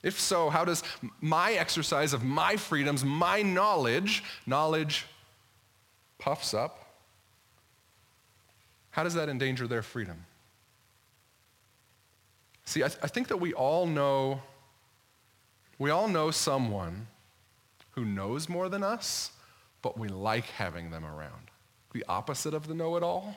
If 0.03 0.19
so, 0.19 0.51
how 0.51 0.65
does 0.65 0.83
my 1.21 1.53
exercise 1.53 2.13
of 2.13 2.25
my 2.25 2.57
freedoms, 2.57 3.05
my 3.05 3.43
knowledge, 3.43 4.25
knowledge 4.47 5.07
puffs 6.19 6.55
up, 6.55 6.79
how 8.91 9.05
does 9.05 9.15
that 9.15 9.29
endanger 9.29 9.67
their 9.67 9.83
freedom? 9.83 10.27
See, 12.65 12.85
I, 12.85 12.89
th- 12.89 13.01
I 13.03 13.07
think 13.07 13.29
that 13.29 13.39
we 13.39 13.53
all 13.53 13.87
know 13.87 14.43
We 15.79 15.91
all 15.91 16.07
know 16.07 16.31
someone 16.31 17.09
who 17.93 18.05
knows 18.05 18.49
more 18.49 18.69
than 18.69 18.85
us, 18.85 19.33
but 19.81 19.99
we 19.99 20.09
like 20.09 20.45
having 20.45 20.91
them 20.91 21.05
around. 21.05 21.51
The 21.93 22.05
opposite 22.09 22.55
of 22.55 22.69
the 22.69 22.75
know-it-all, 22.75 23.35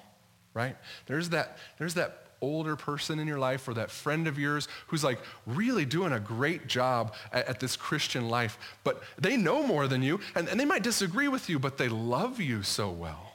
right? 0.54 0.78
There's 1.08 1.30
that, 1.30 1.58
there's 1.80 1.96
that 1.96 2.25
older 2.46 2.76
person 2.76 3.20
in 3.20 3.28
your 3.28 3.40
life 3.40 3.68
or 3.68 3.74
that 3.74 3.92
friend 3.92 4.28
of 4.28 4.40
yours 4.40 4.68
who's 4.88 5.04
like 5.04 5.20
really 5.46 5.86
doing 5.86 6.14
a 6.14 6.20
great 6.20 6.68
job 6.68 7.14
at, 7.32 7.48
at 7.48 7.60
this 7.60 7.76
Christian 7.76 8.30
life, 8.30 8.58
but 8.84 9.02
they 9.18 9.36
know 9.36 9.66
more 9.66 9.88
than 9.88 10.02
you, 10.02 10.20
and, 10.36 10.48
and 10.48 10.60
they 10.60 10.66
might 10.66 10.84
disagree 10.84 11.28
with 11.28 11.50
you, 11.50 11.60
but 11.60 11.78
they 11.78 11.90
love 11.90 12.40
you 12.40 12.64
so 12.64 12.90
well. 12.90 13.34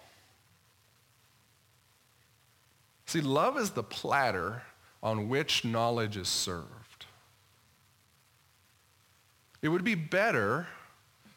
See, 3.07 3.21
love 3.21 3.59
is 3.59 3.71
the 3.71 3.83
platter 3.83 4.63
on 5.03 5.29
which 5.29 5.65
knowledge 5.65 6.17
is 6.17 6.29
served. 6.29 7.07
It 9.63 9.69
would 9.69 9.85
be 9.85 9.97
better 9.97 10.69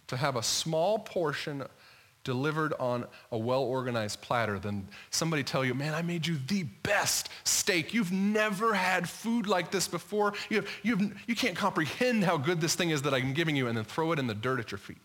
to 0.08 0.18
have 0.18 0.36
a 0.36 0.44
small 0.44 1.00
portion 1.00 1.64
delivered 2.24 2.74
on 2.80 3.06
a 3.32 3.38
well-organized 3.38 4.22
platter 4.22 4.58
than 4.58 4.88
somebody 5.10 5.44
tell 5.44 5.66
you, 5.66 5.74
man, 5.74 5.94
I 5.94 6.02
made 6.02 6.26
you 6.26 6.38
the 6.48 6.64
best 6.84 7.30
steak. 7.44 7.94
You've 7.94 8.12
never 8.12 8.74
had 8.74 9.10
food 9.10 9.48
like 9.48 9.72
this 9.72 9.88
before. 9.88 10.34
You, 10.50 10.58
have, 10.58 10.70
you, 10.84 10.96
have, 10.96 11.14
you 11.28 11.36
can't 11.36 11.56
comprehend 11.56 12.24
how 12.24 12.38
good 12.38 12.62
this 12.62 12.76
thing 12.76 12.92
is 12.92 13.02
that 13.02 13.14
I'm 13.14 13.34
giving 13.34 13.56
you 13.56 13.68
and 13.68 13.78
then 13.78 13.84
throw 13.86 14.12
it 14.14 14.20
in 14.20 14.28
the 14.28 14.34
dirt 14.34 14.60
at 14.60 14.72
your 14.72 14.78
feet. 14.78 14.98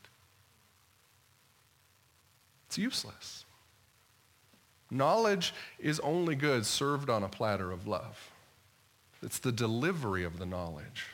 It's 2.66 2.78
useless. 2.78 3.44
Knowledge 4.90 5.54
is 5.78 6.00
only 6.00 6.34
good 6.34 6.64
served 6.66 7.10
on 7.10 7.22
a 7.22 7.28
platter 7.28 7.72
of 7.72 7.86
love. 7.86 8.30
It's 9.22 9.38
the 9.38 9.52
delivery 9.52 10.24
of 10.24 10.38
the 10.38 10.46
knowledge. 10.46 11.06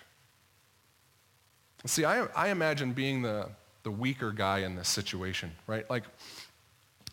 See, 1.86 2.05
I, 2.05 2.26
I 2.36 2.48
imagine 2.48 2.92
being 2.92 3.22
the, 3.22 3.48
the 3.85 3.91
weaker 3.91 4.32
guy 4.32 4.61
in 4.61 4.74
this 4.74 4.89
situation, 4.89 5.53
right? 5.66 5.89
Like, 5.89 6.05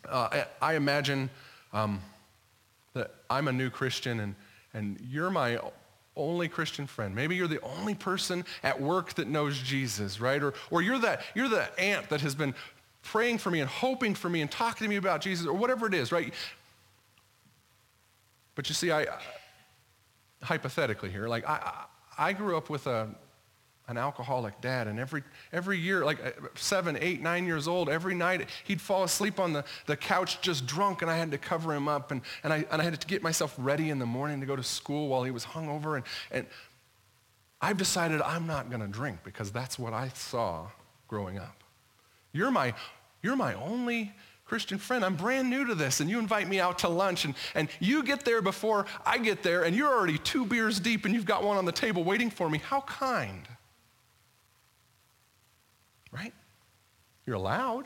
uh, 0.10 0.46
I, 0.62 0.72
I, 0.72 0.76
imagine 0.76 1.30
um, 1.74 2.02
that 2.94 3.14
I'm 3.30 3.48
a 3.48 3.52
new 3.52 3.70
Christian 3.70 4.20
and, 4.20 4.36
and 4.74 5.00
you're 5.10 5.30
my 5.30 5.60
only 6.16 6.48
Christian 6.48 6.88
friend. 6.88 7.14
Maybe 7.14 7.36
you're 7.36 7.48
the 7.48 7.62
only 7.62 7.94
person 7.94 8.46
at 8.64 8.82
work 8.82 9.14
that 9.16 9.28
knows 9.28 9.60
Jesus, 9.60 10.20
right? 10.20 10.42
Or, 10.42 10.54
or 10.72 10.82
you're, 10.82 11.00
that, 11.00 11.22
you're 11.36 11.50
the 11.50 11.68
aunt 11.80 12.10
that 12.10 12.22
has 12.22 12.36
been 12.36 12.56
praying 13.04 13.38
for 13.38 13.52
me 13.52 13.60
and 13.60 13.70
hoping 13.70 14.16
for 14.16 14.30
me 14.30 14.42
and 14.42 14.50
talking 14.50 14.86
to 14.86 14.90
me 14.90 14.96
about 14.96 15.22
Jesus 15.22 15.46
or 15.46 15.54
whatever 15.54 15.88
it 15.88 15.94
is, 15.94 16.12
right? 16.12 16.34
But 18.56 18.70
you 18.70 18.76
see, 18.76 18.92
I, 18.92 19.08
hypothetically 20.42 21.12
here, 21.12 21.28
like 21.28 21.48
I, 21.48 21.86
I 22.18 22.34
grew 22.34 22.58
up 22.58 22.70
with 22.70 22.88
a, 22.88 23.10
an 23.92 23.98
alcoholic 23.98 24.60
dad. 24.62 24.88
And 24.88 24.98
every, 24.98 25.22
every 25.52 25.78
year, 25.78 26.04
like 26.04 26.26
uh, 26.26 26.32
seven, 26.56 26.98
eight, 27.02 27.22
nine 27.22 27.46
years 27.46 27.68
old, 27.68 27.90
every 27.90 28.16
night 28.16 28.48
he'd 28.64 28.82
fall 28.82 29.04
asleep 29.04 29.40
on 29.40 29.52
the, 29.54 29.64
the 29.86 29.98
couch 29.98 30.42
just 30.42 30.66
drunk 30.66 31.02
and 31.02 31.12
I 31.12 31.18
had 31.18 31.30
to 31.32 31.38
cover 31.38 31.76
him 31.76 31.88
up. 31.88 32.10
And, 32.10 32.22
and, 32.44 32.54
I, 32.54 32.66
and 32.72 32.82
I 32.82 32.86
had 32.86 33.00
to 33.00 33.06
get 33.06 33.22
myself 33.22 33.54
ready 33.58 33.90
in 33.90 34.00
the 34.00 34.06
morning 34.06 34.40
to 34.40 34.48
go 34.48 34.56
to 34.56 34.64
school 34.64 35.10
while 35.10 35.24
he 35.24 35.32
was 35.32 35.46
hungover. 35.46 35.98
And, 35.98 36.06
and 36.32 36.48
I've 37.62 37.78
decided 37.78 38.22
I'm 38.22 38.48
not 38.48 38.70
going 38.70 38.82
to 38.82 38.88
drink 38.88 39.20
because 39.24 39.52
that's 39.52 39.78
what 39.78 39.94
I 39.94 40.08
saw 40.16 40.68
growing 41.08 41.38
up. 41.38 41.64
You're 42.32 42.50
my, 42.50 42.74
you're 43.22 43.36
my 43.36 43.54
only 43.56 44.14
Christian 44.46 44.78
friend, 44.78 45.06
I'm 45.06 45.16
brand 45.16 45.50
new 45.50 45.66
to 45.66 45.76
this, 45.76 46.02
and 46.02 46.10
you 46.10 46.20
invite 46.20 46.46
me 46.46 46.60
out 46.60 46.80
to 46.80 46.90
lunch, 46.90 47.24
and, 47.24 47.36
and 47.56 47.70
you 47.80 48.04
get 48.04 48.26
there 48.26 48.42
before 48.42 48.86
I 49.06 49.18
get 49.18 49.44
there, 49.44 49.64
and 49.64 49.74
you're 49.74 49.88
already 49.88 50.18
two 50.18 50.46
beers 50.46 50.78
deep, 50.78 51.06
and 51.06 51.14
you've 51.16 51.26
got 51.26 51.42
one 51.42 51.56
on 51.56 51.64
the 51.64 51.72
table 51.72 52.04
waiting 52.04 52.30
for 52.30 52.50
me. 52.50 52.58
How 52.58 52.82
kind 52.82 53.48
right? 56.12 56.34
You're 57.26 57.36
allowed. 57.36 57.86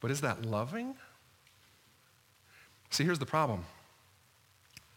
But 0.00 0.10
is 0.10 0.20
that 0.20 0.44
loving? 0.44 0.94
See, 2.90 3.04
here's 3.04 3.18
the 3.18 3.26
problem. 3.26 3.64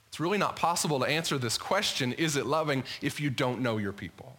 It's 0.07 0.19
really 0.19 0.37
not 0.37 0.55
possible 0.55 0.99
to 0.99 1.05
answer 1.05 1.37
this 1.37 1.57
question, 1.57 2.13
is 2.13 2.35
it 2.35 2.45
loving, 2.45 2.83
if 3.01 3.19
you 3.19 3.29
don't 3.29 3.61
know 3.61 3.77
your 3.77 3.91
people. 3.91 4.35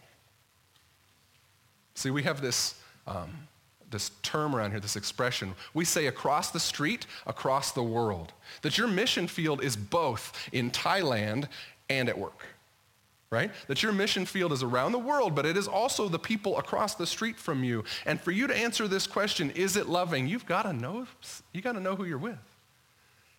See, 1.93 2.09
we 2.09 2.23
have 2.23 2.41
this, 2.41 2.75
um, 3.05 3.47
this 3.89 4.11
term 4.23 4.55
around 4.55 4.71
here, 4.71 4.79
this 4.79 4.95
expression. 4.95 5.53
We 5.73 5.85
say 5.85 6.07
across 6.07 6.51
the 6.51 6.59
street, 6.59 7.05
across 7.25 7.71
the 7.71 7.83
world. 7.83 8.33
That 8.61 8.77
your 8.77 8.87
mission 8.87 9.27
field 9.27 9.63
is 9.63 9.75
both 9.75 10.49
in 10.51 10.71
Thailand 10.71 11.47
and 11.89 12.09
at 12.09 12.17
work 12.17 12.45
right? 13.29 13.51
That 13.67 13.83
your 13.83 13.91
mission 13.91 14.25
field 14.25 14.53
is 14.53 14.63
around 14.63 14.93
the 14.93 14.99
world, 14.99 15.35
but 15.35 15.45
it 15.45 15.57
is 15.57 15.67
also 15.67 16.07
the 16.07 16.19
people 16.19 16.57
across 16.57 16.95
the 16.95 17.05
street 17.05 17.37
from 17.37 17.63
you. 17.63 17.83
And 18.05 18.21
for 18.21 18.31
you 18.31 18.47
to 18.47 18.55
answer 18.55 18.87
this 18.87 19.05
question, 19.05 19.51
is 19.51 19.75
it 19.75 19.87
loving? 19.89 20.27
You've 20.27 20.45
got 20.45 20.63
to 20.63 20.73
know, 20.73 21.07
you 21.53 21.61
got 21.61 21.73
to 21.73 21.81
know 21.81 21.95
who 21.95 22.05
you're 22.05 22.17
with. 22.17 22.37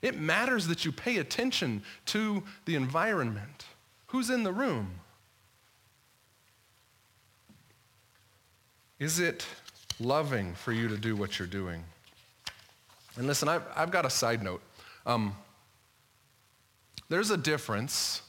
It 0.03 0.21
matters 0.21 0.67
that 0.69 0.85
you 0.85 0.93
pay 0.93 1.19
attention 1.19 1.83
to 2.07 2.43
the 2.67 2.75
environment. 2.75 3.65
Who's 4.09 4.31
in 4.31 4.43
the 4.43 4.53
room? 4.53 4.91
Is 8.99 9.19
it 9.21 9.47
loving 10.01 10.55
for 10.55 10.73
you 10.73 10.89
to 10.89 10.97
do 10.97 11.17
what 11.17 11.39
you're 11.39 11.49
doing? 11.49 11.83
And 13.17 13.27
listen, 13.27 13.49
I've, 13.49 13.63
I've 13.75 13.91
got 13.91 14.05
a 14.05 14.11
side 14.11 14.43
note. 14.43 14.63
Um, 15.07 15.35
there's 17.09 17.31
a 17.31 17.37
difference 17.37 18.23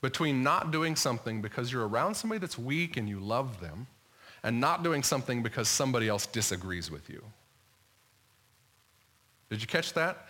between 0.00 0.42
not 0.42 0.70
doing 0.70 0.96
something 0.96 1.40
because 1.40 1.72
you're 1.72 1.86
around 1.86 2.14
somebody 2.14 2.38
that's 2.38 2.58
weak 2.58 2.96
and 2.96 3.08
you 3.08 3.18
love 3.18 3.60
them 3.60 3.86
and 4.42 4.60
not 4.60 4.84
doing 4.84 5.02
something 5.02 5.42
because 5.42 5.68
somebody 5.68 6.08
else 6.08 6.26
disagrees 6.26 6.90
with 6.90 7.08
you. 7.08 7.22
Did 9.50 9.60
you 9.60 9.66
catch 9.66 9.92
that? 9.94 10.26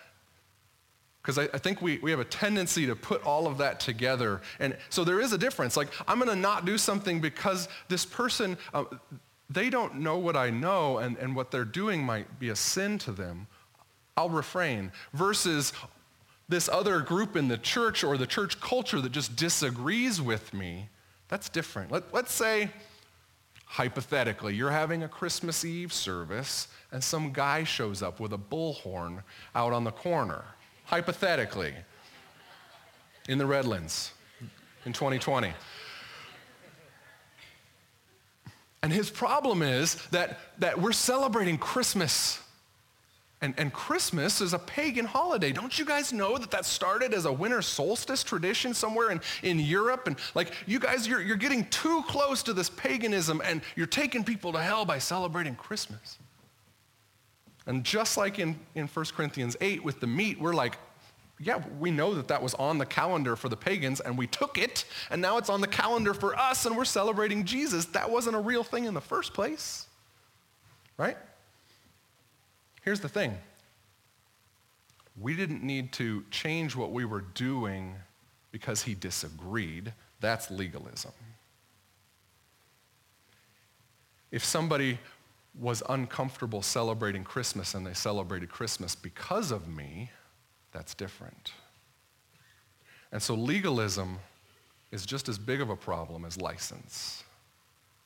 Because 1.20 1.38
I, 1.38 1.44
I, 1.52 1.58
think 1.58 1.82
we, 1.82 1.98
we 1.98 2.12
have 2.12 2.20
a 2.20 2.24
tendency 2.24 2.86
to 2.86 2.94
put 2.94 3.22
all 3.24 3.48
of 3.48 3.58
that 3.58 3.80
together. 3.80 4.40
And 4.60 4.76
so 4.90 5.02
there 5.02 5.20
is 5.20 5.32
a 5.32 5.38
difference. 5.38 5.76
Like, 5.76 5.88
I'm 6.06 6.18
going 6.18 6.30
to 6.30 6.36
not 6.36 6.64
do 6.64 6.78
something 6.78 7.20
because 7.20 7.68
this 7.88 8.04
person, 8.04 8.56
uh, 8.72 8.84
they 9.50 9.68
don't 9.68 9.96
know 9.96 10.18
what 10.18 10.36
I 10.36 10.50
know, 10.50 10.98
and, 10.98 11.16
and 11.18 11.34
what 11.34 11.50
they're 11.50 11.64
doing 11.64 12.02
might 12.02 12.38
be 12.38 12.50
a 12.50 12.56
sin 12.56 12.98
to 12.98 13.12
them. 13.12 13.48
I'll 14.16 14.30
refrain. 14.30 14.92
Versus, 15.12 15.72
this 16.48 16.68
other 16.68 17.00
group 17.00 17.36
in 17.36 17.48
the 17.48 17.58
church 17.58 18.04
or 18.04 18.16
the 18.16 18.26
church 18.26 18.60
culture 18.60 19.00
that 19.00 19.12
just 19.12 19.36
disagrees 19.36 20.20
with 20.20 20.54
me, 20.54 20.88
that's 21.28 21.48
different. 21.48 21.90
Let, 21.90 22.14
let's 22.14 22.32
say, 22.32 22.70
hypothetically, 23.64 24.54
you're 24.54 24.70
having 24.70 25.02
a 25.02 25.08
Christmas 25.08 25.64
Eve 25.64 25.92
service 25.92 26.68
and 26.92 27.02
some 27.02 27.32
guy 27.32 27.64
shows 27.64 28.02
up 28.02 28.20
with 28.20 28.32
a 28.32 28.38
bullhorn 28.38 29.22
out 29.54 29.72
on 29.72 29.84
the 29.84 29.90
corner. 29.90 30.44
Hypothetically, 30.84 31.74
in 33.28 33.38
the 33.38 33.46
Redlands 33.46 34.12
in 34.84 34.92
2020. 34.92 35.52
And 38.82 38.92
his 38.92 39.10
problem 39.10 39.62
is 39.62 39.94
that, 40.12 40.38
that 40.60 40.80
we're 40.80 40.92
celebrating 40.92 41.58
Christmas 41.58 42.40
and, 43.42 43.52
and 43.58 43.70
Christmas 43.72 44.40
is 44.40 44.54
a 44.54 44.58
pagan 44.58 45.04
holiday. 45.04 45.52
Don't 45.52 45.78
you 45.78 45.84
guys 45.84 46.10
know 46.12 46.38
that 46.38 46.50
that 46.52 46.64
started 46.64 47.12
as 47.12 47.26
a 47.26 47.32
winter 47.32 47.60
solstice 47.60 48.24
tradition 48.24 48.72
somewhere 48.72 49.10
in, 49.10 49.20
in 49.42 49.60
Europe? 49.60 50.06
And 50.06 50.16
like, 50.34 50.54
you 50.66 50.78
guys, 50.78 51.06
you're, 51.06 51.20
you're 51.20 51.36
getting 51.36 51.66
too 51.66 52.02
close 52.08 52.42
to 52.44 52.54
this 52.54 52.70
paganism 52.70 53.42
and 53.44 53.60
you're 53.76 53.86
taking 53.86 54.24
people 54.24 54.52
to 54.52 54.62
hell 54.62 54.86
by 54.86 54.98
celebrating 54.98 55.54
Christmas. 55.54 56.18
And 57.66 57.84
just 57.84 58.16
like 58.16 58.38
in, 58.38 58.58
in 58.74 58.86
1 58.86 59.06
Corinthians 59.14 59.54
8 59.60 59.84
with 59.84 60.00
the 60.00 60.06
meat, 60.06 60.40
we're 60.40 60.54
like, 60.54 60.78
yeah, 61.38 61.62
we 61.78 61.90
know 61.90 62.14
that 62.14 62.28
that 62.28 62.42
was 62.42 62.54
on 62.54 62.78
the 62.78 62.86
calendar 62.86 63.36
for 63.36 63.50
the 63.50 63.56
pagans 63.56 64.00
and 64.00 64.16
we 64.16 64.26
took 64.26 64.56
it 64.56 64.86
and 65.10 65.20
now 65.20 65.36
it's 65.36 65.50
on 65.50 65.60
the 65.60 65.66
calendar 65.66 66.14
for 66.14 66.34
us 66.38 66.64
and 66.64 66.74
we're 66.74 66.86
celebrating 66.86 67.44
Jesus. 67.44 67.84
That 67.86 68.10
wasn't 68.10 68.36
a 68.36 68.40
real 68.40 68.64
thing 68.64 68.86
in 68.86 68.94
the 68.94 69.02
first 69.02 69.34
place, 69.34 69.84
right? 70.96 71.18
Here's 72.86 73.00
the 73.00 73.08
thing. 73.08 73.36
We 75.20 75.34
didn't 75.34 75.64
need 75.64 75.92
to 75.94 76.22
change 76.30 76.76
what 76.76 76.92
we 76.92 77.04
were 77.04 77.22
doing 77.34 77.96
because 78.52 78.82
he 78.82 78.94
disagreed. 78.94 79.92
That's 80.20 80.52
legalism. 80.52 81.10
If 84.30 84.44
somebody 84.44 85.00
was 85.58 85.82
uncomfortable 85.88 86.62
celebrating 86.62 87.24
Christmas 87.24 87.74
and 87.74 87.84
they 87.84 87.92
celebrated 87.92 88.50
Christmas 88.50 88.94
because 88.94 89.50
of 89.50 89.66
me, 89.66 90.12
that's 90.70 90.94
different. 90.94 91.54
And 93.10 93.20
so 93.20 93.34
legalism 93.34 94.20
is 94.92 95.04
just 95.04 95.28
as 95.28 95.38
big 95.38 95.60
of 95.60 95.70
a 95.70 95.76
problem 95.76 96.24
as 96.24 96.40
license 96.40 97.24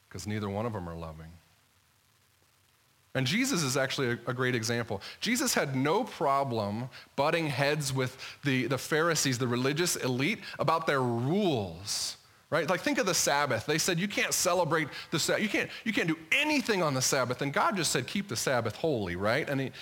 because 0.08 0.26
neither 0.26 0.48
one 0.48 0.64
of 0.64 0.72
them 0.72 0.88
are 0.88 0.96
loving. 0.96 1.32
And 3.14 3.26
Jesus 3.26 3.62
is 3.62 3.76
actually 3.76 4.10
a, 4.10 4.18
a, 4.28 4.34
great 4.34 4.54
example. 4.54 5.02
Jesus 5.20 5.52
had 5.52 5.74
no 5.74 6.04
problem 6.04 6.88
butting 7.16 7.48
heads 7.48 7.92
with 7.92 8.16
the, 8.44 8.66
the 8.66 8.78
Pharisees, 8.78 9.36
the 9.36 9.48
religious 9.48 9.96
elite, 9.96 10.38
about 10.60 10.86
their 10.86 11.02
rules. 11.02 12.18
right? 12.50 12.70
Like 12.70 12.82
think 12.82 12.98
of 12.98 13.06
the 13.06 13.14
Sabbath. 13.14 13.66
They 13.66 13.78
said 13.78 13.98
you 13.98 14.06
can't 14.06 14.32
celebrate 14.32 14.86
the 15.10 15.18
Sabbath. 15.18 15.42
You 15.42 15.48
can't, 15.48 15.70
you 15.84 15.92
can't 15.92 16.06
do 16.06 16.18
anything 16.30 16.84
on 16.84 16.94
the 16.94 17.02
Sabbath. 17.02 17.42
And 17.42 17.52
God 17.52 17.76
just 17.76 17.90
said 17.90 18.06
keep 18.06 18.28
the 18.28 18.36
Sabbath 18.36 18.76
holy, 18.76 19.16
right? 19.16 19.48
And 19.48 19.60
he, 19.60 19.72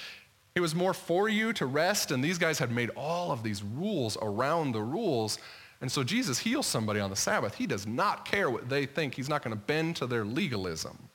it 0.55 0.61
was 0.61 0.75
more 0.75 0.95
for 0.95 1.29
you 1.29 1.53
to 1.53 1.67
rest. 1.67 2.11
And 2.11 2.25
these 2.25 2.39
guys 2.39 2.59
had 2.59 2.73
made 2.73 2.91
all 2.97 3.31
of 3.31 3.43
these 3.43 3.63
rules 3.63 4.17
around 4.23 4.73
the 4.73 4.83
rules. 4.83 5.39
And 5.83 5.93
so 5.93 6.03
Jesus 6.03 6.39
heals 6.39 6.67
somebody 6.67 6.99
on 6.99 7.11
the 7.11 7.17
Sabbath. 7.17 7.55
He 7.55 7.67
does 7.67 7.87
not 7.87 8.25
care 8.25 8.49
what 8.49 8.71
they 8.71 8.87
think. 8.87 9.15
He's 9.15 9.29
not 9.29 9.43
going 9.43 9.55
to 9.55 9.63
bend 9.63 9.97
to 9.97 10.07
their 10.07 10.25
legalism. 10.25 11.08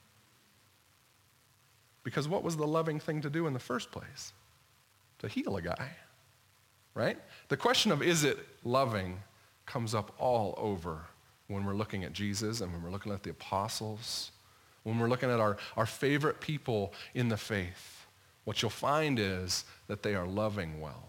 Because 2.04 2.28
what 2.28 2.44
was 2.44 2.56
the 2.56 2.66
loving 2.66 3.00
thing 3.00 3.22
to 3.22 3.30
do 3.30 3.46
in 3.46 3.52
the 3.52 3.58
first 3.58 3.90
place? 3.90 4.32
To 5.20 5.28
heal 5.28 5.56
a 5.56 5.62
guy, 5.62 5.90
right? 6.94 7.18
The 7.48 7.56
question 7.56 7.90
of 7.90 8.02
is 8.02 8.22
it 8.24 8.38
loving 8.62 9.18
comes 9.66 9.94
up 9.94 10.14
all 10.18 10.54
over 10.58 11.00
when 11.48 11.64
we're 11.64 11.74
looking 11.74 12.04
at 12.04 12.12
Jesus 12.12 12.60
and 12.60 12.72
when 12.72 12.82
we're 12.82 12.90
looking 12.90 13.12
at 13.12 13.22
the 13.22 13.30
apostles, 13.30 14.30
when 14.82 14.98
we're 14.98 15.08
looking 15.08 15.30
at 15.30 15.40
our, 15.40 15.56
our 15.76 15.86
favorite 15.86 16.40
people 16.40 16.92
in 17.14 17.28
the 17.28 17.36
faith. 17.36 18.06
What 18.44 18.60
you'll 18.60 18.70
find 18.70 19.18
is 19.18 19.64
that 19.88 20.02
they 20.02 20.14
are 20.14 20.26
loving 20.26 20.80
well. 20.80 21.08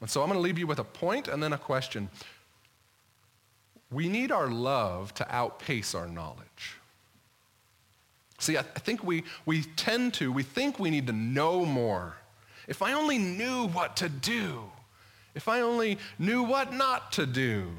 And 0.00 0.10
so 0.10 0.22
I'm 0.22 0.28
going 0.28 0.38
to 0.38 0.42
leave 0.42 0.58
you 0.58 0.66
with 0.66 0.80
a 0.80 0.84
point 0.84 1.28
and 1.28 1.40
then 1.40 1.52
a 1.52 1.58
question. 1.58 2.08
We 3.90 4.08
need 4.08 4.32
our 4.32 4.48
love 4.48 5.14
to 5.14 5.34
outpace 5.34 5.94
our 5.94 6.08
knowledge. 6.08 6.78
See, 8.38 8.58
I, 8.58 8.62
think 8.62 9.04
we, 9.04 9.24
we 9.46 9.62
tend 9.62 10.14
to, 10.14 10.32
we 10.32 10.42
think 10.42 10.78
we 10.78 10.90
need 10.90 11.06
to 11.06 11.12
know 11.12 11.64
more. 11.64 12.16
If 12.66 12.82
I 12.82 12.92
only 12.92 13.18
knew 13.18 13.68
what 13.68 13.96
to 13.98 14.08
do, 14.08 14.64
if 15.34 15.48
I 15.48 15.60
only 15.60 15.98
knew 16.18 16.42
what 16.42 16.72
not 16.72 17.12
to 17.12 17.26
do, 17.26 17.70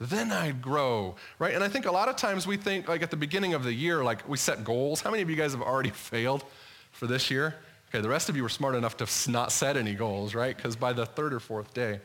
then 0.00 0.32
I'd 0.32 0.60
grow, 0.60 1.14
right? 1.38 1.54
And 1.54 1.62
I 1.62 1.68
think 1.68 1.86
a 1.86 1.92
lot 1.92 2.08
of 2.08 2.16
times 2.16 2.46
we 2.46 2.56
think, 2.56 2.88
like 2.88 3.02
at 3.02 3.10
the 3.10 3.16
beginning 3.16 3.54
of 3.54 3.64
the 3.64 3.72
year, 3.72 4.02
like 4.02 4.28
we 4.28 4.36
set 4.36 4.64
goals. 4.64 5.00
How 5.00 5.10
many 5.10 5.22
of 5.22 5.30
you 5.30 5.36
guys 5.36 5.52
have 5.52 5.62
already 5.62 5.90
failed 6.10 6.44
for 6.92 7.06
this 7.06 7.30
year? 7.30 7.54
Okay, 7.88 8.00
the 8.00 8.08
rest 8.08 8.28
of 8.28 8.36
you 8.36 8.42
were 8.42 8.48
smart 8.48 8.74
enough 8.74 8.96
to 8.96 9.30
not 9.30 9.52
set 9.52 9.76
any 9.76 9.94
goals, 9.94 10.34
right? 10.34 10.56
Because 10.56 10.74
by 10.74 10.92
the 10.92 11.06
third 11.06 11.32
or 11.32 11.38
fourth 11.38 11.72
day, 11.74 12.00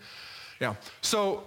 yeah. 0.59 0.75
So 1.01 1.43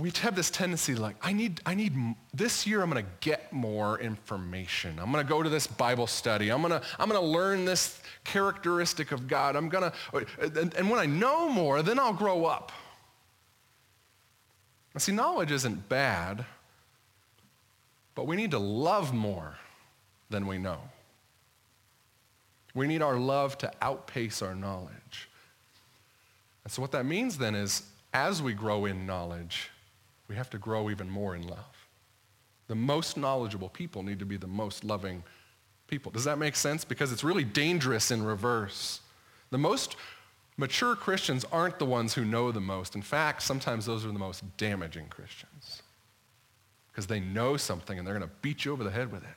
we 0.00 0.10
have 0.20 0.36
this 0.36 0.50
tendency 0.50 0.94
like, 0.94 1.16
I 1.22 1.32
need, 1.32 1.60
I 1.64 1.74
need, 1.74 1.94
this 2.34 2.66
year 2.66 2.82
I'm 2.82 2.90
going 2.90 3.04
to 3.04 3.10
get 3.20 3.52
more 3.52 3.98
information. 4.00 4.98
I'm 4.98 5.10
going 5.10 5.24
to 5.24 5.28
go 5.28 5.42
to 5.42 5.48
this 5.48 5.66
Bible 5.66 6.06
study. 6.06 6.50
I'm 6.50 6.60
going 6.60 6.72
to, 6.78 6.82
I'm 6.98 7.08
going 7.08 7.20
to 7.20 7.26
learn 7.26 7.64
this 7.64 8.00
characteristic 8.24 9.12
of 9.12 9.28
God. 9.28 9.56
I'm 9.56 9.68
going 9.68 9.90
to, 9.90 10.26
and, 10.40 10.74
and 10.74 10.90
when 10.90 10.98
I 11.00 11.06
know 11.06 11.48
more, 11.48 11.82
then 11.82 11.98
I'll 11.98 12.12
grow 12.12 12.44
up. 12.44 12.70
Now 14.94 14.98
see, 14.98 15.12
knowledge 15.12 15.52
isn't 15.52 15.88
bad, 15.88 16.44
but 18.14 18.26
we 18.26 18.36
need 18.36 18.50
to 18.50 18.58
love 18.58 19.14
more 19.14 19.56
than 20.28 20.46
we 20.46 20.58
know. 20.58 20.80
We 22.74 22.86
need 22.86 23.00
our 23.00 23.16
love 23.16 23.56
to 23.58 23.72
outpace 23.80 24.42
our 24.42 24.54
knowledge. 24.54 25.28
And 26.64 26.72
so 26.72 26.82
what 26.82 26.92
that 26.92 27.06
means 27.06 27.38
then 27.38 27.54
is 27.54 27.84
as 28.12 28.42
we 28.42 28.52
grow 28.52 28.84
in 28.84 29.06
knowledge, 29.06 29.70
we 30.28 30.36
have 30.36 30.50
to 30.50 30.58
grow 30.58 30.90
even 30.90 31.08
more 31.08 31.34
in 31.34 31.46
love. 31.46 31.88
The 32.68 32.74
most 32.74 33.16
knowledgeable 33.16 33.70
people 33.70 34.02
need 34.02 34.18
to 34.18 34.26
be 34.26 34.36
the 34.36 34.46
most 34.46 34.84
loving 34.84 35.22
people. 35.86 36.12
Does 36.12 36.24
that 36.24 36.38
make 36.38 36.54
sense? 36.54 36.84
Because 36.84 37.12
it's 37.12 37.24
really 37.24 37.44
dangerous 37.44 38.10
in 38.10 38.22
reverse. 38.22 39.00
The 39.50 39.58
most 39.58 39.96
mature 40.58 40.94
Christians 40.94 41.46
aren't 41.50 41.78
the 41.78 41.86
ones 41.86 42.12
who 42.12 42.24
know 42.24 42.52
the 42.52 42.60
most. 42.60 42.94
In 42.94 43.02
fact, 43.02 43.42
sometimes 43.42 43.86
those 43.86 44.04
are 44.04 44.12
the 44.12 44.18
most 44.18 44.44
damaging 44.58 45.06
Christians 45.08 45.82
because 46.88 47.06
they 47.06 47.20
know 47.20 47.56
something 47.56 47.96
and 47.96 48.06
they're 48.06 48.18
going 48.18 48.28
to 48.28 48.34
beat 48.42 48.64
you 48.64 48.72
over 48.72 48.84
the 48.84 48.90
head 48.90 49.10
with 49.10 49.22
it. 49.22 49.28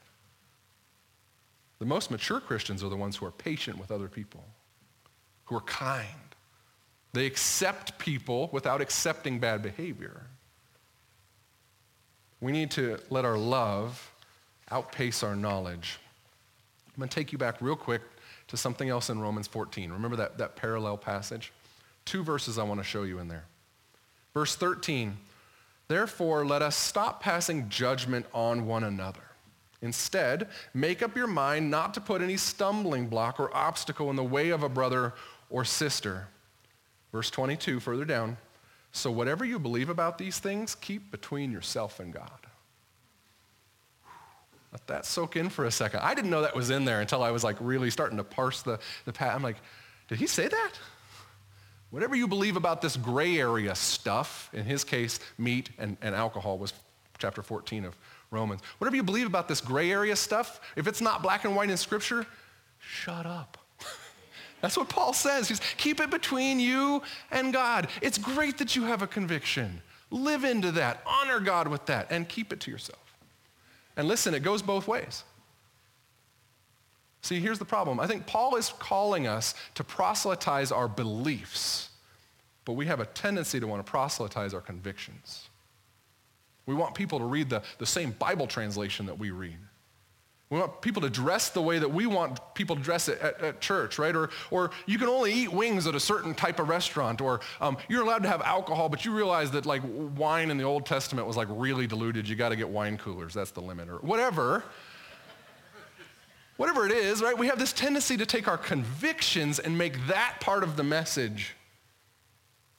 The 1.79 1.85
most 1.85 2.11
mature 2.11 2.39
Christians 2.39 2.83
are 2.83 2.89
the 2.89 2.97
ones 2.97 3.15
who 3.15 3.25
are 3.25 3.31
patient 3.31 3.77
with 3.77 3.91
other 3.91 4.07
people, 4.07 4.43
who 5.45 5.55
are 5.55 5.61
kind. 5.61 6.07
They 7.13 7.25
accept 7.25 7.97
people 7.97 8.49
without 8.51 8.81
accepting 8.81 9.39
bad 9.39 9.61
behavior. 9.61 10.27
We 12.41 12.51
need 12.51 12.71
to 12.71 12.97
let 13.09 13.23
our 13.23 13.37
love 13.37 14.11
outpace 14.71 15.23
our 15.23 15.35
knowledge. 15.35 15.99
I'm 16.87 16.99
going 16.99 17.09
to 17.09 17.15
take 17.15 17.31
you 17.31 17.37
back 17.37 17.61
real 17.61 17.75
quick 17.75 18.01
to 18.47 18.57
something 18.57 18.89
else 18.89 19.09
in 19.09 19.19
Romans 19.19 19.47
14. 19.47 19.91
Remember 19.91 20.17
that, 20.17 20.37
that 20.39 20.55
parallel 20.55 20.97
passage? 20.97 21.53
Two 22.03 22.23
verses 22.23 22.57
I 22.57 22.63
want 22.63 22.79
to 22.79 22.83
show 22.83 23.03
you 23.03 23.19
in 23.19 23.27
there. 23.27 23.45
Verse 24.33 24.55
13, 24.55 25.17
therefore 25.87 26.45
let 26.45 26.61
us 26.61 26.75
stop 26.75 27.21
passing 27.21 27.69
judgment 27.69 28.25
on 28.33 28.65
one 28.65 28.83
another. 28.83 29.21
Instead, 29.81 30.47
make 30.73 31.01
up 31.01 31.15
your 31.15 31.27
mind 31.27 31.69
not 31.69 31.93
to 31.93 32.01
put 32.01 32.21
any 32.21 32.37
stumbling 32.37 33.07
block 33.07 33.39
or 33.39 33.55
obstacle 33.55 34.09
in 34.09 34.15
the 34.15 34.23
way 34.23 34.49
of 34.49 34.63
a 34.63 34.69
brother 34.69 35.13
or 35.49 35.65
sister. 35.65 36.27
Verse 37.11 37.29
22, 37.29 37.79
further 37.79 38.05
down, 38.05 38.37
so 38.91 39.09
whatever 39.09 39.45
you 39.45 39.59
believe 39.59 39.89
about 39.89 40.17
these 40.17 40.39
things, 40.39 40.75
keep 40.75 41.11
between 41.11 41.51
yourself 41.51 41.99
and 41.99 42.13
God. 42.13 42.29
Let 44.71 44.87
that 44.87 45.05
soak 45.05 45.35
in 45.35 45.49
for 45.49 45.65
a 45.65 45.71
second. 45.71 45.99
I 46.01 46.13
didn't 46.13 46.29
know 46.29 46.41
that 46.41 46.55
was 46.55 46.69
in 46.69 46.85
there 46.85 47.01
until 47.01 47.23
I 47.23 47.31
was 47.31 47.43
like 47.43 47.57
really 47.59 47.89
starting 47.89 48.17
to 48.17 48.23
parse 48.23 48.61
the, 48.61 48.79
the 49.05 49.11
path. 49.11 49.35
I'm 49.35 49.43
like, 49.43 49.57
did 50.07 50.17
he 50.17 50.27
say 50.27 50.47
that? 50.47 50.71
Whatever 51.89 52.15
you 52.15 52.27
believe 52.27 52.55
about 52.55 52.81
this 52.81 52.95
gray 52.95 53.37
area 53.37 53.75
stuff, 53.75 54.49
in 54.53 54.63
his 54.63 54.85
case, 54.85 55.19
meat 55.37 55.69
and, 55.77 55.97
and 56.01 56.15
alcohol 56.15 56.57
was 56.57 56.73
chapter 57.17 57.41
14 57.41 57.83
of 57.83 57.97
Romans. 58.31 58.61
Whatever 58.77 58.95
you 58.95 59.03
believe 59.03 59.27
about 59.27 59.49
this 59.49 59.59
gray 59.59 59.91
area 59.91 60.15
stuff, 60.15 60.61
if 60.77 60.87
it's 60.87 61.01
not 61.01 61.21
black 61.21 61.43
and 61.43 61.53
white 61.53 61.69
in 61.69 61.75
Scripture, 61.75 62.25
shut 62.79 63.25
up. 63.25 63.57
That's 64.61 64.77
what 64.77 64.89
Paul 64.89 65.13
says. 65.13 65.47
He's 65.47 65.59
keep 65.77 65.99
it 65.99 66.09
between 66.09 66.59
you 66.59 67.01
and 67.31 67.51
God. 67.51 67.87
It's 68.01 68.17
great 68.17 68.57
that 68.59 68.75
you 68.75 68.83
have 68.83 69.01
a 69.01 69.07
conviction. 69.07 69.81
Live 70.11 70.43
into 70.43 70.71
that. 70.73 71.01
Honor 71.05 71.39
God 71.39 71.67
with 71.67 71.85
that 71.87 72.07
and 72.11 72.27
keep 72.27 72.53
it 72.53 72.59
to 72.61 72.71
yourself. 72.71 72.99
And 73.97 74.07
listen, 74.07 74.33
it 74.33 74.43
goes 74.43 74.61
both 74.61 74.87
ways. 74.87 75.23
See, 77.21 77.39
here's 77.39 77.59
the 77.59 77.65
problem. 77.65 77.99
I 77.99 78.07
think 78.07 78.25
Paul 78.25 78.55
is 78.55 78.73
calling 78.79 79.27
us 79.27 79.53
to 79.75 79.83
proselytize 79.83 80.71
our 80.71 80.87
beliefs, 80.87 81.89
but 82.65 82.73
we 82.73 82.87
have 82.87 82.99
a 82.99 83.05
tendency 83.05 83.59
to 83.59 83.67
want 83.67 83.85
to 83.85 83.89
proselytize 83.89 84.53
our 84.53 84.61
convictions. 84.61 85.47
We 86.65 86.73
want 86.73 86.95
people 86.95 87.19
to 87.19 87.25
read 87.25 87.49
the, 87.49 87.63
the 87.77 87.85
same 87.85 88.11
Bible 88.11 88.47
translation 88.47 89.05
that 89.05 89.19
we 89.19 89.31
read. 89.31 89.57
We 90.51 90.59
want 90.59 90.81
people 90.81 91.01
to 91.03 91.09
dress 91.09 91.49
the 91.49 91.61
way 91.61 91.79
that 91.79 91.91
we 91.91 92.05
want 92.05 92.39
people 92.55 92.75
to 92.75 92.81
dress 92.81 93.07
at, 93.07 93.19
at, 93.21 93.41
at 93.41 93.61
church, 93.61 93.97
right? 93.97 94.13
Or, 94.13 94.29
or 94.51 94.71
you 94.85 94.99
can 94.99 95.07
only 95.07 95.31
eat 95.31 95.51
wings 95.51 95.87
at 95.87 95.95
a 95.95 95.99
certain 95.99 96.35
type 96.35 96.59
of 96.59 96.67
restaurant. 96.67 97.21
Or 97.21 97.39
um, 97.61 97.77
you're 97.87 98.03
allowed 98.03 98.23
to 98.23 98.29
have 98.29 98.41
alcohol, 98.41 98.89
but 98.89 99.05
you 99.05 99.13
realize 99.13 99.49
that 99.51 99.65
like 99.65 99.81
wine 100.17 100.51
in 100.51 100.57
the 100.57 100.65
Old 100.65 100.85
Testament 100.85 101.25
was 101.25 101.37
like 101.37 101.47
really 101.49 101.87
diluted. 101.87 102.27
You 102.27 102.35
got 102.35 102.49
to 102.49 102.57
get 102.57 102.67
wine 102.67 102.97
coolers. 102.97 103.33
That's 103.33 103.51
the 103.51 103.61
limit. 103.61 103.87
Or 103.87 103.99
whatever. 103.99 104.65
whatever 106.57 106.85
it 106.85 106.91
is, 106.91 107.21
right? 107.21 107.37
We 107.37 107.47
have 107.47 107.57
this 107.57 107.71
tendency 107.71 108.17
to 108.17 108.25
take 108.25 108.49
our 108.49 108.57
convictions 108.57 109.57
and 109.57 109.77
make 109.77 110.05
that 110.07 110.35
part 110.41 110.63
of 110.63 110.75
the 110.75 110.83
message. 110.83 111.55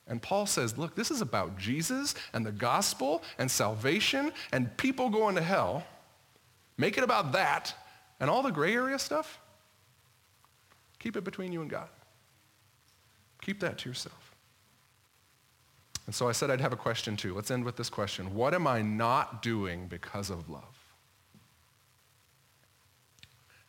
And 0.07 0.21
Paul 0.21 0.45
says, 0.45 0.77
look, 0.77 0.95
this 0.95 1.11
is 1.11 1.23
about 1.23 1.57
Jesus 1.57 2.15
and 2.35 2.45
the 2.45 2.53
gospel 2.53 3.23
and 3.39 3.51
salvation 3.51 4.31
and 4.53 4.77
people 4.77 5.09
going 5.09 5.37
to 5.37 5.43
hell. 5.43 5.85
Make 6.77 6.99
it 6.99 7.05
about 7.05 7.33
that. 7.33 7.75
And 8.21 8.31
all 8.31 8.43
the 8.43 8.53
gray 8.53 8.75
area 8.75 8.99
stuff, 8.99 9.41
keep 10.99 11.17
it 11.17 11.25
between 11.25 11.53
you 11.53 11.61
and 11.61 11.71
God. 11.71 11.89
Keep 13.41 13.61
that 13.61 13.79
to 13.79 13.89
yourself. 13.89 14.33
And 16.07 16.15
so 16.15 16.29
I 16.29 16.33
said 16.33 16.51
I'd 16.51 16.61
have 16.61 16.73
a 16.73 16.77
question 16.77 17.17
too. 17.17 17.35
Let's 17.35 17.51
end 17.51 17.65
with 17.65 17.77
this 17.77 17.91
question. 17.91 18.35
What 18.35 18.55
am 18.55 18.67
I 18.67 18.83
not 18.83 19.43
doing 19.43 19.87
because 19.87 20.31
of 20.31 20.49
love? 20.49 20.63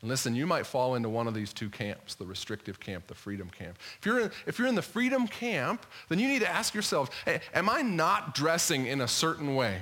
And 0.02 0.10
listen, 0.10 0.36
you 0.36 0.46
might 0.46 0.66
fall 0.66 0.96
into 0.96 1.08
one 1.08 1.28
of 1.28 1.34
these 1.34 1.54
two 1.54 1.70
camps, 1.70 2.16
the 2.16 2.26
restrictive 2.26 2.80
camp, 2.80 3.08
the 3.08 3.16
freedom 3.16 3.50
camp. 3.50 3.78
If 4.00 4.06
you're 4.06 4.20
in, 4.20 4.32
if 4.46 4.60
you're 4.60 4.68
in 4.68 4.76
the 4.76 4.82
freedom 4.82 5.28
camp, 5.28 5.86
then 6.10 6.20
you 6.20 6.28
need 6.28 6.42
to 6.42 6.50
ask 6.50 6.74
yourself, 6.74 7.10
am 7.54 7.70
I 7.70 7.82
not 7.82 8.36
dressing 8.36 8.86
in 8.88 9.02
a 9.02 9.08
certain 9.08 9.56
way? 9.56 9.80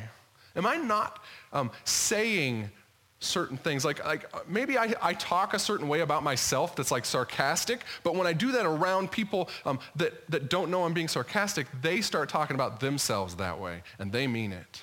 Am 0.55 0.65
I 0.65 0.75
not 0.75 1.23
um, 1.51 1.71
saying 1.85 2.69
certain 3.21 3.55
things. 3.55 3.85
Like, 3.85 4.03
like 4.03 4.25
maybe 4.49 4.77
I, 4.77 4.93
I 5.01 5.13
talk 5.13 5.53
a 5.53 5.59
certain 5.59 5.87
way 5.87 6.01
about 6.01 6.23
myself 6.23 6.75
that's 6.75 6.91
like 6.91 7.05
sarcastic, 7.05 7.83
but 8.03 8.15
when 8.15 8.27
I 8.27 8.33
do 8.33 8.51
that 8.51 8.65
around 8.65 9.11
people 9.11 9.47
um, 9.63 9.79
that, 9.95 10.29
that 10.29 10.49
don't 10.49 10.69
know 10.69 10.83
I'm 10.83 10.93
being 10.93 11.07
sarcastic, 11.07 11.67
they 11.81 12.01
start 12.01 12.27
talking 12.27 12.55
about 12.55 12.79
themselves 12.79 13.35
that 13.35 13.59
way, 13.59 13.83
and 13.99 14.11
they 14.11 14.27
mean 14.27 14.51
it. 14.51 14.81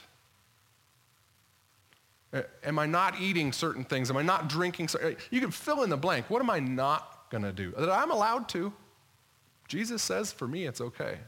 Am 2.63 2.79
I 2.79 2.87
not 2.87 3.21
eating 3.21 3.53
certain 3.53 3.85
things? 3.85 4.11
Am 4.11 4.17
I 4.17 4.23
not 4.23 4.49
drinking? 4.49 4.89
So 4.89 5.15
you 5.31 5.41
can 5.41 5.51
fill 5.51 5.83
in 5.83 5.91
the 5.91 5.97
blank. 5.97 6.31
What 6.31 6.41
am 6.43 6.51
I 6.51 6.61
not 6.61 7.31
going 7.31 7.43
to 7.43 7.53
do? 7.53 7.73
That 7.73 7.91
I'm 7.91 8.11
allowed 8.11 8.49
to. 8.51 8.73
Jesus 9.67 10.03
says 10.03 10.31
for 10.31 10.47
me 10.47 10.65
it's 10.67 10.81
okay. 10.81 11.19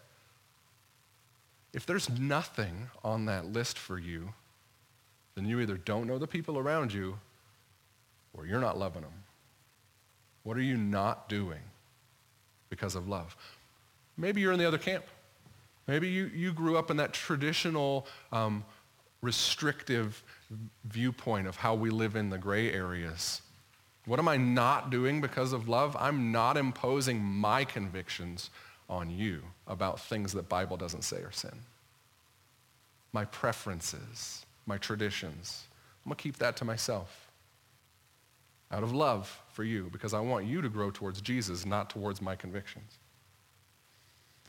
if 1.73 1.87
there's 1.87 2.09
nothing 2.09 2.91
on 3.05 3.27
that 3.27 3.47
list 3.47 3.79
for 3.79 3.99
you, 3.99 4.33
then 5.41 5.49
you 5.49 5.61
either 5.61 5.79
don't 5.79 6.07
know 6.07 6.19
the 6.19 6.27
people 6.27 6.59
around 6.59 6.93
you 6.93 7.19
or 8.35 8.45
you're 8.45 8.61
not 8.61 8.77
loving 8.77 9.01
them. 9.01 9.13
What 10.43 10.59
are 10.59 10.63
you 10.63 10.77
not 10.77 11.31
doing 11.31 11.63
because 12.69 12.95
of 12.95 13.09
love? 13.09 13.35
Maybe 14.19 14.43
you're 14.43 14.53
in 14.53 14.59
the 14.59 14.69
other 14.69 14.77
camp. 14.77 15.07
Maybe 15.87 16.09
you, 16.09 16.31
you 16.35 16.53
grew 16.53 16.77
up 16.77 16.91
in 16.91 16.99
that 16.99 17.15
traditional 17.15 18.07
um, 18.33 18.67
restrictive 19.23 20.23
viewpoint 20.85 21.47
of 21.47 21.57
how 21.57 21.75
we 21.75 21.89
live 21.89 22.17
in 22.17 22.29
the 22.29 22.39
gray 22.39 22.71
areas. 22.71 23.41
What 24.05 24.19
am 24.19 24.29
I 24.29 24.37
not 24.37 24.91
doing 24.91 25.23
because 25.23 25.55
of 25.55 25.71
love? 25.71 25.97
I'm 25.99 26.33
not 26.33 26.59
imposing 26.59 27.23
my 27.23 27.65
convictions 27.65 28.51
on 28.91 29.09
you 29.11 29.43
about 29.67 30.01
things 30.01 30.35
that 30.35 30.51
Bible 30.51 30.77
doesn't 30.77 31.03
say 31.03 31.23
are 31.23 31.33
sin. 31.33 31.61
My 33.15 33.25
preferences, 33.25 34.45
my 34.71 34.79
traditions. 34.79 35.65
I'm 36.05 36.11
going 36.11 36.17
to 36.17 36.23
keep 36.23 36.39
that 36.39 36.57
to 36.59 36.65
myself 36.65 37.29
out 38.71 38.85
of 38.85 38.93
love 38.93 39.43
for 39.53 39.65
you 39.65 39.91
because 39.93 40.15
I 40.15 40.21
want 40.21 40.47
you 40.47 40.63
to 40.63 40.69
grow 40.69 40.91
towards 40.91 41.21
Jesus, 41.21 41.67
not 41.67 41.91
towards 41.91 42.23
my 42.23 42.37
convictions. 42.37 42.99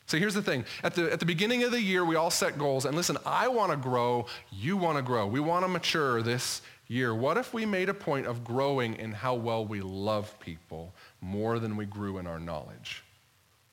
So 0.05 0.17
here's 0.17 0.35
the 0.35 0.43
thing. 0.43 0.63
At 0.83 0.93
the, 0.93 1.11
at 1.11 1.19
the 1.19 1.25
beginning 1.25 1.63
of 1.63 1.71
the 1.71 1.81
year, 1.81 2.05
we 2.05 2.15
all 2.15 2.29
set 2.29 2.59
goals. 2.59 2.85
And 2.85 2.95
listen, 2.95 3.17
I 3.25 3.47
want 3.47 3.71
to 3.71 3.77
grow. 3.77 4.27
You 4.51 4.77
want 4.77 4.97
to 4.97 5.01
grow. 5.01 5.25
We 5.25 5.39
want 5.39 5.65
to 5.65 5.69
mature 5.69 6.21
this 6.21 6.61
year. 6.87 7.15
What 7.15 7.37
if 7.37 7.53
we 7.53 7.65
made 7.65 7.89
a 7.89 7.93
point 7.93 8.27
of 8.27 8.43
growing 8.43 8.95
in 8.95 9.11
how 9.11 9.33
well 9.35 9.65
we 9.65 9.81
love 9.81 10.39
people 10.39 10.93
more 11.19 11.57
than 11.57 11.77
we 11.77 11.85
grew 11.85 12.19
in 12.19 12.27
our 12.27 12.39
knowledge? 12.39 13.03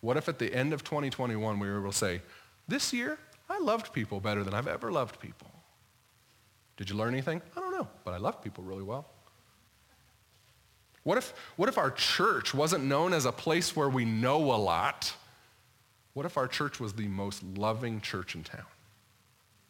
What 0.00 0.16
if 0.16 0.28
at 0.28 0.38
the 0.38 0.54
end 0.54 0.72
of 0.72 0.82
2021 0.82 1.58
we 1.58 1.68
were 1.68 1.80
able 1.80 1.90
to 1.90 1.96
say, 1.96 2.22
this 2.68 2.92
year, 2.92 3.18
I 3.50 3.58
loved 3.58 3.92
people 3.92 4.20
better 4.20 4.44
than 4.44 4.54
I've 4.54 4.68
ever 4.68 4.92
loved 4.92 5.20
people. 5.20 5.50
Did 6.78 6.88
you 6.88 6.96
learn 6.96 7.12
anything? 7.12 7.42
I 7.56 7.60
don't 7.60 7.72
know, 7.72 7.88
but 8.04 8.14
I 8.14 8.16
love 8.16 8.42
people 8.42 8.64
really 8.64 8.84
well. 8.84 9.04
What 11.02 11.18
if, 11.18 11.34
what 11.56 11.68
if 11.68 11.76
our 11.76 11.90
church 11.90 12.54
wasn't 12.54 12.84
known 12.84 13.12
as 13.12 13.24
a 13.24 13.32
place 13.32 13.74
where 13.74 13.88
we 13.88 14.04
know 14.04 14.52
a 14.52 14.56
lot? 14.56 15.12
What 16.14 16.24
if 16.24 16.36
our 16.36 16.46
church 16.46 16.80
was 16.80 16.92
the 16.92 17.08
most 17.08 17.42
loving 17.56 18.00
church 18.00 18.34
in 18.34 18.44
town? 18.44 18.64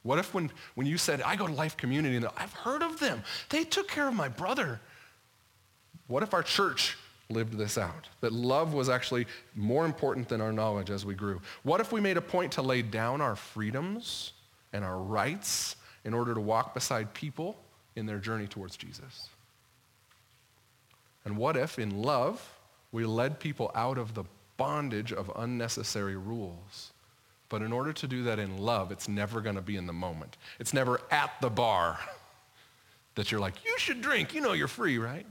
What 0.02 0.18
if 0.18 0.34
when, 0.34 0.50
when 0.74 0.86
you 0.86 0.98
said, 0.98 1.22
I 1.22 1.34
go 1.36 1.46
to 1.46 1.52
Life 1.52 1.76
Community 1.76 2.16
and 2.16 2.26
I've 2.36 2.52
heard 2.52 2.82
of 2.82 3.00
them. 3.00 3.22
They 3.48 3.64
took 3.64 3.88
care 3.88 4.06
of 4.06 4.14
my 4.14 4.28
brother. 4.28 4.80
What 6.08 6.22
if 6.22 6.34
our 6.34 6.42
church 6.42 6.96
lived 7.30 7.56
this 7.56 7.78
out? 7.78 8.08
That 8.20 8.32
love 8.32 8.74
was 8.74 8.88
actually 8.88 9.26
more 9.54 9.86
important 9.86 10.28
than 10.28 10.40
our 10.40 10.52
knowledge 10.52 10.90
as 10.90 11.06
we 11.06 11.14
grew. 11.14 11.40
What 11.62 11.80
if 11.80 11.90
we 11.90 12.00
made 12.00 12.18
a 12.18 12.22
point 12.22 12.52
to 12.52 12.62
lay 12.62 12.82
down 12.82 13.20
our 13.20 13.36
freedoms 13.36 14.32
and 14.72 14.84
our 14.84 14.98
rights 14.98 15.76
in 16.08 16.14
order 16.14 16.32
to 16.32 16.40
walk 16.40 16.72
beside 16.72 17.12
people 17.12 17.54
in 17.94 18.06
their 18.06 18.16
journey 18.16 18.46
towards 18.46 18.78
Jesus? 18.78 19.28
And 21.26 21.36
what 21.36 21.54
if 21.54 21.78
in 21.78 22.02
love 22.02 22.58
we 22.92 23.04
led 23.04 23.38
people 23.38 23.70
out 23.74 23.98
of 23.98 24.14
the 24.14 24.24
bondage 24.56 25.12
of 25.12 25.30
unnecessary 25.36 26.16
rules? 26.16 26.94
But 27.50 27.60
in 27.60 27.74
order 27.74 27.92
to 27.92 28.08
do 28.08 28.22
that 28.22 28.38
in 28.38 28.56
love, 28.56 28.90
it's 28.90 29.06
never 29.06 29.42
going 29.42 29.56
to 29.56 29.60
be 29.60 29.76
in 29.76 29.86
the 29.86 29.92
moment. 29.92 30.38
It's 30.58 30.72
never 30.72 30.98
at 31.10 31.30
the 31.42 31.50
bar 31.50 31.98
that 33.14 33.30
you're 33.30 33.40
like, 33.40 33.62
you 33.66 33.74
should 33.78 34.00
drink. 34.00 34.32
You 34.32 34.40
know 34.40 34.54
you're 34.54 34.66
free, 34.66 34.96
right? 34.96 35.26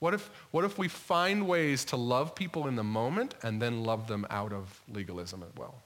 What 0.00 0.12
if, 0.12 0.30
what 0.50 0.66
if 0.66 0.76
we 0.76 0.88
find 0.88 1.48
ways 1.48 1.86
to 1.86 1.96
love 1.96 2.34
people 2.34 2.68
in 2.68 2.76
the 2.76 2.84
moment 2.84 3.36
and 3.42 3.60
then 3.60 3.84
love 3.84 4.06
them 4.06 4.26
out 4.28 4.52
of 4.52 4.82
legalism 4.86 5.42
as 5.42 5.56
well? 5.56 5.76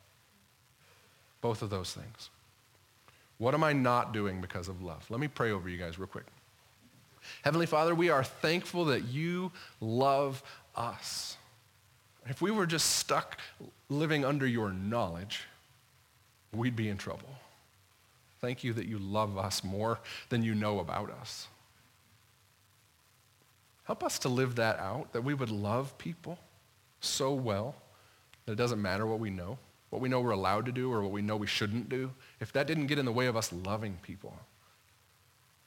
Both 1.40 1.62
of 1.62 1.70
those 1.70 1.92
things. 1.92 2.30
What 3.38 3.54
am 3.54 3.64
I 3.64 3.72
not 3.72 4.12
doing 4.12 4.40
because 4.40 4.68
of 4.68 4.82
love? 4.82 5.04
Let 5.10 5.20
me 5.20 5.28
pray 5.28 5.50
over 5.50 5.68
you 5.68 5.76
guys 5.76 5.98
real 5.98 6.08
quick. 6.08 6.26
Heavenly 7.42 7.66
Father, 7.66 7.94
we 7.94 8.10
are 8.10 8.22
thankful 8.22 8.86
that 8.86 9.04
you 9.04 9.50
love 9.80 10.42
us. 10.76 11.36
If 12.26 12.40
we 12.40 12.50
were 12.50 12.66
just 12.66 12.96
stuck 12.96 13.38
living 13.88 14.24
under 14.24 14.46
your 14.46 14.72
knowledge, 14.72 15.44
we'd 16.52 16.76
be 16.76 16.88
in 16.88 16.96
trouble. 16.96 17.28
Thank 18.40 18.62
you 18.62 18.72
that 18.74 18.86
you 18.86 18.98
love 18.98 19.38
us 19.38 19.64
more 19.64 19.98
than 20.28 20.42
you 20.42 20.54
know 20.54 20.78
about 20.78 21.10
us. 21.10 21.48
Help 23.84 24.02
us 24.02 24.18
to 24.20 24.28
live 24.28 24.56
that 24.56 24.78
out, 24.78 25.12
that 25.12 25.24
we 25.24 25.34
would 25.34 25.50
love 25.50 25.96
people 25.98 26.38
so 27.00 27.32
well 27.32 27.74
that 28.46 28.52
it 28.52 28.56
doesn't 28.56 28.80
matter 28.80 29.06
what 29.06 29.20
we 29.20 29.30
know, 29.30 29.58
what 29.94 30.00
we 30.00 30.08
know 30.08 30.20
we're 30.20 30.32
allowed 30.32 30.66
to 30.66 30.72
do 30.72 30.92
or 30.92 31.02
what 31.02 31.12
we 31.12 31.22
know 31.22 31.36
we 31.36 31.46
shouldn't 31.46 31.88
do. 31.88 32.10
If 32.40 32.52
that 32.54 32.66
didn't 32.66 32.88
get 32.88 32.98
in 32.98 33.04
the 33.04 33.12
way 33.12 33.26
of 33.26 33.36
us 33.36 33.52
loving 33.52 33.96
people, 34.02 34.34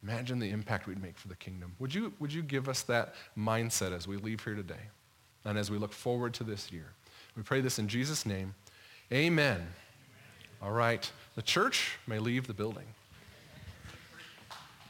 imagine 0.04 0.38
the 0.40 0.50
impact 0.50 0.86
we'd 0.86 1.02
make 1.02 1.18
for 1.18 1.30
the 1.30 1.36
kingdom. 1.38 1.72
Would 1.80 1.96
you, 1.96 2.12
would 2.20 2.34
you 2.34 2.42
give 2.42 2.68
us 2.68 2.82
that 2.84 3.16
mindset 3.38 3.94
as 3.94 4.06
we 4.06 4.18
leave 4.18 4.44
here 4.44 4.54
today 4.54 4.76
and 5.46 5.58
as 5.58 5.72
we 5.72 5.78
look 5.78 5.94
forward 5.94 6.34
to 6.34 6.44
this 6.44 6.74
year? 6.74 6.88
We 7.38 7.44
pray 7.44 7.62
this 7.62 7.80
in 7.80 7.88
Jesus' 7.88 8.26
name. 8.26 8.54
Amen. 9.14 9.66
All 10.62 10.74
right. 10.74 11.10
The 11.36 11.42
church 11.42 11.92
may 12.06 12.20
leave 12.20 12.48
the 12.48 12.54
building. 12.54 12.84